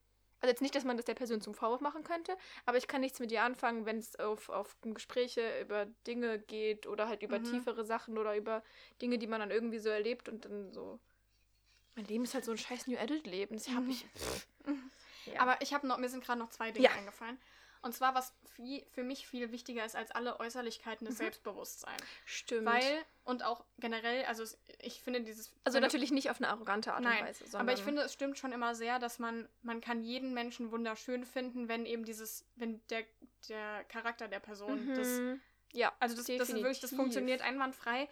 Also 0.43 0.51
jetzt 0.51 0.61
nicht, 0.61 0.75
dass 0.75 0.85
man 0.85 0.99
das 0.99 1.07
der 1.07 1.15
Person 1.15 1.41
zum 1.41 1.55
Vorwurf 1.55 1.81
machen 1.81 2.05
könnte, 2.05 2.37
aber 2.67 2.77
ich 2.77 2.87
kann 2.87 3.01
nichts 3.01 3.21
mit 3.21 3.33
ihr 3.33 3.43
anfangen, 3.43 3.87
wenn 3.87 3.97
es 3.97 4.17
auf, 4.17 4.51
auf 4.51 4.77
Gespräche 4.83 5.63
über 5.63 5.87
Dinge 6.07 6.39
geht 6.39 6.87
oder 6.87 7.09
halt 7.09 7.23
über 7.23 7.39
Mhm. 7.39 7.45
tiefere 7.45 7.87
Sachen 7.87 8.19
oder 8.19 8.37
über 8.37 8.63
Dinge, 9.01 9.17
die 9.17 9.27
man 9.27 9.41
dann 9.41 9.51
irgendwie 9.51 9.79
so 9.79 9.89
erlebt 9.89 10.29
und 10.29 10.45
dann 10.45 10.71
so. 10.75 11.01
Mein 11.97 12.05
Leben 12.05 12.25
ist 12.25 12.35
halt 12.35 12.45
so 12.45 12.53
ein 12.53 12.59
scheiß 12.59 12.87
New 12.87 12.99
Adult 12.99 13.27
Leben. 13.27 13.57
Das 13.57 13.69
hab 13.69 13.83
Mhm. 13.83 13.91
ich. 13.91 14.07
Ja. 15.35 15.41
Aber 15.41 15.61
ich 15.61 15.75
habe 15.75 15.89
noch, 15.89 15.99
mir 15.99 16.09
sind 16.09 16.23
gerade 16.25 16.39
noch 16.39 16.51
zwei 16.51 16.71
Dinge 16.71 16.85
Ja. 16.87 16.93
eingefallen. 16.93 17.37
Und 17.83 17.93
zwar, 17.97 18.15
was 18.15 18.33
viel, 18.55 18.87
für 18.93 19.03
mich 19.03 19.27
viel 19.27 19.51
wichtiger 19.51 19.85
ist 19.85 19.97
als 19.97 20.13
alle 20.13 20.39
Äußerlichkeiten, 20.39 21.05
ist 21.09 21.15
Mhm. 21.15 21.25
Selbstbewusstsein. 21.25 21.97
Stimmt. 22.25 22.65
Weil, 22.65 23.05
und 23.25 23.43
auch 23.45 23.65
generell, 23.79 24.25
also 24.27 24.45
ich 24.81 25.01
finde 25.03 25.23
dieses. 25.23 25.53
also 25.65 25.81
natürlich 25.81 26.13
nicht 26.13 26.31
auf 26.31 26.37
eine 26.37 26.47
arrogante 26.49 26.95
Art 26.95 27.03
Nein, 27.03 27.23
und 27.23 27.27
Weise, 27.29 27.45
sondern. 27.45 27.63
Aber 27.69 27.73
ich 27.77 27.83
finde, 27.85 28.03
es 28.03 28.13
stimmt 28.13 28.39
schon 28.39 28.53
immer 28.53 28.77
sehr, 28.77 29.01
dass 29.01 29.19
man, 29.19 29.49
man 29.63 29.81
kann 29.81 30.01
jeden 30.05 30.33
Menschen 30.33 30.71
wunderschön 30.71 31.25
finden, 31.27 31.69
wenn 31.69 31.87
eben 31.87 32.05
dieses, 32.05 32.45
wenn 32.55 32.81
der, 32.87 33.05
der 33.49 33.83
Charakter 33.85 34.29
der 34.29 34.39
Person, 34.41 34.95
das, 34.95 35.09
Mhm. 35.19 35.41
ja, 35.73 35.93
also 35.99 36.15
das, 36.15 36.27
das 36.27 36.51
ist 36.51 36.55
wirklich, 36.55 36.79
das 36.81 36.95
funktioniert 36.95 37.43
einwandfrei. 37.43 38.09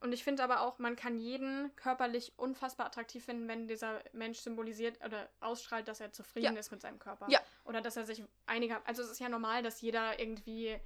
Und 0.00 0.12
ich 0.12 0.22
finde 0.24 0.44
aber 0.44 0.60
auch, 0.60 0.78
man 0.78 0.94
kann 0.94 1.18
jeden 1.18 1.74
körperlich 1.76 2.32
unfassbar 2.36 2.86
attraktiv 2.86 3.24
finden, 3.24 3.48
wenn 3.48 3.66
dieser 3.66 4.02
Mensch 4.12 4.38
symbolisiert 4.40 5.02
oder 5.04 5.28
ausstrahlt, 5.40 5.88
dass 5.88 6.00
er 6.00 6.12
zufrieden 6.12 6.54
Ja. 6.54 6.60
ist 6.60 6.70
mit 6.70 6.80
seinem 6.82 6.98
Körper. 6.98 7.28
Ja. 7.30 7.40
Oder 7.64 7.80
dass 7.80 7.96
er 7.96 8.04
sich 8.04 8.22
einiger, 8.44 8.82
also 8.86 9.02
es 9.02 9.10
ist 9.10 9.20
ja 9.20 9.28
normal, 9.28 9.62
dass 9.62 9.80
jeder 9.80 10.18
irgendwie, 10.20 10.78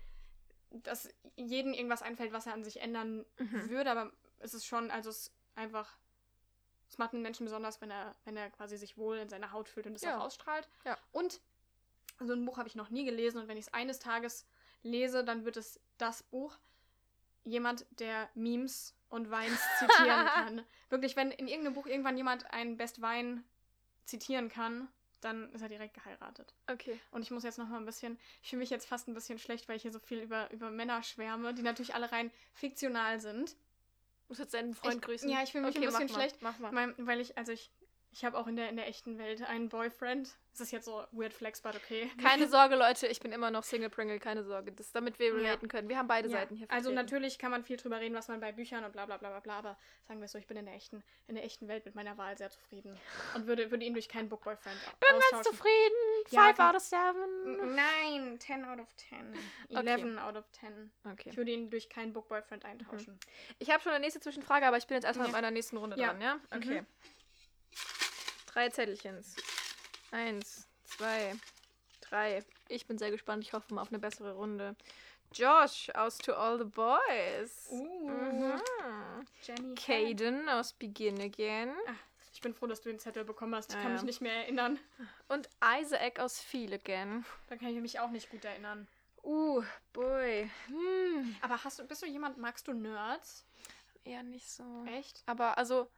dass 0.71 1.09
jedem 1.37 1.73
irgendwas 1.75 2.03
einfällt, 2.03 2.33
was 2.33 2.47
er 2.47 2.55
an 2.55 2.63
sich 2.65 2.81
ändern 2.81 3.27
Mhm. 3.39 3.69
würde, 3.69 3.91
aber 3.91 4.13
es 4.39 4.55
ist 4.55 4.65
schon, 4.67 4.91
also 4.93 5.11
es 5.11 5.19
ist 5.27 5.33
einfach, 5.57 5.99
es 6.89 6.97
macht 6.99 7.13
einen 7.13 7.23
Menschen 7.23 7.45
besonders, 7.47 7.81
wenn 7.81 7.91
er, 7.91 8.15
wenn 8.25 8.37
er 8.37 8.49
quasi 8.51 8.77
sich 8.77 8.97
wohl 8.97 9.17
in 9.19 9.29
seiner 9.29 9.51
Haut 9.53 9.69
fühlt 9.69 9.87
und 9.87 9.95
es 9.97 10.03
Ja. 10.03 10.19
auch 10.19 10.25
ausstrahlt. 10.25 10.69
Ja. 10.85 10.97
Und 11.13 11.41
so 12.21 12.33
ein 12.33 12.45
Buch 12.45 12.59
habe 12.59 12.69
ich 12.69 12.77
noch 12.77 12.91
nie 12.91 13.05
gelesen 13.05 13.39
und 13.41 13.49
wenn 13.49 13.57
ich 13.57 13.67
es 13.67 13.75
eines 13.75 13.99
Tages 13.99 14.47
lese, 14.83 15.25
dann 15.25 15.45
wird 15.45 15.57
es 15.57 15.81
das 15.99 16.23
Buch 16.23 16.57
jemand, 17.45 17.87
der 17.99 18.29
Memes 18.35 18.95
und 19.11 19.31
Weins 19.31 19.61
zitieren 19.79 20.27
kann. 20.27 20.65
Wirklich, 20.89 21.17
wenn 21.17 21.31
in 21.31 21.47
irgendeinem 21.49 21.75
Buch 21.75 21.87
irgendwann 21.87 22.17
jemand 22.17 22.53
einen 22.53 22.77
Best 22.77 23.03
Wein 23.03 23.45
zitieren 24.07 24.49
kann, 24.49 24.89
dann 25.21 25.53
ist 25.53 25.61
er 25.61 25.69
direkt 25.69 25.95
geheiratet. 25.95 26.55
Okay. 26.67 26.99
Und 27.11 27.23
ich 27.23 27.31
muss 27.31 27.43
jetzt 27.43 27.59
noch 27.59 27.69
mal 27.69 27.77
ein 27.77 27.85
bisschen, 27.85 28.19
ich 28.43 28.49
fühle 28.51 28.61
mich 28.61 28.71
jetzt 28.71 28.89
fast 28.89 29.07
ein 29.07 29.15
bisschen 29.15 29.39
schlecht, 29.39 29.69
weil 29.69 29.77
ich 29.77 29.83
hier 29.83 29.93
so 29.93 29.99
viel 29.99 30.21
über, 30.21 30.51
über 30.51 30.71
Männer 30.71 31.03
schwärme, 31.03 31.53
die 31.53 31.63
natürlich 31.63 31.95
alle 31.95 32.11
rein 32.11 32.31
fiktional 32.55 33.21
sind. 33.21 33.55
Muss 34.29 34.39
jetzt 34.39 34.55
deinen 34.55 34.75
Freund 34.75 34.95
Ich- 34.97 35.03
grüßen. 35.03 35.29
ja, 35.29 35.43
ich 35.43 35.53
fühle 35.53 35.67
mich 35.67 35.77
ein 35.77 35.83
mach 35.83 35.91
bisschen 35.91 36.07
mal, 36.07 36.15
schlecht. 36.15 36.37
Mach 36.41 36.59
mal. 36.59 36.73
Mein, 36.73 36.95
weil 36.99 37.21
ich, 37.21 37.37
also 37.37 37.53
ich, 37.53 37.71
ich 38.13 38.25
habe 38.25 38.39
auch 38.39 38.47
in 38.47 38.57
der, 38.57 38.71
in 38.71 38.77
der 38.77 38.89
echten 38.89 39.19
Welt 39.19 39.43
einen 39.43 39.69
Boyfriend. 39.69 40.37
Das 40.61 40.67
ist 40.69 40.73
jetzt 40.73 40.85
so 40.85 41.03
weird 41.13 41.33
flex, 41.33 41.63
but 41.63 41.75
okay. 41.75 42.11
Keine 42.23 42.47
Sorge, 42.51 42.77
Leute, 42.77 43.07
ich 43.07 43.19
bin 43.21 43.33
immer 43.33 43.51
noch 43.51 43.63
Single 43.65 43.89
Pringle, 43.89 44.19
keine 44.21 44.45
Sorge. 44.45 44.73
Das, 44.73 44.93
damit 44.93 45.19
wir 45.19 45.29
Ja. 45.29 45.35
relaten 45.35 45.69
können. 45.69 45.89
Wir 45.89 45.97
haben 45.97 46.07
beide 46.07 46.29
Ja, 46.29 46.37
Seiten 46.41 46.55
hier 46.55 46.67
Also 46.71 46.91
vertreten. 46.91 46.95
natürlich 46.97 47.39
kann 47.39 47.51
man 47.51 47.65
viel 47.65 47.79
drüber 47.79 47.99
reden, 47.99 48.15
was 48.15 48.29
man 48.29 48.41
bei 48.41 48.53
Büchern 48.53 48.85
und 48.85 48.93
bla 48.93 49.07
bla 49.07 49.17
bla 49.17 49.31
bla 49.31 49.41
bla, 49.41 49.59
aber 49.59 49.79
sagen 50.07 50.21
wir 50.21 50.27
es 50.27 50.33
so, 50.33 50.39
ich 50.39 50.47
bin 50.47 50.59
in 50.59 50.67
der 50.67 50.75
echten, 50.75 51.03
in 51.29 51.35
der 51.35 51.45
echten 51.45 51.67
Welt 51.67 51.87
mit 51.87 51.95
meiner 51.95 52.19
Wahl 52.19 52.37
sehr 52.37 52.51
zufrieden. 52.51 52.95
Und 53.35 53.47
würde, 53.47 53.71
würde 53.71 53.87
ihn 53.87 53.95
durch 53.95 54.11
keinen 54.11 54.29
Book 54.29 54.45
Boyfriend 54.45 54.77
Bin 55.01 55.19
ganz 55.31 55.47
zufrieden. 55.49 55.97
Ja, 56.29 56.43
Five 56.49 56.57
komm. 56.57 56.67
out 56.67 56.77
of 56.77 56.83
seven. 56.83 57.75
Nein, 57.75 58.39
10 58.39 58.65
out 58.67 58.81
of 58.81 58.89
10. 58.97 59.35
11 59.71 60.19
out 60.19 60.37
of 60.37 60.45
10. 60.53 60.93
Okay. 61.11 61.31
Ich 61.31 61.37
würde 61.39 61.53
ihn 61.53 61.71
durch 61.71 61.89
keinen 61.89 62.13
Book 62.13 62.29
Boyfriend 62.29 62.67
eintauschen. 62.67 63.19
Ich 63.59 63.71
habe 63.71 63.83
schon 63.83 63.93
eine 63.93 64.01
nächste 64.01 64.21
Zwischenfrage, 64.21 64.67
aber 64.67 64.77
ich 64.77 64.87
bin 64.87 64.97
jetzt 64.97 65.05
erstmal 65.05 65.29
Ja. 65.29 65.33
mit 65.33 65.41
meiner 65.41 65.51
nächsten 65.51 65.79
Runde 65.79 65.99
Ja. 65.99 66.09
dran, 66.09 66.21
ja? 66.21 66.35
Mhm. 66.35 66.41
Okay. 66.55 66.83
Drei 68.53 68.69
Zettelchens. 68.69 69.37
Eins, 70.11 70.67
zwei, 70.85 71.35
drei. 72.01 72.45
Ich 72.69 72.87
bin 72.87 72.99
sehr 72.99 73.11
gespannt. 73.11 73.45
Ich 73.45 73.53
hoffe 73.53 73.73
mal 73.75 73.83
auf 73.83 73.89
eine 73.91 73.99
bessere 73.99 74.35
Runde. 74.35 74.75
Josh 75.33 75.91
aus 75.95 76.19
To 76.19 76.33
All 76.35 76.59
the 76.59 76.65
Boys. 76.65 77.69
Uh, 77.71 78.09
Mhm. 78.11 78.61
Jenny. 79.43 79.75
Caden 79.77 80.49
aus 80.49 80.73
Begin 80.73 81.21
Again. 81.21 81.73
Ach, 81.87 81.95
ich 82.33 82.41
bin 82.41 82.53
froh, 82.55 82.67
dass 82.67 82.81
du 82.81 82.89
den 82.89 82.99
Zettel 82.99 83.25
bekommen 83.25 83.55
hast. 83.55 83.71
Ich 83.71 83.77
Ja, 83.77 83.83
kann 83.83 83.93
ja. 83.93 83.97
mich 83.99 84.05
nicht 84.05 84.21
mehr 84.21 84.35
erinnern. 84.35 84.79
Und 85.29 85.49
Isaac 85.81 86.19
aus 86.19 86.41
Feel 86.41 86.73
Again. 86.75 87.25
Da 87.49 87.57
kann 87.57 87.69
ich 87.69 87.81
mich 87.81 88.01
auch 88.01 88.11
nicht 88.11 88.29
gut 88.31 88.45
erinnern. 88.45 88.89
Uh, 89.23 89.63
boy. 89.93 90.51
Hm. 90.67 91.37
Aber 91.43 91.63
hast 91.63 91.79
du, 91.79 91.85
bist 91.85 92.03
du 92.03 92.07
jemand, 92.07 92.39
magst 92.39 92.67
du 92.67 92.73
Nerds? 92.73 93.45
Eher 94.05 94.23
nicht 94.23 94.51
so. 94.51 94.85
Echt? 94.87 95.23
Aber 95.27 95.59
also, 95.59 95.89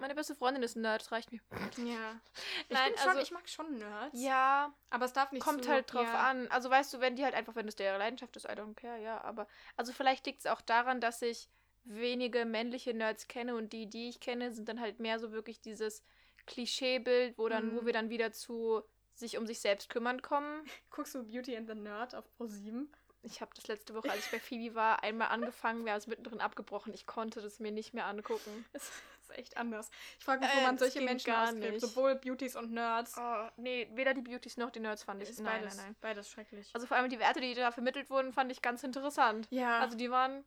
meine 0.00 0.14
beste 0.14 0.34
Freundin 0.34 0.62
ist 0.62 0.76
ein 0.76 0.82
Nerd, 0.82 1.02
das 1.02 1.12
reicht 1.12 1.30
mir. 1.32 1.40
Ja. 1.78 2.20
Ich, 2.68 2.74
Nein, 2.74 2.90
bin 2.92 2.98
schon, 3.00 3.08
also- 3.10 3.20
ich 3.22 3.30
mag 3.30 3.48
schon 3.48 3.78
Nerds. 3.78 4.20
Ja, 4.20 4.72
Aber 4.90 5.04
es 5.04 5.12
darf 5.12 5.30
nicht 5.32 5.42
kommt 5.42 5.64
zu, 5.64 5.70
halt 5.70 5.92
drauf 5.92 6.06
ja. 6.06 6.28
an. 6.30 6.48
Also 6.48 6.70
weißt 6.70 6.92
du, 6.94 7.00
wenn 7.00 7.16
die 7.16 7.24
halt 7.24 7.34
einfach, 7.34 7.54
wenn 7.54 7.66
das 7.66 7.76
deren 7.76 7.98
Leidenschaft 7.98 8.36
ist, 8.36 8.44
I 8.46 8.52
don't 8.52 8.74
care, 8.74 9.00
ja. 9.00 9.20
Aber 9.22 9.46
also 9.76 9.92
vielleicht 9.92 10.26
liegt 10.26 10.40
es 10.40 10.46
auch 10.46 10.60
daran, 10.60 11.00
dass 11.00 11.22
ich 11.22 11.48
wenige 11.84 12.44
männliche 12.44 12.92
Nerds 12.94 13.26
kenne 13.28 13.54
und 13.56 13.72
die, 13.72 13.86
die 13.88 14.08
ich 14.08 14.20
kenne, 14.20 14.52
sind 14.52 14.68
dann 14.68 14.80
halt 14.80 15.00
mehr 15.00 15.18
so 15.18 15.32
wirklich 15.32 15.60
dieses 15.60 16.02
Klischeebild, 16.46 17.38
wo 17.38 17.48
dann, 17.48 17.74
wo 17.76 17.80
Mhm. 17.82 17.86
wir 17.86 17.92
dann 17.92 18.10
wieder 18.10 18.32
zu 18.32 18.82
sich 19.14 19.36
um 19.38 19.46
sich 19.46 19.60
selbst 19.60 19.88
kümmern 19.90 20.20
kommen. 20.22 20.64
Guckst 20.90 21.14
du 21.14 21.22
Beauty 21.24 21.56
and 21.56 21.68
the 21.68 21.74
Nerd 21.74 22.14
auf 22.14 22.24
Pro7? 22.38 22.86
Ich 23.22 23.42
habe 23.42 23.50
das 23.54 23.66
letzte 23.68 23.94
Woche, 23.94 24.10
als 24.10 24.24
ich 24.24 24.30
bei 24.30 24.40
Phoebe 24.40 24.74
war, 24.74 25.02
einmal 25.02 25.28
angefangen, 25.28 25.84
wir 25.84 25.92
haben 25.92 25.98
es 25.98 26.06
mittendrin 26.06 26.40
abgebrochen. 26.40 26.94
Ich 26.94 27.06
konnte 27.06 27.42
das 27.42 27.60
mir 27.60 27.70
nicht 27.70 27.92
mehr 27.92 28.06
angucken. 28.06 28.64
Es 28.72 28.90
ist 29.30 29.38
echt 29.38 29.56
anders. 29.56 29.90
Ich 30.18 30.24
frage 30.24 30.40
mich, 30.40 30.50
wo 30.54 30.58
Äh, 30.58 30.62
man 30.62 30.78
solche 30.78 31.00
Menschen 31.00 31.32
ausgräbt. 31.32 31.80
Sowohl 31.80 32.14
Beauties 32.16 32.56
und 32.56 32.72
Nerds. 32.72 33.16
Oh, 33.18 33.48
nee, 33.56 33.88
weder 33.94 34.14
die 34.14 34.20
Beauties 34.22 34.56
noch 34.56 34.70
die 34.70 34.80
Nerds 34.80 35.02
fand 35.02 35.22
ich. 35.22 35.28
ist 35.30 35.40
nein, 35.40 35.60
beides, 35.62 35.76
nein, 35.76 35.86
nein. 35.86 35.96
beides 36.00 36.30
schrecklich. 36.30 36.70
Also 36.72 36.86
vor 36.86 36.96
allem 36.96 37.08
die 37.10 37.18
Werte, 37.18 37.40
die 37.40 37.54
da 37.54 37.70
vermittelt 37.72 38.10
wurden, 38.10 38.32
fand 38.32 38.50
ich 38.52 38.62
ganz 38.62 38.82
interessant. 38.82 39.46
ja. 39.50 39.80
Also 39.80 39.96
die 39.96 40.10
waren. 40.10 40.44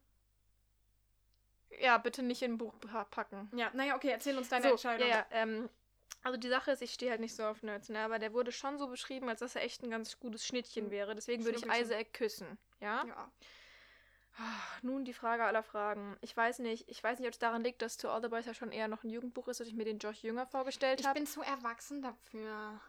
Ja, 1.82 1.98
bitte 1.98 2.22
nicht 2.22 2.42
in 2.44 2.54
ein 2.54 2.58
Buch 2.60 2.74
pa- 2.80 3.06
packen. 3.06 3.50
ja, 3.56 3.72
naja, 3.74 3.96
okay, 3.96 4.10
erzähl 4.10 4.38
uns 4.38 4.48
deine 4.50 4.64
so, 4.66 4.70
Entscheidung. 4.72 5.08
Ja, 5.08 5.16
ja, 5.18 5.26
ähm, 5.32 5.70
also 6.22 6.38
die 6.38 6.48
Sache 6.48 6.72
ist, 6.72 6.82
ich 6.84 6.94
stehe 6.94 7.10
halt 7.12 7.20
nicht 7.20 7.36
so 7.36 7.44
auf 7.44 7.64
Nerds, 7.64 7.90
ne? 7.90 8.00
Aber 8.00 8.20
der 8.20 8.32
wurde 8.32 8.52
schon 8.52 8.78
so 8.78 8.88
beschrieben, 8.88 9.28
als 9.28 9.40
dass 9.40 9.56
er 9.56 9.64
echt 9.64 9.82
ein 9.84 9.90
ganz 9.90 10.20
gutes 10.20 10.46
Schnittchen 10.46 10.86
Mhm. 10.86 10.92
wäre. 10.92 11.16
Deswegen 11.16 11.44
würde 11.44 11.58
ich. 11.58 11.66
Isaac 11.66 12.14
küssen. 12.14 12.58
Ja? 12.80 13.04
Ja. 13.08 13.32
Ah, 14.38 14.42
Nun 14.82 15.06
die 15.06 15.14
Frage 15.14 15.44
aller 15.44 15.62
Fragen. 15.64 16.18
Ich 16.22 16.36
weiß 16.36 16.60
nicht, 16.60 16.90
ich 16.90 17.04
weiß 17.04 17.20
nicht, 17.20 17.28
ob 17.28 17.34
es 17.34 17.40
daran 17.40 17.64
liegt, 17.64 17.82
dass 17.84 17.98
To 17.98 18.10
All 18.10 18.22
the 18.22 18.30
Boys 18.30 18.46
ja 18.48 18.54
schon 18.54 18.72
eher 18.72 18.88
noch 18.88 19.04
ein 19.04 19.10
Jugendbuch 19.10 19.48
ist 19.48 19.62
und 19.62 19.68
ich 19.68 19.76
mir 19.76 19.86
den 19.86 20.00
Josh 20.00 20.24
Jünger 20.24 20.48
vorgestellt 20.48 21.00
Ich 21.02 21.06
habe. 21.06 21.20
bin 21.20 21.28
zu 21.28 21.42
erwachsen 21.44 22.02
dafür. 22.02 22.80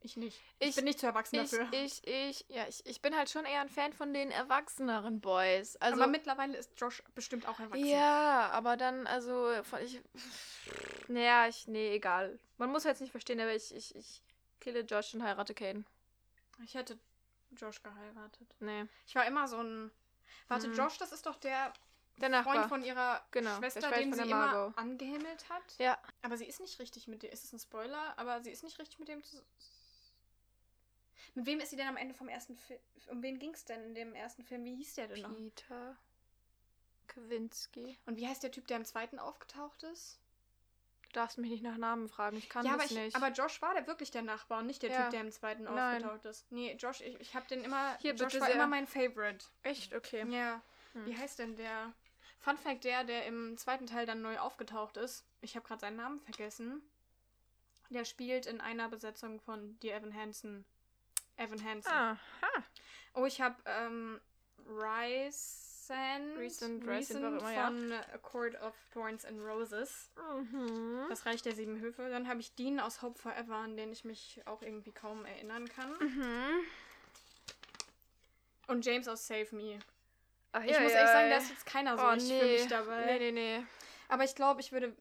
Ich 0.00 0.16
nicht. 0.16 0.40
Ich, 0.60 0.68
Ich- 0.70 0.76
bin 0.76 0.84
nicht 0.84 1.00
zu 1.00 1.06
erwachsen 1.06 1.36
Ich, 1.36 1.50
dafür. 1.50 1.68
ich, 1.72 2.06
ich, 2.06 2.44
ja, 2.48 2.66
ich, 2.68 2.84
ich 2.86 3.00
bin 3.02 3.16
halt 3.16 3.28
schon 3.30 3.44
eher 3.44 3.60
ein 3.60 3.68
Fan 3.68 3.92
von 3.92 4.12
den 4.14 4.30
erwachseneren 4.30 5.20
Boys. 5.20 5.76
Also, 5.76 6.00
Aber 6.00 6.10
mittlerweile 6.10 6.56
ist 6.56 6.70
Josh 6.76 7.02
bestimmt 7.14 7.46
auch 7.48 7.58
erwachsen. 7.58 7.86
Ja, 7.86 8.50
aber 8.50 8.76
dann, 8.76 9.06
also, 9.08 9.50
ich. 9.82 10.00
Naja, 11.08 11.48
ich. 11.48 11.66
Nee, 11.66 11.94
egal. 11.94 12.38
Man 12.58 12.70
muss 12.70 12.84
jetzt 12.84 13.00
nicht 13.00 13.10
verstehen, 13.10 13.40
aber 13.40 13.54
ich, 13.54 13.74
ich, 13.74 13.94
ich 13.96 14.22
kille 14.60 14.80
Josh 14.80 15.14
und 15.14 15.22
heirate 15.24 15.54
Caden. 15.54 15.86
Ich 16.64 16.74
hätte 16.74 16.98
Josh 17.52 17.82
geheiratet. 17.82 18.54
Nee. 18.60 18.86
Ich 19.06 19.14
war 19.14 19.24
immer 19.26 19.46
so 19.48 19.58
ein. 19.62 19.90
Warte, 20.48 20.68
Mhm. 20.68 20.74
Josh, 20.74 20.98
das 20.98 21.12
ist 21.12 21.26
doch 21.26 21.36
der 21.36 21.72
Der 22.18 22.42
Freund 22.42 22.66
von 22.66 22.82
ihrer 22.82 23.24
Genau, 23.30 23.56
Schwester, 23.58 23.90
den 23.90 24.12
sie 24.12 24.22
immer 24.22 24.72
angehimmelt 24.76 25.48
hat. 25.50 25.62
Ja. 25.78 25.98
Aber 26.22 26.36
sie 26.36 26.46
ist 26.46 26.60
nicht 26.60 26.78
richtig 26.78 27.08
mit 27.08 27.22
dem. 27.22 27.30
Ist 27.30 27.44
es 27.44 27.52
ein 27.52 27.58
Spoiler? 27.58 28.18
Aber 28.18 28.40
sie 28.42 28.50
ist 28.50 28.62
nicht 28.64 28.78
richtig 28.78 28.98
mit 28.98 29.08
dem. 29.08 29.22
zu- 29.22 29.42
Mit 31.34 31.46
wem 31.46 31.60
ist 31.60 31.70
sie 31.70 31.76
denn 31.76 31.88
am 31.88 31.96
Ende 31.98 32.14
vom 32.14 32.28
ersten 32.28 32.56
Film? 32.56 32.80
Um 33.08 33.22
wen 33.22 33.38
ging 33.38 33.52
es 33.52 33.64
denn 33.64 33.82
in 33.84 33.94
dem 33.94 34.14
ersten 34.14 34.42
Film? 34.44 34.64
Wie 34.64 34.74
hieß 34.76 34.94
der 34.94 35.08
denn 35.08 35.20
noch? 35.22 35.30
Peter 35.36 35.96
Kowinski. 37.08 37.98
Und 38.06 38.16
wie 38.16 38.26
heißt 38.26 38.42
der 38.42 38.50
Typ, 38.50 38.66
der 38.66 38.78
im 38.78 38.84
zweiten 38.84 39.18
aufgetaucht 39.18 39.82
ist? 39.84 40.18
Du 41.16 41.22
darfst 41.22 41.38
mich 41.38 41.50
nicht 41.50 41.62
nach 41.62 41.78
Namen 41.78 42.10
fragen. 42.10 42.36
Ich 42.36 42.50
kann 42.50 42.66
ja, 42.66 42.74
aber, 42.74 42.82
das 42.82 42.90
ich, 42.90 42.98
nicht. 42.98 43.16
aber 43.16 43.30
Josh 43.30 43.62
war 43.62 43.72
der 43.72 43.86
wirklich 43.86 44.10
der 44.10 44.20
Nachbar 44.20 44.58
und 44.58 44.66
nicht 44.66 44.82
der 44.82 44.90
Ja. 44.90 45.04
Typ, 45.04 45.12
der 45.12 45.22
im 45.22 45.32
zweiten 45.32 45.64
Nein. 45.64 46.04
aufgetaucht 46.04 46.26
ist. 46.26 46.52
Nee, 46.52 46.76
Josh, 46.78 47.00
ich, 47.00 47.18
ich 47.18 47.34
habe 47.34 47.46
den 47.46 47.64
immer. 47.64 47.96
Hier, 48.02 48.10
Josh 48.12 48.34
bitte 48.34 48.40
war 48.40 48.48
sehr. 48.48 48.56
immer 48.56 48.66
mein 48.66 48.86
Favorite. 48.86 49.46
Echt? 49.62 49.94
Okay. 49.94 50.26
Ja. 50.28 50.60
Hm. 50.92 51.06
Wie 51.06 51.16
heißt 51.16 51.38
denn 51.38 51.56
der? 51.56 51.94
Fun 52.38 52.58
Fact: 52.58 52.84
der, 52.84 53.02
der 53.04 53.24
im 53.24 53.56
zweiten 53.56 53.86
Teil 53.86 54.04
dann 54.04 54.20
neu 54.20 54.38
aufgetaucht 54.38 54.98
ist. 54.98 55.24
Ich 55.40 55.56
habe 55.56 55.66
gerade 55.66 55.80
seinen 55.80 55.96
Namen 55.96 56.20
vergessen. 56.20 56.82
Der 57.88 58.04
spielt 58.04 58.44
in 58.44 58.60
einer 58.60 58.90
Besetzung 58.90 59.40
von 59.40 59.80
die 59.80 59.92
Evan 59.92 60.12
Hansen. 60.12 60.66
Evan 61.38 61.64
Hansen. 61.64 61.92
Aha. 61.92 62.18
Oh, 63.14 63.24
ich 63.24 63.40
habe 63.40 63.56
ähm, 63.64 64.20
Rysand, 64.66 65.65
Rysand, 65.90 66.38
Rysand, 66.38 66.86
Rysand 66.86 67.22
warum 67.22 67.38
immer, 67.38 67.52
ja. 67.52 67.66
von 67.66 67.92
A 67.92 68.18
Court 68.18 68.60
of 68.62 68.74
Thorns 68.92 69.24
and 69.24 69.40
Roses. 69.40 70.10
Mhm. 70.40 71.06
Das 71.08 71.26
Reich 71.26 71.42
der 71.42 71.54
Sieben 71.54 71.80
Höfe. 71.80 72.08
Dann 72.08 72.28
habe 72.28 72.40
ich 72.40 72.54
Dean 72.54 72.80
aus 72.80 73.02
Hope 73.02 73.18
Forever, 73.18 73.56
an 73.56 73.76
den 73.76 73.92
ich 73.92 74.04
mich 74.04 74.40
auch 74.46 74.62
irgendwie 74.62 74.92
kaum 74.92 75.24
erinnern 75.24 75.68
kann. 75.68 75.90
Mhm. 76.00 76.64
Und 78.68 78.84
James 78.84 79.06
aus 79.06 79.26
Save 79.26 79.48
Me. 79.52 79.78
Ach, 80.52 80.62
Ich 80.64 80.70
ja, 80.70 80.80
muss 80.80 80.92
ja, 80.92 80.98
ehrlich 80.98 81.12
sagen, 81.12 81.30
da 81.30 81.36
ist 81.36 81.50
jetzt 81.50 81.66
keiner 81.66 81.98
so 81.98 82.04
oh, 82.04 82.14
nee. 82.16 82.40
für 82.40 82.46
mich 82.46 82.66
dabei. 82.66 83.04
Nee, 83.06 83.18
nee, 83.18 83.32
nee. 83.32 83.66
Aber 84.08 84.24
ich 84.24 84.34
glaube, 84.34 84.60
ich 84.60 84.72
würde 84.72 84.94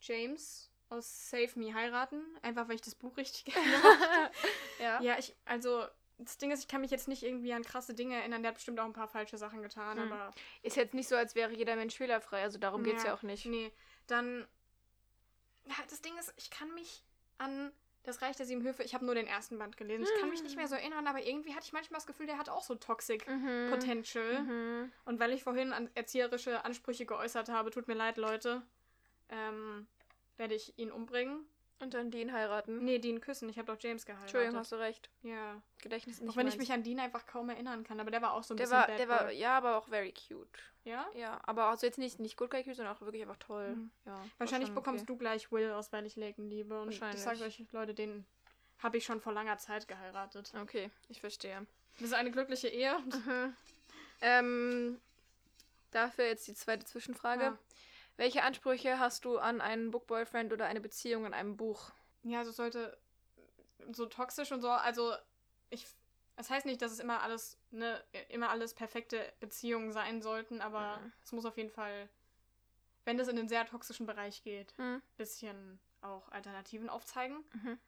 James 0.00 0.70
aus 0.88 1.30
Save 1.30 1.50
Me 1.54 1.74
heiraten. 1.74 2.22
Einfach, 2.42 2.68
weil 2.68 2.74
ich 2.74 2.80
das 2.80 2.94
Buch 2.94 3.16
richtig 3.16 3.44
gerne 3.52 4.30
ja. 4.80 5.00
Ja, 5.00 5.18
ich, 5.18 5.34
also, 5.44 5.86
das 6.24 6.38
Ding 6.38 6.50
ist, 6.50 6.60
ich 6.60 6.68
kann 6.68 6.80
mich 6.80 6.90
jetzt 6.90 7.08
nicht 7.08 7.22
irgendwie 7.22 7.52
an 7.52 7.62
krasse 7.62 7.94
Dinge 7.94 8.14
erinnern. 8.16 8.42
Der 8.42 8.50
hat 8.50 8.56
bestimmt 8.56 8.78
auch 8.80 8.84
ein 8.84 8.92
paar 8.92 9.08
falsche 9.08 9.38
Sachen 9.38 9.62
getan, 9.62 9.98
Hm. 9.98 10.12
aber. 10.12 10.30
Ist 10.62 10.76
jetzt 10.76 10.94
nicht 10.94 11.08
so, 11.08 11.16
als 11.16 11.34
wäre 11.34 11.52
jeder 11.52 11.76
Mensch 11.76 11.96
fehlerfrei. 11.96 12.42
Also 12.42 12.58
darum 12.58 12.82
geht's 12.84 13.02
ja 13.04 13.14
auch 13.14 13.22
nicht. 13.22 13.46
Nee, 13.46 13.72
dann. 14.06 14.46
Ja, 15.66 15.74
das 15.88 16.00
Ding 16.02 16.16
ist, 16.18 16.32
ich 16.36 16.50
kann 16.50 16.72
mich 16.74 17.04
an 17.38 17.72
das 18.02 18.22
Reich 18.22 18.34
der 18.34 18.46
Sieben 18.46 18.62
Höfe, 18.62 18.82
ich 18.82 18.94
habe 18.94 19.04
nur 19.04 19.14
den 19.14 19.26
ersten 19.26 19.58
Band 19.58 19.76
gelesen. 19.76 20.04
Ich 20.04 20.20
kann 20.20 20.30
mich 20.30 20.42
nicht 20.42 20.56
mehr 20.56 20.66
so 20.68 20.74
erinnern, 20.74 21.06
aber 21.06 21.22
irgendwie 21.22 21.54
hatte 21.54 21.64
ich 21.66 21.72
manchmal 21.74 21.98
das 21.98 22.06
Gefühl, 22.06 22.26
der 22.26 22.38
hat 22.38 22.48
auch 22.48 22.62
so 22.62 22.74
Toxic 22.74 23.28
Mhm. 23.28 23.68
Potential. 23.70 24.42
Mhm. 24.42 24.92
Und 25.04 25.20
weil 25.20 25.32
ich 25.32 25.42
vorhin 25.44 25.72
an 25.74 25.90
erzieherische 25.94 26.64
Ansprüche 26.64 27.04
geäußert 27.04 27.50
habe, 27.50 27.70
tut 27.70 27.88
mir 27.88 27.94
leid, 27.94 28.16
Leute, 28.16 28.62
ähm, 29.28 29.86
werde 30.38 30.54
ich 30.54 30.78
ihn 30.78 30.90
umbringen. 30.90 31.44
Und 31.80 31.94
dann 31.94 32.10
Dean 32.10 32.32
heiraten. 32.32 32.84
Nee, 32.84 32.98
Dean 32.98 33.20
küssen. 33.20 33.48
Ich 33.48 33.58
habe 33.58 33.72
doch 33.72 33.80
James 33.80 34.04
geheiratet. 34.04 34.28
Entschuldigung, 34.28 34.58
hast 34.58 34.72
du 34.72 34.76
recht. 34.76 35.08
Ja. 35.22 35.60
Gedächtnis 35.78 36.16
ist 36.16 36.22
nicht 36.22 36.30
Auch 36.30 36.36
wenn 36.36 36.46
ich 36.46 36.58
mich 36.58 36.70
an 36.72 36.82
Dean 36.82 37.00
einfach 37.00 37.26
kaum 37.26 37.48
erinnern 37.48 37.84
kann, 37.84 37.98
aber 37.98 38.10
der 38.10 38.20
war 38.20 38.34
auch 38.34 38.42
so 38.42 38.52
ein 38.52 38.58
der 38.58 38.64
bisschen 38.64 38.78
war, 38.78 38.86
Bad 38.86 38.98
der 38.98 39.08
war, 39.08 39.24
Boy. 39.24 39.38
ja, 39.38 39.56
aber 39.56 39.78
auch 39.78 39.88
very 39.88 40.12
cute. 40.12 40.58
Ja? 40.84 41.06
Ja, 41.14 41.40
aber 41.44 41.64
also 41.64 41.86
jetzt 41.86 41.98
nicht, 41.98 42.20
nicht 42.20 42.36
good 42.36 42.50
guy 42.50 42.62
cute, 42.62 42.76
sondern 42.76 42.94
auch 42.94 43.00
wirklich 43.00 43.22
einfach 43.22 43.38
toll. 43.38 43.76
Mhm. 43.76 43.90
Ja, 44.04 44.12
war 44.12 44.24
Wahrscheinlich 44.38 44.72
bekommst 44.72 45.02
okay. 45.04 45.12
du 45.12 45.16
gleich 45.16 45.50
Will 45.50 45.70
aus 45.70 45.90
Weil 45.92 46.04
ich 46.04 46.16
Laken 46.16 46.48
liebe. 46.48 46.80
Und 46.80 46.90
ich 46.90 47.00
Wahrscheinlich. 47.00 47.22
sage 47.22 47.44
euch, 47.44 47.64
Leute, 47.72 47.94
den 47.94 48.26
habe 48.78 48.98
ich 48.98 49.04
schon 49.04 49.20
vor 49.20 49.32
langer 49.32 49.56
Zeit 49.58 49.88
geheiratet. 49.88 50.52
Okay, 50.60 50.90
ich 51.08 51.20
verstehe. 51.20 51.66
Das 51.98 52.08
ist 52.08 52.14
eine 52.14 52.30
glückliche 52.30 52.68
Ehe. 52.68 52.98
Mhm. 52.98 53.56
Ähm, 54.22 55.00
dafür 55.92 56.26
jetzt 56.26 56.46
die 56.46 56.54
zweite 56.54 56.84
Zwischenfrage. 56.84 57.42
Ja. 57.42 57.58
Welche 58.20 58.42
Ansprüche 58.42 58.98
hast 58.98 59.24
du 59.24 59.38
an 59.38 59.62
einen 59.62 59.90
Bookboyfriend 59.90 60.52
oder 60.52 60.66
eine 60.66 60.82
Beziehung 60.82 61.24
in 61.24 61.32
einem 61.32 61.56
Buch? 61.56 61.90
Ja, 62.22 62.40
also 62.40 62.50
es 62.50 62.56
sollte 62.56 62.98
so 63.92 64.04
toxisch 64.04 64.52
und 64.52 64.60
so, 64.60 64.68
also 64.68 65.14
ich 65.70 65.86
das 66.36 66.50
heißt 66.50 66.66
nicht, 66.66 66.82
dass 66.82 66.92
es 66.92 66.98
immer 66.98 67.22
alles, 67.22 67.58
ne, 67.70 67.98
immer 68.28 68.50
alles 68.50 68.74
perfekte 68.74 69.32
Beziehungen 69.40 69.92
sein 69.92 70.20
sollten, 70.20 70.60
aber 70.60 70.98
Mhm. 70.98 71.12
es 71.24 71.32
muss 71.32 71.46
auf 71.46 71.56
jeden 71.56 71.70
Fall, 71.70 72.10
wenn 73.06 73.18
es 73.18 73.28
in 73.28 73.36
den 73.36 73.48
sehr 73.48 73.64
toxischen 73.64 74.04
Bereich 74.04 74.42
geht, 74.42 74.74
Hm? 74.76 75.00
bisschen 75.16 75.80
auch 76.02 76.28
Alternativen 76.30 76.90
aufzeigen. 76.90 77.42
Mhm. 77.54 77.78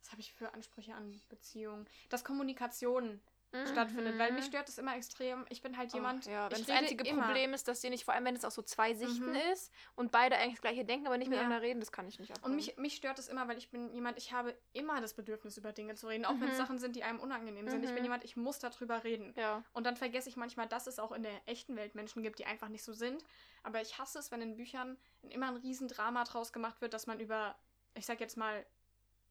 Was 0.00 0.10
habe 0.10 0.20
ich 0.20 0.32
für 0.32 0.52
Ansprüche 0.52 0.96
an 0.96 1.20
Beziehungen? 1.28 1.86
Dass 2.08 2.24
Kommunikation 2.24 3.20
stattfindet, 3.64 4.18
weil 4.18 4.32
mich 4.32 4.44
stört 4.44 4.68
es 4.68 4.78
immer 4.78 4.96
extrem. 4.96 5.46
Ich 5.48 5.62
bin 5.62 5.76
halt 5.76 5.92
jemand, 5.92 6.26
Oh, 6.26 6.30
ja, 6.30 6.50
wenn 6.50 6.60
das 6.60 6.70
einzige 6.70 7.04
immer. 7.04 7.24
Problem 7.24 7.54
ist, 7.54 7.68
dass 7.68 7.80
sie 7.80 7.90
nicht, 7.90 8.04
vor 8.04 8.14
allem 8.14 8.24
wenn 8.24 8.36
es 8.36 8.44
aus 8.44 8.54
so 8.54 8.62
zwei 8.62 8.94
Sichten 8.94 9.30
Mhm. 9.30 9.36
ist 9.52 9.72
und 9.94 10.12
beide 10.12 10.36
eigentlich 10.36 10.54
das 10.54 10.60
gleiche 10.62 10.84
denken, 10.84 11.06
aber 11.06 11.16
nicht 11.18 11.28
Ja. 11.28 11.36
miteinander 11.38 11.62
reden, 11.62 11.80
das 11.80 11.90
kann 11.92 12.06
ich 12.06 12.18
nicht 12.18 12.32
ab. 12.32 12.38
Und 12.42 12.54
mich, 12.54 12.76
mich 12.76 12.94
stört 12.96 13.18
es 13.18 13.28
immer, 13.28 13.48
weil 13.48 13.58
ich 13.58 13.70
bin 13.70 13.92
jemand, 13.92 14.18
ich 14.18 14.32
habe 14.32 14.56
immer 14.72 15.00
das 15.00 15.14
Bedürfnis, 15.14 15.56
über 15.56 15.72
Dinge 15.72 15.94
zu 15.94 16.06
reden, 16.06 16.24
auch 16.24 16.34
wenn 16.40 16.48
es 16.48 16.54
Mhm. 16.54 16.58
Sachen 16.58 16.78
sind, 16.78 16.96
die 16.96 17.02
einem 17.02 17.18
unangenehm 17.20 17.68
sind. 17.68 17.82
Ich 17.84 17.90
bin 17.90 18.00
Mhm. 18.00 18.04
jemand, 18.04 18.24
ich 18.24 18.36
muss 18.36 18.58
darüber 18.58 19.04
reden. 19.04 19.32
Ja. 19.36 19.64
Und 19.72 19.84
dann 19.84 19.96
vergesse 19.96 20.28
ich 20.28 20.36
manchmal, 20.36 20.66
dass 20.68 20.86
es 20.86 20.98
auch 20.98 21.12
in 21.12 21.22
der 21.22 21.40
echten 21.46 21.76
Welt 21.76 21.94
Menschen 21.94 22.22
gibt, 22.22 22.38
die 22.38 22.46
einfach 22.46 22.68
nicht 22.68 22.82
so 22.84 22.92
sind. 22.92 23.24
Aber 23.62 23.80
ich 23.80 23.98
hasse 23.98 24.18
es, 24.18 24.30
wenn 24.30 24.42
in 24.42 24.56
Büchern 24.56 24.98
immer 25.22 25.48
ein 25.48 25.56
Riesendrama 25.56 26.24
draus 26.24 26.52
gemacht 26.52 26.80
wird, 26.80 26.94
dass 26.94 27.06
man 27.06 27.20
über, 27.20 27.56
ich 27.94 28.06
sag 28.06 28.20
jetzt 28.20 28.36
mal, 28.36 28.64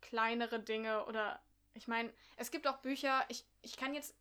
kleinere 0.02 0.60
Dinge 0.60 1.06
oder, 1.06 1.42
ich 1.76 1.88
meine, 1.88 2.12
es 2.38 2.50
gibt 2.52 2.68
auch 2.68 2.78
Bücher, 2.78 3.24
ich, 3.30 3.46
ich 3.62 3.78
kann 3.78 3.94
jetzt, 3.94 4.16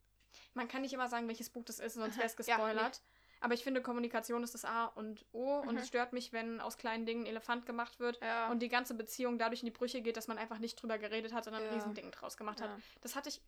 man 0.52 0.68
kann 0.68 0.82
nicht 0.82 0.92
immer 0.92 1.08
sagen, 1.08 1.26
welches 1.28 1.48
Buch 1.50 1.64
das 1.64 1.78
ist, 1.80 1.94
sonst 1.94 2.16
wäre 2.18 2.26
es 2.26 2.46
Ja, 2.46 2.56
gespoilert. 2.56 3.00
Aber 3.40 3.52
ich 3.54 3.62
finde, 3.62 3.82
Kommunikation 3.82 4.42
ist 4.42 4.54
das 4.54 4.64
A 4.64 4.86
und 4.86 5.24
O 5.32 5.58
und 5.60 5.72
Mhm. 5.72 5.76
es 5.78 5.88
stört 5.88 6.12
mich, 6.14 6.32
wenn 6.32 6.60
aus 6.60 6.78
kleinen 6.78 7.04
Dingen 7.06 7.24
ein 7.24 7.26
Elefant 7.26 7.66
gemacht 7.66 8.00
wird 8.00 8.18
Ja. 8.22 8.50
und 8.50 8.60
die 8.60 8.68
ganze 8.68 8.94
Beziehung 8.94 9.38
dadurch 9.38 9.60
in 9.60 9.66
die 9.66 9.70
Brüche 9.72 10.00
geht, 10.02 10.16
dass 10.16 10.28
man 10.28 10.38
einfach 10.38 10.58
nicht 10.58 10.76
drüber 10.80 10.96
geredet 10.98 11.32
hat, 11.32 11.44
sondern 11.44 11.62
Ja. 11.62 11.68
ein 11.68 11.74
Riesending 11.74 12.10
draus 12.10 12.36
gemacht 12.36 12.60
hat. 12.62 12.70
Ja. 12.70 12.78
Das 13.02 13.16
hatte 13.16 13.28
ich. 13.28 13.40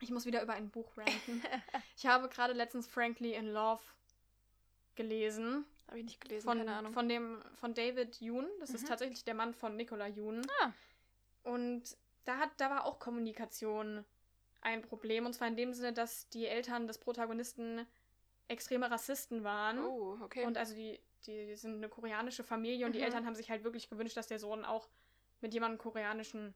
Ich 0.00 0.10
muss 0.10 0.24
wieder 0.26 0.40
über 0.42 0.52
ein 0.52 0.70
Buch 0.70 0.96
ranten. 0.96 1.42
ich 1.96 2.06
habe 2.06 2.28
gerade 2.28 2.52
letztens 2.52 2.86
Frankly 2.86 3.34
in 3.34 3.48
Love 3.52 3.82
gelesen. 4.94 5.64
Habe 5.88 5.98
ich 5.98 6.04
nicht 6.04 6.20
gelesen, 6.20 6.44
Von, 6.46 6.58
keine 6.58 6.74
Ahnung. 6.76 6.92
von 6.92 7.08
dem 7.08 7.42
von 7.54 7.74
David 7.74 8.20
Yoon. 8.20 8.46
Das 8.60 8.70
ist 8.70 8.82
Mhm. 8.82 8.86
tatsächlich 8.88 9.24
der 9.24 9.34
Mann 9.34 9.54
von 9.54 9.74
Nicola 9.76 10.06
Yoon. 10.06 10.46
Ah. 10.60 10.70
Und 11.44 11.96
da 12.28 12.38
hat, 12.38 12.50
da 12.58 12.70
war 12.70 12.84
auch 12.84 12.98
Kommunikation 12.98 14.04
ein 14.60 14.82
Problem. 14.82 15.26
Und 15.26 15.32
zwar 15.34 15.48
in 15.48 15.56
dem 15.56 15.72
Sinne, 15.72 15.92
dass 15.92 16.28
die 16.30 16.46
Eltern 16.46 16.86
des 16.86 16.98
Protagonisten 16.98 17.86
extreme 18.48 18.90
Rassisten 18.90 19.44
waren. 19.44 19.78
oh, 19.78 20.18
okay. 20.22 20.44
Und 20.44 20.56
also 20.58 20.74
die, 20.74 21.00
die 21.26 21.54
sind 21.56 21.76
eine 21.76 21.88
koreanische 21.88 22.44
Familie 22.44 22.86
und 22.86 22.92
die 22.92 22.98
Mhm. 22.98 23.04
Eltern 23.04 23.26
haben 23.26 23.34
sich 23.34 23.50
halt 23.50 23.64
wirklich 23.64 23.88
gewünscht, 23.88 24.16
dass 24.16 24.26
der 24.26 24.38
Sohn 24.38 24.64
auch 24.64 24.88
mit 25.40 25.52
jemandem 25.54 25.78
koreanischen 25.78 26.54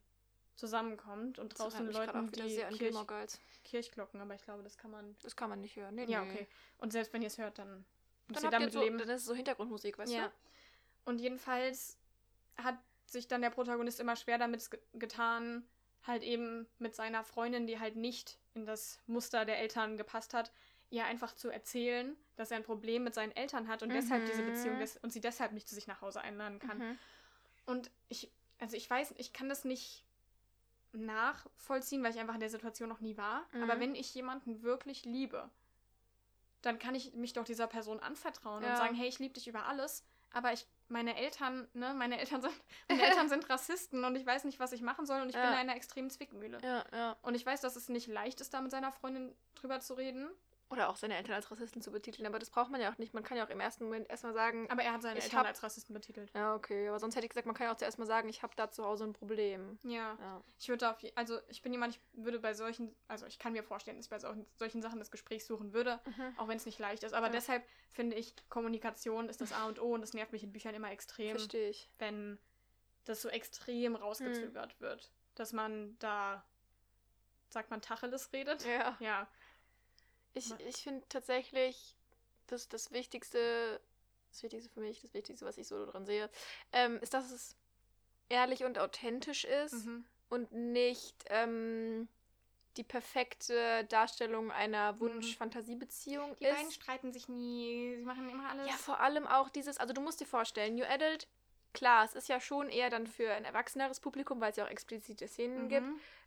zusammenkommt 0.57 1.39
und 1.39 1.59
draußen 1.59 1.91
Leuten 1.91 2.11
auch 2.27 2.31
wieder 2.33 2.45
die 2.45 2.55
sehr 2.55 2.69
an 2.69 2.75
Kirch. 2.75 3.39
Kirchglocken, 3.65 4.21
aber 4.21 4.35
ich 4.35 4.43
glaube, 4.43 4.63
das 4.63 4.77
kann 4.77 4.91
man. 4.91 5.17
Das 5.23 5.35
kann 5.37 5.49
man 5.49 5.61
nicht 5.61 5.77
hören. 5.77 5.95
Nee, 5.95 6.05
Ja, 6.05 6.25
nee. 6.25 6.31
okay. 6.31 6.47
Und 6.79 6.93
selbst 6.93 7.13
wenn 7.13 7.23
ihr 7.23 7.29
es 7.29 7.39
hört, 7.39 7.59
dann 7.59 7.85
müsst 8.29 8.43
Dann 8.43 8.45
ihr 8.45 8.45
habt 8.45 8.45
ihr 8.45 8.51
damit 8.59 8.73
so, 8.73 8.83
leben. 8.83 8.99
dann 8.99 9.09
ist 9.09 9.21
es 9.23 9.25
so 9.27 9.35
Hintergrundmusik, 9.35 9.99
weißt 9.99 10.13
ja. 10.13 10.31
Und 11.05 11.21
jedenfalls 11.21 11.99
hat 12.57 12.77
sich 13.13 13.29
dann 13.29 13.43
der 13.43 13.51
Protagonist 13.51 14.01
immer 14.01 14.17
schwer 14.17 14.39
damit 14.39 14.71
ge 14.71 14.81
getan, 14.95 15.65
halt 16.05 16.23
eben 16.23 16.67
mit 16.79 16.95
seiner 16.97 17.23
Freundin, 17.23 17.67
die 17.67 17.79
halt 17.79 17.95
nicht 17.97 18.39
in 18.55 18.67
das 18.67 18.99
Muster 19.07 19.45
der 19.45 19.59
Eltern 19.59 19.97
gepasst 19.97 20.35
hat, 20.35 20.51
ihr 20.91 21.05
einfach 21.05 21.35
zu 21.35 21.49
erzählen, 21.49 22.17
dass 22.37 22.51
er 22.51 22.57
ein 22.59 22.65
Problem 22.65 23.05
mit 23.05 23.15
seinen 23.15 23.33
Eltern 23.37 23.69
hat 23.69 23.83
und 23.83 23.91
deshalb 23.91 24.27
diese 24.27 24.43
Mhm. 24.43 24.47
Beziehung 24.47 24.79
des 24.79 24.97
und 24.99 25.13
sie 25.13 25.21
deshalb 25.21 25.53
nicht 25.53 25.69
zu 25.69 25.75
sich 25.75 25.87
nach 25.87 26.01
Hause 26.03 26.21
einladen 26.21 26.59
kann. 26.59 26.79
Mhm. 26.79 26.99
Und 27.67 27.91
ich, 28.09 28.31
also 28.59 28.77
ich 28.77 28.91
weiß, 28.91 29.15
ich 29.17 29.33
kann 29.33 29.49
das 29.49 29.65
nicht 29.65 30.05
nachvollziehen, 30.93 32.03
weil 32.03 32.11
ich 32.13 32.19
einfach 32.21 32.35
in 32.35 32.41
der 32.41 32.51
Situation 32.51 32.89
noch 32.89 33.01
nie 33.01 33.17
war. 33.17 33.47
Mhm. 33.53 33.63
Aber 33.63 33.81
wenn 33.81 33.95
ich 33.95 34.15
jemanden 34.15 34.63
wirklich 34.63 35.05
liebe, 35.05 35.49
dann 36.61 36.79
kann 36.79 36.95
ich 36.95 37.15
mich 37.15 37.33
doch 37.33 37.45
dieser 37.45 37.67
Person 37.67 38.01
anvertrauen 38.01 38.63
Ja. 38.63 38.71
und 38.71 38.77
sagen, 38.77 38.95
hey, 38.95 39.09
ich 39.09 39.19
liebe 39.19 39.35
dich 39.35 39.49
über 39.49 39.67
alles, 39.67 40.05
aber 40.31 40.53
ich, 40.53 40.67
meine 40.93 41.17
Eltern, 41.17 41.67
ne, 41.75 41.95
meine 41.95 42.19
Eltern 42.21 42.41
sind, 42.43 42.53
meine 42.89 43.03
Eltern 43.03 43.29
sind 43.29 43.49
Rassisten 43.51 44.05
und 44.05 44.15
ich 44.17 44.25
weiß 44.27 44.45
nicht, 44.45 44.61
was 44.61 44.73
ich 44.73 44.83
machen 44.83 45.07
soll 45.07 45.21
und 45.23 45.29
ich 45.31 45.35
bin 45.35 45.43
Ja. 45.43 45.51
in 45.53 45.57
einer 45.57 45.75
extremen 45.77 46.11
Zwickmühle. 46.11 46.59
Ja, 46.63 46.85
ja. 46.93 47.17
Und 47.23 47.35
ich 47.35 47.45
weiß, 47.45 47.61
dass 47.63 47.77
es 47.77 47.89
nicht 47.89 48.07
leicht 48.07 48.41
ist, 48.41 48.55
da 48.55 48.61
mit 48.61 48.71
seiner 48.71 48.93
Freundin 48.93 49.35
drüber 49.55 49.81
zu 49.81 49.95
reden. 49.95 50.29
Oder 50.73 50.89
auch 50.89 50.97
seine 50.97 51.17
Eltern 51.19 51.35
als 51.35 51.51
Rassisten 51.51 51.83
zu 51.83 51.91
betiteln, 51.93 52.27
aber 52.27 52.39
das 52.39 52.49
braucht 52.49 52.71
man 52.71 52.81
ja 52.81 52.91
auch 52.91 52.97
nicht. 52.97 53.13
Man 53.13 53.23
kann 53.23 53.37
ja 53.37 53.45
auch 53.45 53.51
im 53.51 53.61
ersten 53.61 53.85
Moment 53.85 54.09
erstmal 54.09 54.33
sagen, 54.33 54.71
Aber 54.71 54.83
er 54.83 54.95
hat 54.95 55.03
seine 55.03 55.21
Eltern 55.21 55.41
hab- 55.41 55.47
als 55.47 55.63
Rassisten 55.63 55.93
betitelt. 55.93 56.31
ja, 56.35 56.55
okay, 56.55 56.89
aber 56.89 56.99
sonst 56.99 57.15
hätte 57.15 57.27
ich 57.27 57.29
gesagt, 57.31 57.47
man 57.47 57.55
kann 57.55 57.67
ja 57.67 57.73
auch 57.75 57.77
zuerst 57.77 57.99
mal 57.99 58.07
sagen, 58.07 58.31
ich 58.31 58.43
habe 58.43 58.55
da 58.57 58.71
zu 58.71 58.83
Hause 58.83 59.05
ein 59.05 59.13
Problem. 59.13 59.79
Ja. 59.85 60.17
Ja. 60.19 60.43
Ich 60.59 60.71
würde 60.71 60.91
auf, 60.91 60.97
also 61.15 61.39
ich 61.49 61.61
bin 61.61 61.73
jemand, 61.73 61.95
ich 61.97 62.01
würde 62.15 62.39
bei 62.39 62.55
solchen, 62.55 62.97
also 63.07 63.27
ich 63.27 63.39
kann 63.39 63.53
mir 63.53 63.63
vorstellen, 63.63 63.99
dass 63.99 64.07
ich 64.07 64.11
bei 64.11 64.19
solchen, 64.19 64.47
solchen 64.57 64.81
Sachen 64.81 64.99
das 64.99 65.11
Gespräch 65.11 65.45
suchen 65.45 65.75
würde, 65.75 66.01
Mhm. 66.07 66.39
auch 66.39 66.49
wenn 66.49 66.57
es 66.57 66.65
nicht 66.65 66.79
leicht 66.79 67.05
ist. 67.05 67.13
Aber 67.13 67.27
Ja. 67.27 67.33
deshalb 67.33 67.63
finde 67.91 68.17
ich, 68.17 68.35
Kommunikation 68.49 69.29
ist 69.29 69.43
das 69.43 69.53
A 69.53 69.67
und 69.67 69.79
O 69.79 69.93
und 69.93 70.01
das 70.01 70.15
nervt 70.15 70.33
mich 70.33 70.43
in 70.43 70.53
Büchern 70.53 70.75
immer 70.75 70.91
extrem, 70.91 71.37
Verstehe 71.37 71.69
ich. 71.69 71.91
wenn 71.99 72.39
das 73.05 73.21
so 73.21 73.29
extrem 73.29 73.95
rausgezögert 73.95 74.81
wird. 74.81 75.13
Dass 75.35 75.53
man 75.53 75.99
da, 75.99 76.47
sagt 77.51 77.71
man, 77.71 77.83
Tacheles 77.83 78.33
redet. 78.33 78.65
Ja. 78.65 78.97
Ja. 79.01 79.29
Ich, 80.35 80.53
ich 80.61 80.77
finde 80.77 81.07
tatsächlich, 81.09 81.97
dass 82.47 82.69
das 82.69 82.91
Wichtigste, 82.93 83.81
das 84.31 84.43
Wichtigste 84.43 84.71
für 84.71 84.81
mich, 84.81 85.01
das 85.03 85.15
Wichtigste, 85.15 85.45
was 85.45 85.59
ich 85.59 85.67
so 85.67 85.85
dran 85.87 86.07
sehe, 86.07 86.31
ähm, 86.73 86.99
ist, 87.01 87.15
dass 87.15 87.31
es 87.31 87.57
ehrlich 88.29 88.65
und 88.65 88.79
authentisch 88.79 89.45
ist 89.45 89.73
Mhm. 89.87 90.05
und 90.31 90.53
nicht 90.53 91.25
ähm, 91.29 92.09
die 92.79 92.85
perfekte 92.85 93.85
Darstellung 93.85 94.51
einer 94.51 94.99
Wunsch-Fantasie-Beziehung 95.01 96.35
Die 96.41 96.47
beiden 96.47 96.69
ist. 96.69 96.75
streiten 96.75 97.13
sich 97.13 97.29
nie, 97.29 97.97
sie 97.97 98.05
machen 98.05 98.29
immer 98.31 98.49
alles. 98.49 98.67
Ja, 98.67 98.73
vor 98.75 99.01
allem 99.01 99.27
auch 99.27 99.51
dieses, 99.51 99.77
also 99.77 99.93
du 99.93 100.01
musst 100.01 100.21
dir 100.21 100.27
vorstellen, 100.27 100.75
New 100.77 100.85
Adult, 100.87 101.29
klar, 101.75 102.05
es 102.07 102.15
ist 102.15 102.29
ja 102.29 102.41
schon 102.41 102.71
eher 102.71 102.89
dann 102.89 103.07
für 103.07 103.31
ein 103.33 103.45
erwachseneres 103.45 104.01
Publikum, 104.01 104.41
weil 104.41 104.51
es 104.53 104.57
ja 104.57 104.65
auch 104.65 104.71
explizite 104.71 105.29
Szenen 105.29 105.65
Mhm. 105.65 105.69
gibt. 105.69 105.87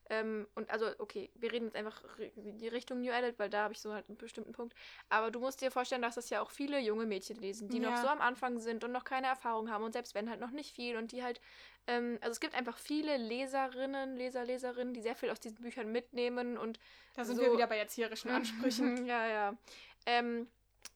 Ähm, 0.09 0.47
und 0.55 0.69
also, 0.69 0.87
okay, 0.99 1.31
wir 1.35 1.51
reden 1.51 1.65
jetzt 1.65 1.75
einfach 1.75 2.01
in 2.35 2.57
die 2.57 2.67
Richtung 2.67 3.01
New 3.01 3.11
Adult, 3.11 3.39
weil 3.39 3.49
da 3.49 3.63
habe 3.63 3.73
ich 3.73 3.79
so 3.81 3.93
halt 3.93 4.07
einen 4.09 4.17
bestimmten 4.17 4.51
Punkt. 4.53 4.75
Aber 5.09 5.31
du 5.31 5.39
musst 5.39 5.61
dir 5.61 5.71
vorstellen, 5.71 6.01
dass 6.01 6.15
das 6.15 6.29
ja 6.29 6.41
auch 6.41 6.51
viele 6.51 6.79
junge 6.79 7.05
Mädchen 7.05 7.37
lesen, 7.37 7.69
die 7.69 7.79
noch 7.79 7.91
Ja. 7.95 8.01
so 8.01 8.07
am 8.07 8.21
Anfang 8.21 8.59
sind 8.59 8.83
und 8.83 8.91
noch 8.91 9.03
keine 9.03 9.27
Erfahrung 9.27 9.69
haben 9.69 9.83
und 9.83 9.93
selbst 9.93 10.13
wenn 10.15 10.29
halt 10.29 10.39
noch 10.39 10.51
nicht 10.51 10.75
viel 10.75 10.97
und 10.97 11.11
die 11.11 11.23
halt 11.23 11.41
Ähm, 11.87 12.17
also 12.21 12.31
es 12.31 12.39
gibt 12.39 12.55
einfach 12.55 12.77
viele 12.79 13.15
Leserinnen, 13.17 14.15
Leser, 14.15 14.43
Leserinnen, 14.43 14.93
die 14.95 15.01
sehr 15.01 15.15
viel 15.15 15.29
aus 15.29 15.39
diesen 15.39 15.61
Büchern 15.61 15.91
mitnehmen 15.91 16.57
und 16.57 16.79
Da 17.13 17.23
sind 17.25 17.35
so- 17.35 17.43
wir 17.43 17.53
wieder 17.53 17.67
bei 17.67 17.77
erzieherischen 17.77 18.31
Ansprüchen. 18.31 19.05
ja, 19.05 19.27
ja. 19.27 19.57
Ähm, 20.07 20.47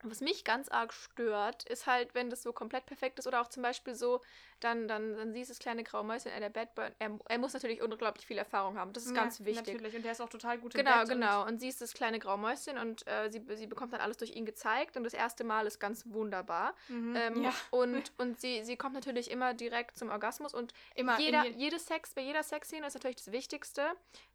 was 0.04 0.22
mich 0.22 0.44
ganz 0.46 0.70
arg 0.70 0.94
stört, 0.94 1.64
ist 1.66 1.86
halt, 1.86 2.16
wenn 2.16 2.30
das 2.30 2.42
so 2.42 2.54
komplett 2.54 2.86
perfekt 2.86 3.20
ist 3.20 3.28
oder 3.28 3.42
auch 3.42 3.50
zum 3.50 3.62
Beispiel 3.64 3.94
so, 3.96 4.22
dann, 4.60 4.88
dann, 4.88 5.16
dann 5.16 5.34
siehst 5.34 5.50
du 5.50 5.54
das 5.54 5.60
kleine 5.60 5.84
graue 5.84 6.04
Mäuschen, 6.04 6.32
äh, 6.32 6.40
der 6.52 6.66
Boy. 6.66 6.90
Er, 7.00 7.18
er 7.28 7.38
muss 7.38 7.54
natürlich 7.54 7.82
unglaublich 7.82 8.26
viel 8.26 8.38
Erfahrung 8.38 8.78
haben. 8.78 8.94
Das 8.94 9.06
ist 9.06 9.16
ganz 9.16 9.40
Ja, 9.40 9.46
wichtig. 9.46 9.68
Natürlich. 9.74 9.96
Und 9.96 10.04
der 10.04 10.12
ist 10.12 10.22
auch 10.22 10.30
total 10.30 10.58
gut 10.58 10.74
Genau, 10.74 11.04
genau. 11.06 11.46
Und 11.46 11.60
sie 11.60 11.68
ist 11.70 11.82
das 11.82 11.94
kleine 11.94 12.20
graue 12.20 12.38
Mäuschen 12.38 12.78
und 12.78 13.08
äh, 13.08 13.30
sie, 13.32 13.44
sie 13.56 13.68
bekommt 13.68 13.94
dann 13.94 14.02
alles 14.02 14.18
durch 14.18 14.36
ihn 14.36 14.46
gezeigt 14.46 14.98
und 14.98 15.04
das 15.04 15.14
erste 15.14 15.44
Mal 15.44 15.66
ist 15.68 15.80
ganz 15.80 16.04
wunderbar. 16.08 16.74
Und, 16.90 17.10
mhm. 17.12 17.16
Ähm, 17.16 17.44
ja, 17.44 17.54
Und, 17.72 18.12
und 18.18 18.40
sie, 18.42 18.64
sie 18.64 18.76
kommt 18.76 18.96
natürlich 18.96 19.32
immer 19.32 19.54
direkt 19.54 19.98
zum 19.98 20.10
Orgasmus 20.10 20.54
und 20.54 20.74
immer. 20.96 21.20
jeder, 21.20 21.46
je- 21.46 21.52
jede 21.58 21.80
Sex, 21.80 22.14
bei 22.14 22.22
jeder 22.22 22.44
Sexszene 22.44 22.86
ist 22.88 22.94
natürlich 22.94 23.18
das 23.18 23.32
Wichtigste, 23.32 23.86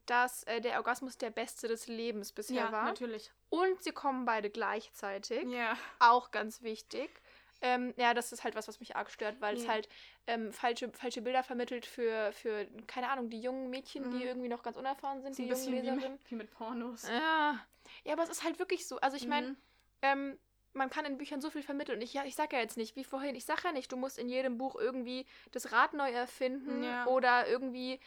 dass 0.07 0.45
äh, 0.45 0.61
der 0.61 0.77
Orgasmus 0.77 1.17
der 1.17 1.31
beste 1.31 1.67
des 1.69 1.87
Lebens 1.87 2.33
bisher 2.33 2.57
ja, 2.67 2.73
war. 2.73 2.85
natürlich. 2.85 3.31
Und 3.49 3.83
sie 3.83 3.93
kommen 3.93 4.25
beide 4.27 4.51
gleichzeitig. 4.51 5.45
Ja. 5.49 5.77
Auch 5.99 6.31
ganz 6.31 6.63
wichtig. 6.63 7.11
Ähm, 7.67 7.95
ja, 7.97 8.13
das 8.13 8.31
ist 8.31 8.45
halt 8.45 8.55
was, 8.57 8.69
was 8.69 8.79
mich 8.79 8.95
arg 8.95 9.11
stört, 9.11 9.41
weil 9.41 9.57
es 9.57 9.63
Ja. 9.65 9.71
halt 9.71 9.89
ähm, 10.27 10.53
falsche, 10.53 10.91
falsche 10.93 11.23
Bilder 11.23 11.43
vermittelt 11.43 11.87
für, 11.87 12.31
für, 12.33 12.67
keine 12.87 13.09
Ahnung, 13.09 13.31
die 13.31 13.41
jungen 13.41 13.71
Mädchen, 13.71 14.11
die 14.11 14.19
Mhm. 14.19 14.23
irgendwie 14.23 14.49
noch 14.49 14.63
ganz 14.63 14.77
unerfahren 14.77 15.23
sind, 15.23 15.39
die 15.39 15.43
jungen 15.43 15.55
bisschen 15.55 15.73
wie 15.73 15.81
Leserinnen. 15.81 16.13
mit, 16.13 16.31
wie 16.31 16.35
mit 16.37 16.51
Pornos. 16.51 17.09
Ja. 17.09 17.59
ja, 18.05 18.13
aber 18.13 18.23
es 18.23 18.29
ist 18.29 18.45
halt 18.45 18.59
wirklich 18.59 18.87
so. 18.87 18.99
Also 19.01 19.17
ich 19.17 19.27
meine, 19.27 19.49
Mhm. 19.49 19.57
ähm, 20.03 20.39
man 20.75 20.91
kann 20.91 21.05
in 21.07 21.17
Büchern 21.17 21.41
so 21.41 21.49
viel 21.51 21.63
vermitteln. 21.63 21.97
Und 21.99 22.03
ich, 22.03 22.13
ja, 22.13 22.25
ich 22.25 22.35
sag 22.35 22.53
ja 22.53 22.59
jetzt 22.59 22.77
nicht, 22.77 22.97
wie 22.97 23.05
vorhin, 23.05 23.35
ich 23.35 23.45
sag 23.47 23.65
ja 23.65 23.73
nicht, 23.73 23.91
du 23.93 23.97
musst 23.97 24.19
in 24.19 24.29
jedem 24.29 24.59
Buch 24.59 24.75
irgendwie 24.77 25.25
das 25.53 25.73
Rad 25.73 25.95
neu 25.95 26.11
erfinden 26.11 26.83
Ja. 26.83 27.07
oder 27.07 27.47
irgendwie 27.49 27.99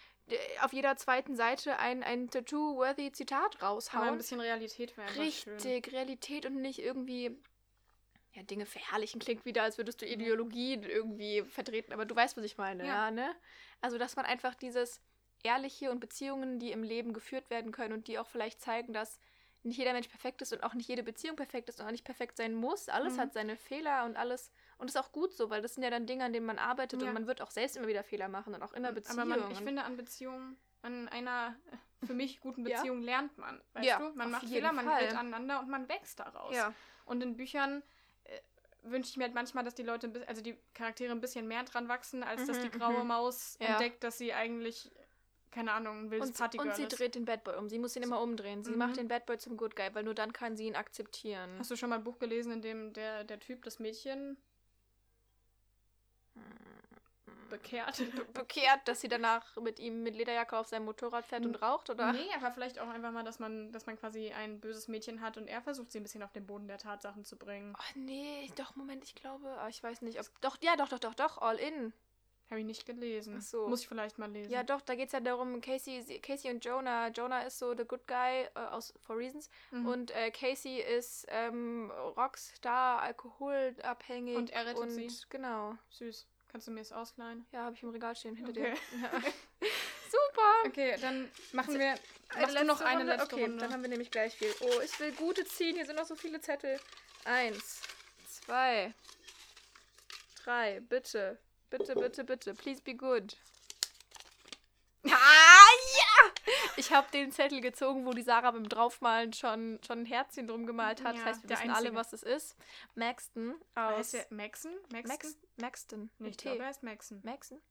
auf 0.62 0.74
jeder 0.74 0.98
zweiten 0.98 1.36
Seite 1.36 1.80
ein, 1.80 2.04
ein 2.04 2.30
Tattoo-worthy 2.30 3.12
Zitat 3.14 3.56
Aber 3.56 3.64
ein 3.64 3.72
raushauen. 3.74 4.18
bisschen 4.18 4.42
Realität 4.42 4.96
wäre 4.98 5.08
einfach 5.08 5.24
schön. 5.32 5.54
Richtig, 5.56 5.94
Realität 5.94 6.46
und 6.46 6.58
nicht 6.62 6.80
irgendwie. 6.80 7.38
Ja, 8.38 8.44
Dinge 8.44 8.68
verherrlichen 8.68 9.20
klingt 9.20 9.46
wieder, 9.46 9.64
als 9.64 9.80
würdest 9.80 10.00
du 10.00 10.06
Ideologien 10.06 10.84
irgendwie 10.84 11.42
vertreten, 11.42 11.92
aber 11.92 12.06
du 12.06 12.16
weißt, 12.16 12.38
was 12.38 12.44
ich 12.44 12.60
meine, 12.60 12.86
ja, 12.86 13.06
Ja. 13.08 13.12
ne? 13.12 13.36
Also, 13.82 13.98
dass 13.98 14.16
man 14.16 14.26
einfach 14.26 14.54
dieses 14.54 15.02
Ehrliche 15.42 15.90
und 15.90 16.00
Beziehungen, 16.00 16.60
die 16.60 16.72
im 16.72 16.84
Leben 16.84 17.14
geführt 17.14 17.50
werden 17.50 17.72
können 17.72 17.94
und 17.94 18.08
die 18.08 18.20
auch 18.20 18.28
vielleicht 18.28 18.62
zeigen, 18.62 18.94
dass 18.94 19.20
nicht 19.64 19.78
jeder 19.80 19.92
Mensch 19.94 20.08
perfekt 20.08 20.44
ist 20.44 20.54
und 20.54 20.62
auch 20.64 20.76
nicht 20.76 20.88
jede 20.88 21.02
Beziehung 21.02 21.36
perfekt 21.36 21.68
ist 21.68 21.80
und 21.82 21.88
auch 21.88 21.92
nicht 21.92 22.06
perfekt 22.06 22.38
sein 22.38 22.54
muss. 22.54 22.90
Alles 22.90 23.16
Mhm. 23.16 23.22
hat 23.22 23.34
seine 23.34 23.58
Fehler 23.58 24.06
und 24.06 24.16
alles. 24.18 24.52
Und 24.78 24.88
ist 24.88 24.98
auch 24.98 25.12
gut 25.12 25.34
so, 25.34 25.50
weil 25.50 25.64
das 25.64 25.74
sind 25.74 25.82
ja 25.84 25.90
dann 25.90 26.06
Dinge, 26.06 26.24
an 26.24 26.32
denen 26.32 26.46
man 26.46 26.60
arbeitet 26.60 27.02
Ja. 27.02 27.08
und 27.08 27.16
man 27.16 27.26
wird 27.26 27.42
auch 27.42 27.50
selbst 27.50 27.76
immer 27.76 27.88
wieder 27.88 28.04
Fehler 28.04 28.28
machen 28.30 28.54
und 28.54 28.62
auch 28.62 28.74
in 28.74 28.84
der 28.84 28.92
Beziehung. 28.92 29.20
Aber 29.20 29.26
man, 29.28 29.52
ich 29.52 29.58
finde, 29.58 29.84
an 29.84 29.98
Beziehungen, 29.98 30.58
an 30.84 31.08
einer 31.10 31.56
für 32.06 32.14
mich 32.14 32.40
guten 32.40 32.64
Ja. 32.68 32.78
Beziehung 32.78 33.02
lernt 33.02 33.36
man. 33.40 33.60
Weißt 33.74 33.88
Ja, 33.88 33.98
du? 33.98 34.14
Man 34.16 34.30
macht 34.30 34.48
Fehler, 34.48 34.72
man 34.74 34.86
Fall. 34.86 35.00
gerät 35.08 35.16
aneinander 35.16 35.60
und 35.60 35.70
man 35.70 35.90
wächst 35.90 36.20
daraus. 36.20 36.54
ja. 36.54 36.72
Und 37.06 37.24
in 37.24 37.36
Büchern 37.36 37.82
wünsche 38.92 39.10
ich 39.12 39.18
mir 39.18 39.24
halt 39.26 39.34
manchmal, 39.34 39.64
dass 39.64 39.76
die 39.76 39.84
Leute, 39.84 40.12
also 40.28 40.42
die 40.42 40.58
Charaktere 40.74 41.12
ein 41.12 41.22
bisschen 41.22 41.48
mehr 41.48 41.64
dran 41.64 41.88
wachsen, 41.88 42.24
als 42.24 42.46
dass 42.46 42.60
die 42.60 42.68
Mhm, 42.68 42.72
graue 42.80 43.02
mhm. 43.02 43.08
Maus 43.08 43.58
Ja. 43.60 43.72
entdeckt, 43.72 44.04
dass 44.04 44.18
sie 44.18 44.34
eigentlich, 44.34 44.92
keine 45.52 45.72
Ahnung, 45.74 46.06
ein 46.06 46.12
wildes 46.12 46.30
Und, 46.30 46.38
Partygirl 46.38 46.70
und 46.70 46.76
sie 46.76 46.84
ist. 46.88 47.00
dreht 47.00 47.16
den 47.16 47.26
Bad 47.26 47.44
Boy 47.44 47.56
um. 47.56 47.70
Sie 47.70 47.80
muss 47.80 47.96
ihn 47.96 48.04
immer 48.04 48.22
umdrehen. 48.22 48.64
Sie 48.64 48.72
Mhm. 48.72 48.78
macht 48.78 48.98
den 48.98 49.08
Bad 49.08 49.26
Boy 49.26 49.38
zum 49.38 49.58
Good 49.58 49.76
Guy, 49.76 49.90
weil 49.94 50.04
nur 50.04 50.14
dann 50.14 50.34
kann 50.34 50.56
sie 50.56 50.68
ihn 50.68 50.76
akzeptieren. 50.76 51.58
Hast 51.60 51.72
du 51.72 51.76
schon 51.76 51.90
mal 51.90 51.98
ein 51.98 52.04
Buch 52.04 52.20
gelesen, 52.20 52.52
in 52.52 52.62
dem 52.62 52.94
der, 52.94 53.24
der 53.24 53.40
Typ 53.40 53.64
das 53.64 53.80
Mädchen 53.80 54.38
bekehrt? 57.48 57.98
Be 57.98 58.26
bekehrt, 58.34 58.88
dass 58.88 59.02
sie 59.02 59.08
danach 59.08 59.56
mit 59.58 59.80
ihm 59.80 60.04
mit 60.04 60.16
Lederjacke 60.16 60.58
auf 60.58 60.68
seinem 60.68 60.86
Motorrad 60.86 61.26
fährt 61.26 61.46
und 61.46 61.56
raucht, 61.62 61.90
oder? 61.90 62.14
Nee, 62.14 62.30
aber 62.36 62.52
vielleicht 62.52 62.80
auch 62.80 62.88
einfach 62.88 63.12
mal, 63.12 63.24
dass 63.24 63.40
man, 63.40 63.72
dass 63.72 63.86
man 63.86 63.98
quasi 63.98 64.32
ein 64.32 64.60
böses 64.60 64.88
Mädchen 64.88 65.22
hat 65.22 65.38
und 65.38 65.48
er 65.48 65.62
versucht, 65.62 65.92
sie 65.92 66.00
ein 66.00 66.04
bisschen 66.04 66.24
auf 66.24 66.32
den 66.32 66.46
Boden 66.46 66.68
der 66.68 66.78
Tatsachen 66.78 67.26
zu 67.26 67.38
bringen. 67.38 67.76
Oh, 67.78 68.00
nee, 68.00 68.52
doch, 68.56 68.76
Moment, 68.76 69.04
ich 69.04 69.16
glaube, 69.16 69.48
ah, 69.60 69.68
ich 69.70 69.82
weiß 69.82 70.02
nicht. 70.02 70.20
Ob, 70.20 70.26
doch, 70.42 70.58
ja, 70.62 70.76
doch, 70.76 70.90
doch, 70.90 71.00
doch, 71.00 71.16
doch, 71.16 71.38
All 71.40 71.58
In. 71.58 71.94
Habe 72.50 72.62
ich 72.62 72.66
nicht 72.66 72.86
gelesen. 72.86 73.36
Ach 73.38 73.42
so. 73.42 73.68
Muss 73.68 73.82
ich 73.82 73.90
vielleicht 73.90 74.18
mal 74.20 74.32
lesen. 74.32 74.52
Ja, 74.52 74.64
doch, 74.64 74.80
da 74.80 74.96
geht 74.96 75.08
es 75.08 75.12
ja 75.12 75.20
darum, 75.20 75.60
Casey, 75.60 76.20
Casey 76.22 76.50
und 76.50 76.64
Jonah. 76.64 77.10
Jonah 77.10 77.42
ist 77.42 77.60
so 77.60 77.76
the 77.76 77.84
good 77.84 78.08
guy 78.08 78.48
äh, 78.56 78.60
aus 78.72 78.94
For 79.02 79.18
Reasons. 79.18 79.50
Mhm. 79.72 79.86
Und 79.86 80.12
äh, 80.12 80.32
Casey 80.32 80.80
ist 80.80 81.26
ähm, 81.30 81.92
Rockstar, 82.16 83.02
alkoholabhängig. 83.02 84.38
Und 84.38 84.52
er 84.52 84.66
rettet 84.66 84.82
und, 84.82 84.92
sie. 84.92 85.10
Genau. 85.30 85.76
Süß. 85.90 86.26
Kannst 86.58 86.70
du 86.70 86.72
mir 86.72 86.80
das 86.80 86.92
ausleihen? 86.92 87.46
Ja, 87.52 87.66
habe 87.66 87.76
ich 87.76 87.84
im 87.84 87.90
Regal 87.90 88.16
stehen 88.16 88.36
hinter 88.36 88.50
Okay. 88.50 88.74
dir. 88.92 89.00
Ja. 89.04 89.12
Super. 90.10 90.66
Okay, 90.66 90.98
dann 91.00 91.30
machen 91.52 91.78
wir. 91.78 91.94
Eine 92.30 92.66
noch 92.66 92.82
eine 92.82 93.02
Runde? 93.02 93.14
letzte 93.16 93.36
okay, 93.36 93.44
Runde? 93.44 93.58
dann 93.60 93.72
haben 93.72 93.84
wir 93.84 93.90
nämlich 93.90 94.10
gleich 94.10 94.36
viel. 94.36 94.52
Oh, 94.62 94.82
ich 94.84 95.00
will 95.00 95.12
gute 95.12 95.46
ziehen. 95.46 95.76
Hier 95.76 95.86
sind 95.86 95.98
noch 95.98 96.08
so 96.08 96.16
viele 96.16 96.42
Zettel. 96.42 96.80
Eins, 97.26 97.84
zwei, 98.28 98.92
drei. 100.44 100.80
Bitte. 100.80 101.38
Bitte, 101.70 101.94
bitte, 101.94 102.24
bitte. 102.24 102.56
Please 102.56 102.82
be 102.82 102.96
good. 102.96 103.38
Ah! 105.12 105.47
Ich 106.78 106.92
habe 106.94 107.08
den 107.12 107.32
Zettel 107.32 107.60
gezogen, 107.62 108.06
wo 108.06 108.12
die 108.12 108.22
Sarah 108.22 108.52
beim 108.52 108.70
Draufmalen 108.70 109.34
schon, 109.34 109.80
schon 109.86 110.00
ein 110.00 110.06
Herzchen 110.06 110.48
drum 110.48 110.66
gemalt 110.66 111.04
hat. 111.04 111.16
Ja, 111.16 111.24
das 111.24 111.26
heißt, 111.26 111.44
wir 111.44 111.50
wissen 111.50 111.70
alle, 111.72 111.78
Einzige. 111.90 111.96
was 111.96 112.14
es 112.14 112.24
ist. 112.24 112.56
Maxton 112.96 113.56
aus... 113.76 114.14
Heißt 114.14 114.32
Maxon? 114.32 114.72
Maxon? 114.92 115.10
Max, 115.10 115.38
Maxton. 115.58 116.10
Nee, 116.20 116.30
ich 116.30 116.38
T. 116.38 116.44
glaube, 116.50 116.64
er 116.64 116.68
heißt 116.70 116.84
Maxon. 116.84 117.20
Maxton? 117.24 117.62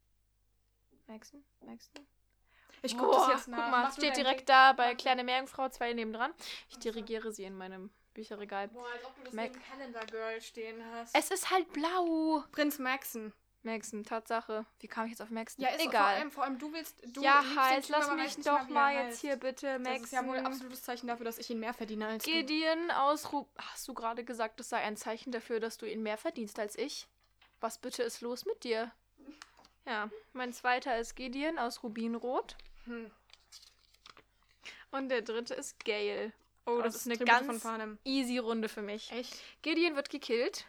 Maxton? 1.06 1.44
Maxton? 1.64 2.06
Ich 2.82 2.96
gucke 2.98 3.16
das 3.16 3.28
jetzt 3.28 3.48
nach. 3.48 3.62
Guck 3.62 3.70
mal, 3.70 3.92
steht 3.92 4.16
direkt 4.16 4.48
da 4.48 4.72
bei 4.72 4.94
Kleine 4.94 5.24
Meerjungfrau 5.24 5.68
2 5.68 5.94
nebendran. 5.94 6.32
Ich 6.68 6.78
dirigiere 6.78 7.32
sie 7.32 7.44
in 7.44 7.56
meinem 7.56 7.90
Bücherregal. 8.12 8.68
Boah, 8.68 8.86
als 8.92 9.04
ob 9.04 9.16
du 9.16 9.22
das 9.24 9.32
Mac- 9.32 9.52
Calendar 9.70 10.04
Girl 10.06 10.40
stehen 10.40 10.82
hast. 10.92 11.14
Es 11.14 11.30
ist 11.30 11.50
halt 11.50 11.72
blau. 11.72 12.44
Prinz 12.52 12.78
Maxon. 12.78 13.32
Maxton, 13.66 14.04
Tatsache. 14.04 14.64
Wie 14.80 14.88
kam 14.88 15.04
ich 15.04 15.10
jetzt 15.10 15.20
auf 15.20 15.30
Maxton? 15.30 15.62
Ja, 15.62 15.70
ist 15.70 15.82
Vor 15.82 15.90
Egal. 15.90 16.14
allem, 16.14 16.30
vor 16.30 16.44
allem 16.44 16.58
du 16.58 16.72
willst. 16.72 16.96
Du 17.14 17.22
ja, 17.22 17.40
Typen, 17.42 17.56
lass 17.90 18.10
mich 18.12 18.36
nicht 18.38 18.46
doch 18.48 18.68
mal 18.68 18.94
jetzt 18.94 19.06
heißt. 19.12 19.20
hier 19.20 19.36
bitte 19.36 19.78
Das 19.82 20.00
ist 20.00 20.12
ja 20.12 20.20
wohl 20.20 20.36
Maxton. 20.36 20.46
absolutes 20.46 20.82
Zeichen 20.82 21.06
dafür, 21.08 21.24
dass 21.26 21.36
ich 21.38 21.50
ihn 21.50 21.60
mehr 21.60 21.74
verdiene 21.74 22.06
als 22.06 22.24
du. 22.24 22.30
Gideon 22.30 22.90
aus 22.92 23.32
Ru 23.32 23.46
Hast 23.58 23.86
du 23.88 23.92
gerade 23.94 24.24
gesagt, 24.24 24.58
das 24.60 24.70
sei 24.70 24.78
ein 24.78 24.96
Zeichen 24.96 25.32
dafür, 25.32 25.60
dass 25.60 25.76
du 25.76 25.84
ihn 25.84 26.02
mehr 26.02 26.16
verdienst 26.16 26.58
als 26.58 26.76
ich? 26.78 27.06
Was 27.60 27.78
bitte 27.78 28.02
ist 28.02 28.20
los 28.22 28.46
mit 28.46 28.64
dir? 28.64 28.90
Ja, 29.84 30.10
mein 30.32 30.52
zweiter 30.52 30.98
ist 30.98 31.14
Gideon 31.14 31.58
aus 31.58 31.82
Rubinrot. 31.82 32.56
Hm. 32.86 33.10
Und 34.90 35.08
der 35.10 35.22
dritte 35.22 35.54
ist 35.54 35.84
Gale. 35.84 36.32
Oh, 36.66 36.78
das 36.82 36.94
Aus 36.94 37.06
ist 37.06 37.06
eine 37.06 37.18
ganz 37.18 37.64
easy 38.04 38.38
Runde 38.38 38.68
für 38.68 38.82
mich. 38.82 39.12
Echt? 39.12 39.36
Gideon 39.62 39.94
wird 39.94 40.10
gekillt, 40.10 40.66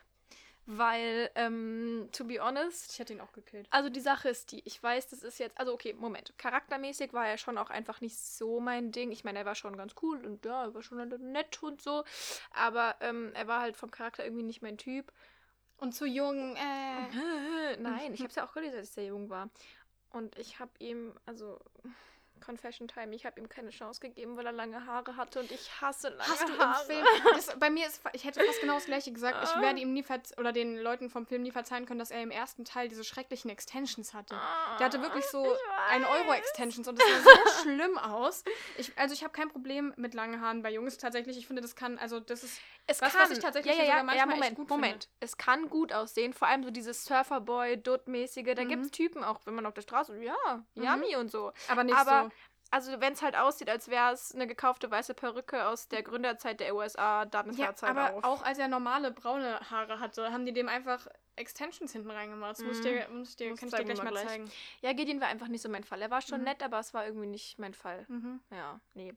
weil, 0.67 1.31
ähm, 1.35 2.09
to 2.11 2.25
be 2.25 2.39
honest, 2.43 2.91
Ich 2.91 2.99
hätte 2.99 3.13
ihn 3.13 3.21
auch 3.21 3.31
gekillt. 3.31 3.67
also 3.71 3.89
die 3.89 4.01
Sache 4.01 4.27
ist 4.27 4.51
die, 4.51 4.61
ich 4.65 4.83
weiß, 4.83 5.07
das 5.07 5.23
ist 5.23 5.39
jetzt, 5.39 5.57
also 5.57 5.73
okay, 5.73 5.93
Moment, 5.93 6.37
charaktermäßig 6.37 7.13
war 7.13 7.25
er 7.25 7.37
schon 7.37 7.57
auch 7.57 7.69
einfach 7.69 8.01
nicht 8.01 8.17
so 8.17 8.59
mein 8.59 8.91
Ding. 8.91 9.11
Ich 9.11 9.23
meine, 9.23 9.39
er 9.39 9.45
war 9.45 9.55
schon 9.55 9.77
ganz 9.77 9.95
cool 10.01 10.23
und 10.25 10.45
ja, 10.45 10.65
er 10.65 10.73
war 10.73 10.83
schon 10.83 11.07
nett 11.31 11.63
und 11.63 11.81
so, 11.81 12.03
aber 12.51 12.95
ähm, 12.99 13.31
er 13.33 13.47
war 13.47 13.61
halt 13.61 13.77
vom 13.77 13.91
Charakter 13.91 14.25
irgendwie 14.25 14.43
nicht 14.43 14.61
mein 14.61 14.77
Typ. 14.77 15.13
Und 15.77 15.93
zu 15.93 16.05
jung, 16.05 16.55
äh. 16.57 17.77
Nein, 17.79 18.13
ich 18.13 18.19
habe 18.21 18.29
es 18.29 18.35
ja 18.35 18.45
auch 18.45 18.53
gelesen, 18.53 18.75
als 18.77 18.89
ich 18.89 18.93
sehr 18.93 19.05
jung 19.05 19.29
war. 19.29 19.49
Und 20.09 20.37
ich 20.37 20.59
habe 20.59 20.71
ihm, 20.79 21.13
also 21.25 21.59
Confession 22.39 22.87
Time, 22.87 23.13
ich 23.15 23.25
habe 23.25 23.39
ihm 23.39 23.49
keine 23.49 23.69
Chance 23.69 23.99
gegeben, 24.01 24.37
weil 24.37 24.45
er 24.45 24.51
lange 24.51 24.85
Haare 24.85 25.15
hatte 25.17 25.39
und 25.39 25.51
ich 25.51 25.69
hasse 25.81 26.09
lange 26.09 26.23
Hast 26.31 26.47
du 26.47 26.53
im 26.53 26.59
Haare. 26.59 26.85
Film. 26.85 27.05
Das, 27.35 27.59
bei 27.59 27.69
mir 27.69 27.85
ist. 27.87 28.01
Ich 28.13 28.23
hätte 28.23 28.43
fast 28.43 28.61
genau 28.61 28.75
das 28.75 28.85
gleiche 28.85 29.11
gesagt. 29.11 29.37
Ich 29.43 29.61
werde 29.61 29.79
ihm 29.79 29.93
nie 29.93 30.03
oder 30.37 30.51
den 30.51 30.77
Leuten 30.77 31.09
vom 31.09 31.25
Film 31.25 31.43
nie 31.43 31.51
verzeihen 31.51 31.85
können, 31.85 31.99
dass 31.99 32.11
er 32.11 32.21
im 32.23 32.31
ersten 32.31 32.65
Teil 32.65 32.87
diese 32.89 33.03
schrecklichen 33.03 33.49
Extensions 33.49 34.13
hatte. 34.13 34.35
Der 34.79 34.85
hatte 34.85 35.01
wirklich 35.01 35.25
so 35.25 35.45
Ah, 35.45 35.87
ein 35.89 36.03
weiß. 36.03 36.09
Euro-Extensions 36.21 36.87
und 36.87 36.99
das 36.99 37.07
sah 37.07 37.19
so 37.21 37.61
schlimm 37.63 37.97
aus. 37.97 38.43
Ich, 38.77 38.97
also 38.97 39.13
ich 39.13 39.23
habe 39.23 39.33
kein 39.33 39.49
Problem 39.49 39.93
mit 39.97 40.13
langen 40.13 40.41
Haaren 40.41 40.61
bei 40.63 40.71
Jungs 40.71 40.97
tatsächlich. 40.97 41.37
Ich 41.37 41.47
finde, 41.47 41.61
das 41.61 41.75
kann, 41.75 41.97
also 41.97 42.19
das 42.19 42.43
ist. 42.43 42.59
Es 42.89 43.01
Was, 43.01 43.11
kann, 43.13 43.23
was 43.23 43.31
ich 43.31 43.39
tatsächlich 43.39 43.75
ja, 43.77 43.83
ja, 43.83 43.97
ja, 43.97 44.03
manchmal 44.03 44.17
ja, 44.17 44.25
Moment, 44.33 44.55
gut 44.55 44.69
Moment. 44.69 45.09
Es 45.19 45.37
kann 45.37 45.69
gut 45.69 45.91
aussehen, 45.91 46.33
vor 46.33 46.47
allem 46.47 46.63
so 46.63 46.71
dieses 46.71 47.03
Surferboy, 47.03 47.77
Dutt-mäßige. 47.77 48.53
Da 48.55 48.63
Mhm. 48.63 48.69
gibt 48.69 48.85
es 48.85 48.91
Typen 48.91 49.23
auch, 49.23 49.41
wenn 49.45 49.55
man 49.55 49.65
auf 49.65 49.73
der 49.73 49.81
Straße, 49.81 50.17
ja, 50.23 50.63
Mhm. 50.75 50.83
yummy 50.83 51.15
und 51.17 51.29
so. 51.29 51.51
Aber 51.67 51.83
nicht 51.83 51.97
Aber 51.97 52.23
so. 52.23 52.31
Also 52.71 52.99
wenn 52.99 53.13
es 53.13 53.21
halt 53.21 53.35
aussieht, 53.35 53.69
als 53.69 53.87
wäre 53.89 54.11
es 54.13 54.33
eine 54.35 54.45
gekaufte 54.47 54.91
weiße 54.91 55.13
Perücke 55.13 55.67
aus 55.67 55.87
der 55.87 56.03
Gründerzeit 56.03 56.59
der 56.59 56.75
USA, 56.75 57.25
dann 57.25 57.49
ist 57.49 57.57
Ja, 57.59 57.67
halt 57.67 57.83
aber 57.83 58.13
auf. 58.13 58.23
auch 58.23 58.41
als 58.43 58.57
er 58.59 58.67
normale 58.67 59.11
braune 59.11 59.59
Haare 59.69 59.99
hatte, 59.99 60.31
haben 60.31 60.45
die 60.45 60.53
dem 60.53 60.67
einfach 60.67 61.07
Extensions 61.37 61.91
hinten 61.93 62.09
reingemacht. 62.11 62.57
Das 62.57 62.63
muss 62.65 62.79
ich 62.79 62.83
Mhm. 62.85 62.89
dir, 62.97 63.09
muss 63.09 63.29
ich 63.29 63.35
dir, 63.35 63.49
Musst 63.51 63.59
kann 63.59 63.69
ich 63.69 63.75
dir 63.75 63.83
gleich 63.85 64.03
mal 64.03 64.09
gleich. 64.09 64.27
zeigen. 64.27 64.51
Ja, 64.81 64.93
Gideon 64.93 65.21
war 65.21 65.27
einfach 65.27 65.47
nicht 65.47 65.61
so 65.61 65.69
mein 65.69 65.83
Fall. 65.83 66.01
Er 66.01 66.09
war 66.11 66.21
schon 66.21 66.39
Mhm. 66.39 66.45
nett, 66.45 66.63
aber 66.63 66.79
es 66.79 66.93
war 66.93 67.05
irgendwie 67.05 67.27
nicht 67.27 67.59
mein 67.59 67.73
Fall. 67.73 68.05
Mhm. 68.09 68.41
Ja, 68.51 68.79
nee. 68.95 69.13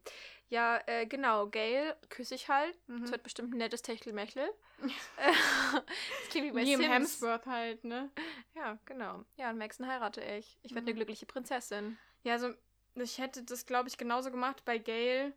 Ja, 0.48 0.78
äh, 0.86 1.06
genau. 1.06 1.46
Gail 1.48 1.96
küsse 2.08 2.34
ich 2.34 2.48
halt. 2.48 2.76
Mhm. 2.88 3.04
Es 3.04 3.10
wird 3.10 3.22
bestimmt 3.22 3.54
ein 3.54 3.58
nettes 3.58 3.82
Techtelmechtel. 3.82 4.48
Das 5.18 6.28
klingt 6.30 6.46
wie 6.46 6.52
bei 6.52 6.62
Liam 6.62 6.80
Sims. 6.80 6.92
Hemsworth 6.92 7.46
halt, 7.46 7.84
ne? 7.84 8.10
Ja, 8.54 8.78
genau. 8.86 9.24
Ja, 9.36 9.50
und 9.50 9.58
Maxon 9.58 9.86
heirate 9.86 10.20
ich. 10.22 10.58
Ich 10.62 10.72
werde 10.72 10.82
Mhm. 10.82 10.88
eine 10.88 10.94
glückliche 10.94 11.26
Prinzessin. 11.26 11.98
Ja, 12.22 12.34
also 12.34 12.52
ich 12.94 13.18
hätte 13.18 13.42
das, 13.42 13.66
glaube 13.66 13.88
ich, 13.88 13.96
genauso 13.98 14.30
gemacht. 14.30 14.64
Bei 14.64 14.78
Gail 14.78 15.32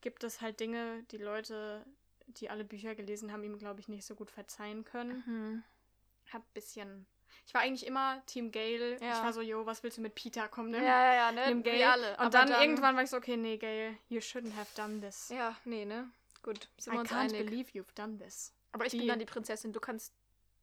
gibt 0.00 0.24
es 0.24 0.40
halt 0.40 0.60
Dinge, 0.60 1.02
die 1.10 1.16
Leute, 1.18 1.84
die 2.26 2.50
alle 2.50 2.64
Bücher 2.64 2.94
gelesen 2.94 3.32
haben, 3.32 3.42
ihm, 3.44 3.58
glaube 3.58 3.80
ich, 3.80 3.88
nicht 3.88 4.04
so 4.04 4.14
gut 4.14 4.30
verzeihen 4.30 4.84
können. 4.84 5.22
Mhm. 5.26 5.62
Hab 6.32 6.42
ein 6.42 6.52
bisschen. 6.54 7.06
Ich 7.46 7.52
war 7.54 7.60
eigentlich 7.60 7.86
immer 7.86 8.24
Team 8.26 8.50
Gail. 8.50 8.96
Ja. 9.00 9.18
Ich 9.18 9.22
war 9.22 9.32
so, 9.32 9.40
yo, 9.42 9.66
was 9.66 9.82
willst 9.82 9.98
du 9.98 10.02
mit 10.02 10.14
Peter? 10.14 10.48
Komm, 10.48 10.68
Ja, 10.72 10.78
nimm, 10.78 10.86
ja, 10.86 11.14
ja, 11.14 11.32
ne? 11.32 11.48
nimm 11.48 11.62
Gail. 11.62 11.82
alle. 11.84 12.10
Und 12.12 12.18
Aber 12.20 12.30
dann, 12.30 12.48
irgendwann 12.48 12.96
war 12.96 13.02
ich 13.02 13.10
so, 13.10 13.16
okay, 13.18 13.36
nee, 13.36 13.56
Gail, 13.58 13.96
you 14.08 14.18
shouldn't 14.20 14.54
have 14.56 14.70
done 14.76 15.00
this. 15.00 15.28
Ja, 15.28 15.56
nee, 15.64 15.84
ne? 15.84 16.10
Gut, 16.42 16.68
sind 16.78 16.92
I 16.92 16.96
wir 16.96 17.00
uns 17.00 17.10
can't 17.10 17.16
einig. 17.34 17.46
believe 17.46 17.70
you've 17.72 17.94
done 17.94 18.18
this. 18.18 18.52
Aber 18.72 18.86
ich 18.86 18.92
die- 18.92 18.98
bin 18.98 19.08
dann 19.08 19.18
die 19.18 19.24
Prinzessin. 19.26 19.72
Du 19.72 19.80
kannst. 19.80 20.12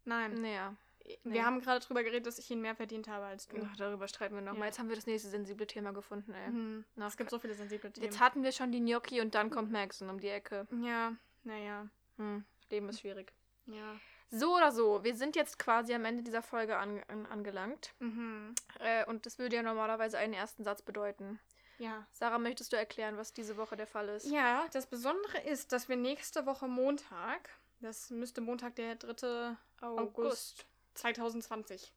Nein. 0.06 0.34
Naja. 0.42 0.76
Wir 1.24 1.32
nee. 1.32 1.42
haben 1.42 1.62
gerade 1.62 1.86
drüber 1.86 2.04
geredet, 2.04 2.28
dass 2.28 2.38
ich 2.38 2.50
ihn 2.52 2.62
mehr 2.62 2.76
verdient 2.76 3.08
habe 3.08 3.26
als 3.26 3.48
du. 3.48 3.58
Ja, 3.58 3.72
darüber 3.78 4.08
streiten 4.08 4.36
wir 4.36 4.42
noch 4.42 4.58
Ja. 4.58 4.66
Jetzt 4.66 4.80
haben 4.80 4.90
wir 4.90 4.96
das 4.96 5.08
nächste 5.08 5.30
sensible 5.30 5.68
Thema 5.68 5.92
gefunden, 5.94 6.34
ey. 6.34 6.50
Mhm. 6.50 6.86
Na, 6.96 7.08
Es 7.08 7.18
gibt 7.18 7.30
so 7.30 7.40
viele 7.40 7.54
sensible 7.54 7.92
Themen. 7.92 8.06
Jetzt 8.06 8.20
hatten 8.20 8.44
wir 8.44 8.52
schon 8.52 8.72
die 8.72 8.80
Gnocchi 8.80 9.22
und 9.22 9.36
dann 9.36 9.50
kommt 9.50 9.72
Maxon 9.72 10.10
um 10.10 10.20
die 10.20 10.30
Ecke. 10.30 10.68
ja, 10.84 11.14
naja. 11.44 11.88
Hm, 12.18 12.46
Leben 12.70 12.90
ist 12.90 13.00
schwierig. 13.00 13.34
Ja. 13.66 13.96
So 14.30 14.56
oder 14.56 14.72
so, 14.72 15.04
wir 15.04 15.16
sind 15.16 15.36
jetzt 15.36 15.60
quasi 15.60 15.94
am 15.94 16.06
Ende 16.06 16.24
dieser 16.24 16.42
Folge 16.42 16.78
an, 16.78 17.02
an, 17.08 17.26
angelangt. 17.26 17.94
Mhm. 18.00 18.56
Äh, 18.80 19.06
und 19.06 19.26
das 19.26 19.40
würde 19.40 19.58
ja 19.58 19.64
normalerweise 19.64 20.18
einen 20.18 20.34
ersten 20.34 20.64
Satz 20.64 20.82
bedeuten. 20.82 21.40
Ja. 21.80 22.06
Sarah, 22.12 22.38
möchtest 22.38 22.72
du 22.72 22.78
erklären, 22.78 23.18
was 23.18 23.34
diese 23.34 23.58
Woche 23.58 23.76
der 23.76 23.88
Fall 23.88 24.08
ist? 24.10 24.30
Ja, 24.30 24.68
das 24.72 24.86
Besondere 24.88 25.42
ist, 25.42 25.72
dass 25.72 25.90
wir 25.90 25.96
nächste 25.98 26.46
Woche 26.46 26.68
Montag, 26.68 27.50
das 27.80 28.10
müsste 28.12 28.40
Montag 28.40 28.76
der 28.76 28.96
3. 28.96 29.58
August 29.82 30.66
2020. 30.94 31.82
sein. 31.82 31.92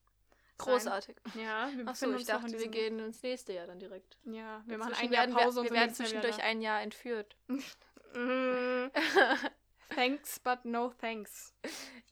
Großartig. 0.57 1.17
Ja, 1.35 1.69
wir 1.75 1.87
Achso, 1.87 2.13
ich 2.13 2.25
dachte, 2.25 2.57
wir 2.57 2.67
gehen 2.67 2.99
ins 2.99 3.21
nächste 3.21 3.53
Jahr 3.53 3.67
dann 3.67 3.79
direkt. 3.79 4.17
Ja, 4.23 4.63
wir 4.65 4.77
machen 4.77 4.91
Dazwischen 4.91 5.13
ein 5.13 5.13
Jahr 5.13 5.27
Pause 5.27 5.55
wir, 5.55 5.61
und 5.61 5.69
wir 5.69 5.77
werden 5.79 5.93
zwischendurch 5.93 6.41
ein 6.41 6.61
Jahr 6.61 6.81
entführt. 6.81 7.35
Thanks, 9.89 10.39
but 10.39 10.65
no 10.65 10.93
thanks. 10.99 11.53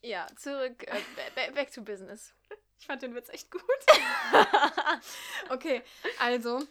Ja, 0.01 0.27
zurück, 0.35 0.83
äh, 0.87 1.01
ba- 1.35 1.51
back 1.53 1.71
to 1.71 1.81
business. 1.81 2.33
Ich 2.77 2.85
fand 2.85 3.01
den 3.01 3.15
Witz 3.15 3.29
echt 3.29 3.49
gut. 3.49 3.61
okay, 5.49 5.81
also, 6.19 6.61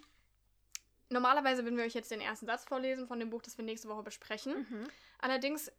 normalerweise 1.09 1.65
würden 1.65 1.79
wir 1.79 1.85
euch 1.85 1.95
jetzt 1.95 2.11
den 2.11 2.21
ersten 2.21 2.47
Satz 2.47 2.65
vorlesen 2.65 3.07
von 3.07 3.19
dem 3.19 3.31
Buch, 3.31 3.43
das 3.43 3.57
wir 3.57 3.65
nächste 3.65 3.89
Woche 3.89 4.03
besprechen. 4.03 4.67
Mhm. 4.69 4.91
Allerdings 5.19 5.73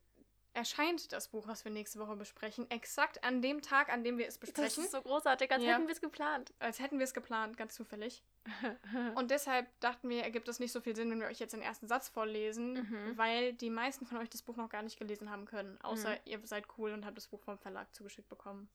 erscheint 0.54 1.12
das 1.12 1.28
Buch, 1.30 1.48
was 1.48 1.64
wir 1.66 1.72
nächste 1.72 2.00
Woche 2.00 2.16
besprechen, 2.16 2.70
exakt 2.70 3.24
an 3.24 3.42
dem 3.42 3.62
Tag, 3.62 3.90
an 3.92 4.04
dem 4.04 4.18
wir 4.18 4.28
es 4.28 4.36
Das 4.40 4.52
besprechen. 4.52 4.84
ist 4.84 4.92
so 4.92 5.02
großartig, 5.02 5.52
als 5.52 5.64
Ja. 5.64 5.74
hätten 5.74 5.88
wir 5.88 5.94
es 5.94 6.02
geplant. 6.02 6.54
als 6.60 6.80
hätten 6.80 7.00
wir 7.00 7.04
es 7.04 7.14
geplant, 7.14 7.58
ganz 7.58 7.76
zufällig. 7.76 8.24
Und 9.16 9.32
deshalb 9.32 9.68
dachten 9.80 10.10
wir, 10.10 10.24
ergibt 10.24 10.48
es 10.48 10.60
nicht 10.60 10.72
so 10.72 10.82
viel 10.82 10.96
Sinn, 10.96 11.10
wenn 11.12 11.20
wir 11.20 11.28
euch 11.28 11.40
jetzt 11.40 11.54
den 11.54 11.62
ersten 11.62 11.88
Satz 11.88 12.10
vorlesen, 12.10 12.74
Mhm. 12.74 13.18
weil 13.18 13.54
die 13.54 13.70
meisten 13.70 14.06
von 14.06 14.18
euch 14.18 14.30
das 14.30 14.42
Buch 14.42 14.56
noch 14.56 14.70
gar 14.70 14.84
nicht 14.84 15.00
gelesen 15.00 15.30
haben 15.30 15.46
können. 15.46 15.80
Außer 15.82 16.12
Mhm. 16.12 16.18
ihr 16.26 16.40
seid 16.46 16.66
cool 16.78 16.92
und 16.92 17.06
habt 17.06 17.18
das 17.18 17.28
Buch 17.28 17.42
vom 17.42 17.58
Verlag 17.58 17.94
zugeschickt 17.96 18.30
bekommen. 18.30 18.70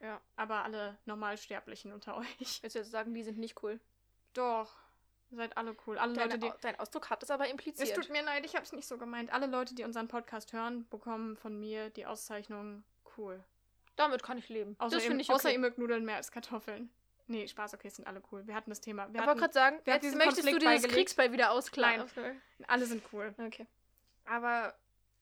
Ja. 0.00 0.20
Aber 0.36 0.64
alle 0.64 0.98
Normalsterblichen 1.06 1.92
unter 1.92 2.16
euch. 2.18 2.62
Willst 2.62 2.74
du 2.76 2.80
jetzt 2.80 2.90
sagen, 2.90 3.14
die 3.14 3.22
sind 3.22 3.38
nicht 3.38 3.62
cool? 3.62 3.80
Doch. 4.34 4.76
Ihr 5.30 5.36
seid 5.38 5.56
alle 5.56 5.76
cool. 5.86 5.98
Alle 5.98 6.14
Leute, 6.14 6.38
Dein, 6.38 6.40
die. 6.40 6.52
Dein 6.60 6.78
Ausdruck 6.78 7.10
hat 7.10 7.22
es 7.22 7.30
aber 7.30 7.46
Es 7.46 7.50
impliziert. 7.50 7.96
tut 7.96 8.10
mir 8.10 8.22
leid, 8.22 8.44
ich 8.44 8.54
habe 8.54 8.64
es 8.64 8.72
nicht 8.72 8.86
so 8.86 8.96
gemeint. 8.96 9.32
Alle 9.32 9.46
Leute, 9.46 9.74
die 9.74 9.84
unseren 9.84 10.08
Podcast 10.08 10.52
hören, 10.52 10.86
bekommen 10.88 11.36
von 11.36 11.58
mir 11.58 11.90
die 11.90 12.06
Auszeichnung 12.06 12.84
cool. 13.18 13.42
Damit 13.96 14.22
kann 14.22 14.38
ich 14.38 14.48
leben. 14.48 14.76
Außer, 14.78 14.96
das 14.96 15.04
ihr, 15.06 15.16
ich 15.18 15.30
außer 15.30 15.48
okay. 15.48 15.54
ihr 15.54 15.58
mögt 15.58 15.78
Nudeln 15.78 16.04
mehr 16.04 16.16
als 16.16 16.30
Kartoffeln. 16.30 16.90
Nee, 17.28 17.48
Spaß, 17.48 17.74
okay, 17.74 17.88
es 17.88 17.96
sind 17.96 18.06
alle 18.06 18.22
cool. 18.30 18.46
Wir 18.46 18.54
hatten 18.54 18.70
das 18.70 18.80
Thema. 18.80 19.08
Wir 19.08 19.14
Ich 19.14 19.26
wollte 19.26 19.30
hatten, 19.30 19.40
gerade 19.40 19.52
sagen, 19.52 19.76
hat 19.78 19.86
jetzt 19.86 20.02
diesen 20.04 20.18
möchtest 20.18 20.38
du 20.38 20.42
Konflikt 20.42 20.62
dieses 20.62 20.74
beigelegt? 20.82 20.94
Kriegsball 20.94 21.32
wieder 21.32 21.50
ausklagen. 21.50 22.06
alle 22.68 22.86
sind 22.86 23.02
cool. 23.12 23.34
Okay. 23.38 23.66
Aber 24.26 24.74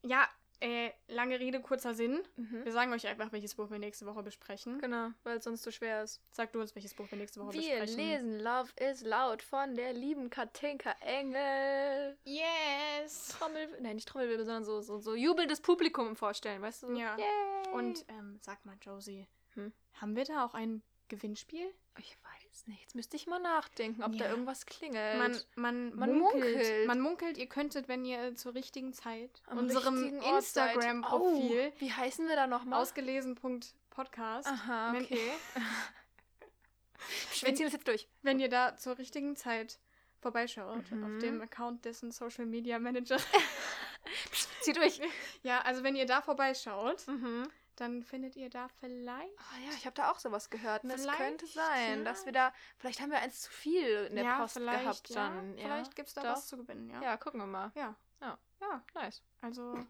ja, 0.02 0.28
äh, 0.60 0.90
lange 1.08 1.38
Rede, 1.40 1.60
kurzer 1.60 1.94
Sinn. 1.94 2.22
Mhm. 2.36 2.64
Wir 2.64 2.72
sagen 2.72 2.92
euch 2.92 3.06
einfach, 3.06 3.32
welches 3.32 3.54
Buch 3.54 3.70
wir 3.70 3.78
nächste 3.78 4.06
Woche 4.06 4.22
besprechen. 4.22 4.78
Genau, 4.78 5.10
weil 5.22 5.38
es 5.38 5.44
sonst 5.44 5.62
so 5.62 5.70
schwer 5.70 6.02
ist. 6.02 6.20
Sag 6.30 6.52
du 6.52 6.60
uns, 6.60 6.74
welches 6.74 6.94
Buch 6.94 7.10
wir 7.10 7.18
nächste 7.18 7.40
Woche 7.40 7.52
Wir 7.54 7.80
besprechen. 7.80 7.96
lesen 7.96 8.40
Love 8.40 8.70
is 8.76 9.02
Loud 9.02 9.42
von 9.42 9.74
der 9.74 9.92
lieben 9.92 10.30
Katinka 10.30 10.94
Engel. 11.00 12.16
Yes! 12.24 13.28
Trommel, 13.38 13.68
nein, 13.80 13.96
nicht 13.96 14.08
Trommelwirbel, 14.08 14.44
sondern 14.44 14.64
so, 14.64 14.80
so, 14.80 14.98
so 14.98 15.14
jubelndes 15.14 15.60
Publikum 15.60 16.16
vorstellen, 16.16 16.62
weißt 16.62 16.84
du? 16.84 16.92
Ja. 16.96 17.16
Yay. 17.16 17.72
Und 17.74 18.04
ähm, 18.08 18.38
sag 18.40 18.64
mal, 18.64 18.76
Josie, 18.80 19.26
Hm? 19.54 19.72
haben 19.94 20.16
wir 20.16 20.24
da 20.24 20.44
auch 20.44 20.54
ein 20.54 20.82
Gewinnspiel? 21.08 21.72
ich 21.98 22.16
weiß 22.24 22.43
nicht, 22.66 22.80
jetzt 22.82 22.94
müsste 22.94 23.16
ich 23.16 23.26
mal 23.26 23.38
nachdenken, 23.40 24.02
ob 24.02 24.12
da 24.16 24.24
Ja. 24.24 24.30
irgendwas 24.30 24.64
klingelt. 24.66 25.18
Man, 25.18 25.38
man, 25.56 25.94
Man 25.94 26.18
munkelt. 26.18 26.44
munkelt. 26.54 26.86
Man 26.86 27.00
munkelt, 27.00 27.38
ihr 27.38 27.46
könntet, 27.48 27.88
wenn 27.88 28.04
ihr 28.04 28.34
zur 28.36 28.54
richtigen 28.54 28.92
Zeit 28.92 29.30
Am 29.46 29.58
unserem. 29.58 30.20
Instagram-Profil 30.20 31.72
Oh, 31.74 31.80
wie 31.80 31.92
heißen 31.92 32.28
wir 32.28 32.36
da 32.36 32.46
nochmal? 32.46 32.80
ausgelesen.podcast, 32.80 34.46
Aha, 34.48 34.92
wenn- 34.92 35.04
okay. 35.04 35.30
Wir 37.42 37.54
ziehen 37.54 37.64
das 37.66 37.72
jetzt 37.74 37.86
durch. 37.88 38.08
wenn 38.22 38.40
ihr 38.40 38.48
da 38.48 38.76
zur 38.76 38.96
richtigen 38.98 39.36
Zeit 39.36 39.78
vorbeischaut, 40.20 40.90
Mhm. 40.90 41.04
auf 41.04 41.18
dem 41.20 41.40
Account 41.42 41.84
dessen 41.84 42.10
Social 42.10 42.46
Media 42.46 42.78
Manager. 42.78 43.18
Zieh 44.62 44.72
durch. 44.72 45.00
ja, 45.42 45.60
also 45.62 45.82
wenn 45.82 45.96
ihr 45.96 46.06
da 46.06 46.22
vorbeischaut, 46.22 47.06
Mhm. 47.06 47.46
Dann 47.76 48.02
findet 48.02 48.36
ihr 48.36 48.50
da 48.50 48.68
vielleicht. 48.80 49.38
Ah 49.38 49.58
ja, 49.66 49.72
ich 49.76 49.86
habe 49.86 49.94
da 49.94 50.10
auch 50.10 50.18
sowas 50.18 50.50
gehört. 50.50 50.84
Und 50.84 50.90
das 50.90 51.06
könnte 51.06 51.46
sein, 51.46 51.98
ja. 51.98 52.04
dass 52.04 52.24
wir 52.24 52.32
da, 52.32 52.52
vielleicht 52.78 53.00
haben 53.00 53.10
wir 53.10 53.18
eins 53.18 53.42
zu 53.42 53.50
viel 53.50 54.06
in 54.10 54.16
der 54.16 54.24
ja, 54.24 54.38
Post 54.38 54.54
vielleicht, 54.54 54.80
gehabt 54.80 55.08
ja, 55.10 55.28
dann. 55.28 55.58
Ja, 55.58 55.64
Vielleicht 55.64 55.96
gibt 55.96 56.08
es 56.08 56.14
da 56.14 56.22
doch. 56.22 56.32
was 56.32 56.46
zu 56.46 56.56
gewinnen, 56.56 56.90
ja. 56.90 57.02
Ja, 57.02 57.16
gucken 57.16 57.40
wir 57.40 57.46
mal. 57.46 57.72
Ja. 57.74 57.94
Ja. 58.20 58.38
Ja, 58.60 58.82
Nice. 58.94 59.22
also 59.42 59.84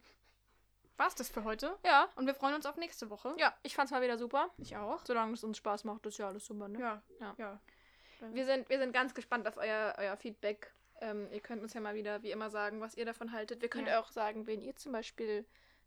war's 0.97 1.15
das 1.15 1.29
für 1.29 1.43
heute. 1.43 1.77
Ja. 1.83 2.09
Und 2.15 2.25
wir 2.25 2.35
freuen 2.35 2.55
uns 2.55 2.65
auf 2.65 2.77
nächste 2.77 3.09
Woche. 3.09 3.33
Ja, 3.37 3.53
ich 3.63 3.75
fand's 3.75 3.91
mal 3.91 4.01
wieder 4.01 4.17
super. 4.17 4.49
Ich 4.57 4.75
auch. 4.77 5.05
Solange 5.05 5.33
es 5.33 5.43
uns 5.43 5.57
Spaß 5.57 5.83
macht, 5.83 6.05
ist 6.05 6.17
ja 6.17 6.27
alles 6.27 6.45
super, 6.45 6.67
ne? 6.67 6.79
Ja, 6.79 7.01
Ja. 7.19 7.35
ja. 7.37 7.59
Wir 8.31 8.45
sind, 8.45 8.69
wir 8.69 8.79
sind 8.79 8.93
ganz 8.93 9.13
gespannt 9.13 9.47
auf 9.47 9.57
euer, 9.57 9.93
euer 9.97 10.15
Feedback. 10.17 10.73
Ähm, 11.01 11.27
ihr 11.31 11.41
könnt 11.41 11.61
uns 11.61 11.73
ja 11.73 11.81
mal 11.81 11.95
wieder, 11.95 12.23
wie 12.23 12.31
immer, 12.31 12.49
sagen, 12.49 12.79
was 12.79 12.95
ihr 12.95 13.05
davon 13.05 13.31
haltet. 13.33 13.61
Wir 13.61 13.69
könnt 13.69 13.89
auch 13.89 14.09
sagen, 14.09 14.47
wen 14.47 14.61
ihr 14.61 14.75
zum 14.75 14.93
Beispiel 14.93 15.45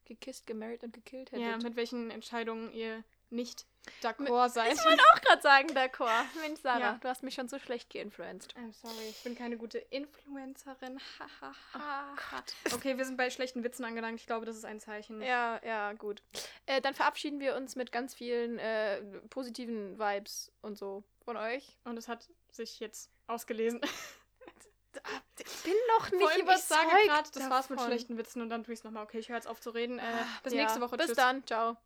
gekisst, 0.09 0.47
gemarried 0.47 0.83
und 0.83 0.93
gekillt 0.93 1.31
hättet. 1.31 1.47
Ja, 1.47 1.57
mit 1.59 1.77
welchen 1.77 2.11
Entscheidungen 2.11 2.73
ihr 2.73 3.05
nicht 3.31 3.67
d'accord 4.03 4.51
seid. 4.51 4.73
ich 4.73 4.85
wollte 4.85 5.03
auch 5.15 5.21
gerade 5.21 5.43
sagen, 5.43 5.69
d'accord. 5.71 6.25
Mensch, 6.41 6.61
Sarah, 6.61 6.79
Ja. 6.81 6.99
du 7.01 7.09
hast 7.09 7.23
mich 7.23 7.35
schon 7.35 7.49
so 7.49 7.59
schlecht 7.59 7.91
geinfluenced. 7.91 8.55
I'm 8.57 8.73
sorry, 8.73 9.09
ich 9.09 9.23
bin 9.23 9.35
keine 9.35 9.57
gute 9.57 9.79
Influencerin. 9.79 10.99
Oh. 11.75 12.75
Okay, 12.75 12.97
wir 12.99 13.05
sind 13.05 13.17
bei 13.17 13.31
schlechten 13.31 13.63
Witzen 13.65 13.85
angelangt. 13.85 14.21
Ich 14.21 14.27
glaube, 14.27 14.47
das 14.47 14.57
ist 14.57 14.65
ein 14.65 14.81
Zeichen. 14.81 15.23
Ja, 15.23 15.61
ja, 15.65 15.93
gut. 15.93 16.23
Äh, 16.67 16.81
dann 16.81 16.95
verabschieden 16.95 17.41
wir 17.41 17.55
uns 17.57 17.77
mit 17.77 17.93
ganz 17.93 18.15
vielen 18.15 18.59
äh, 18.59 19.01
positiven 19.31 19.99
Vibes 19.99 20.53
und 20.63 20.77
so 20.79 21.05
von 21.25 21.37
euch. 21.37 21.79
Und 21.85 21.97
es 21.97 22.09
hat 22.09 22.29
sich 22.51 22.81
jetzt 22.81 23.11
ausgelesen. 23.27 23.81
Ich 25.41 25.63
bin 25.65 25.75
noch 25.97 26.11
nicht 26.11 26.21
Vor 26.21 26.31
allem, 26.31 26.49
ich 26.49 26.63
sage 26.63 26.83
überzeugt 26.89 27.07
gerade, 27.07 27.29
das 27.35 27.51
war's 27.51 27.71
mit 27.71 27.81
schlechten 27.81 28.17
Witzen 28.19 28.43
und 28.43 28.51
dann 28.51 28.65
tue 28.65 28.75
ich 28.75 28.81
es 28.81 28.85
nochmal. 28.85 29.05
Okay, 29.05 29.19
ich 29.19 29.29
höre 29.29 29.37
jetzt 29.37 29.49
auf 29.49 29.61
zu 29.61 29.71
reden. 29.71 29.99
Äh, 29.99 30.03
bis 30.43 30.53
Ja, 30.53 30.63
nächste 30.63 30.81
Woche. 30.81 30.97
Bis 30.97 31.07
Tschüss. 31.07 31.17
dann. 31.17 31.47
Ciao. 31.47 31.77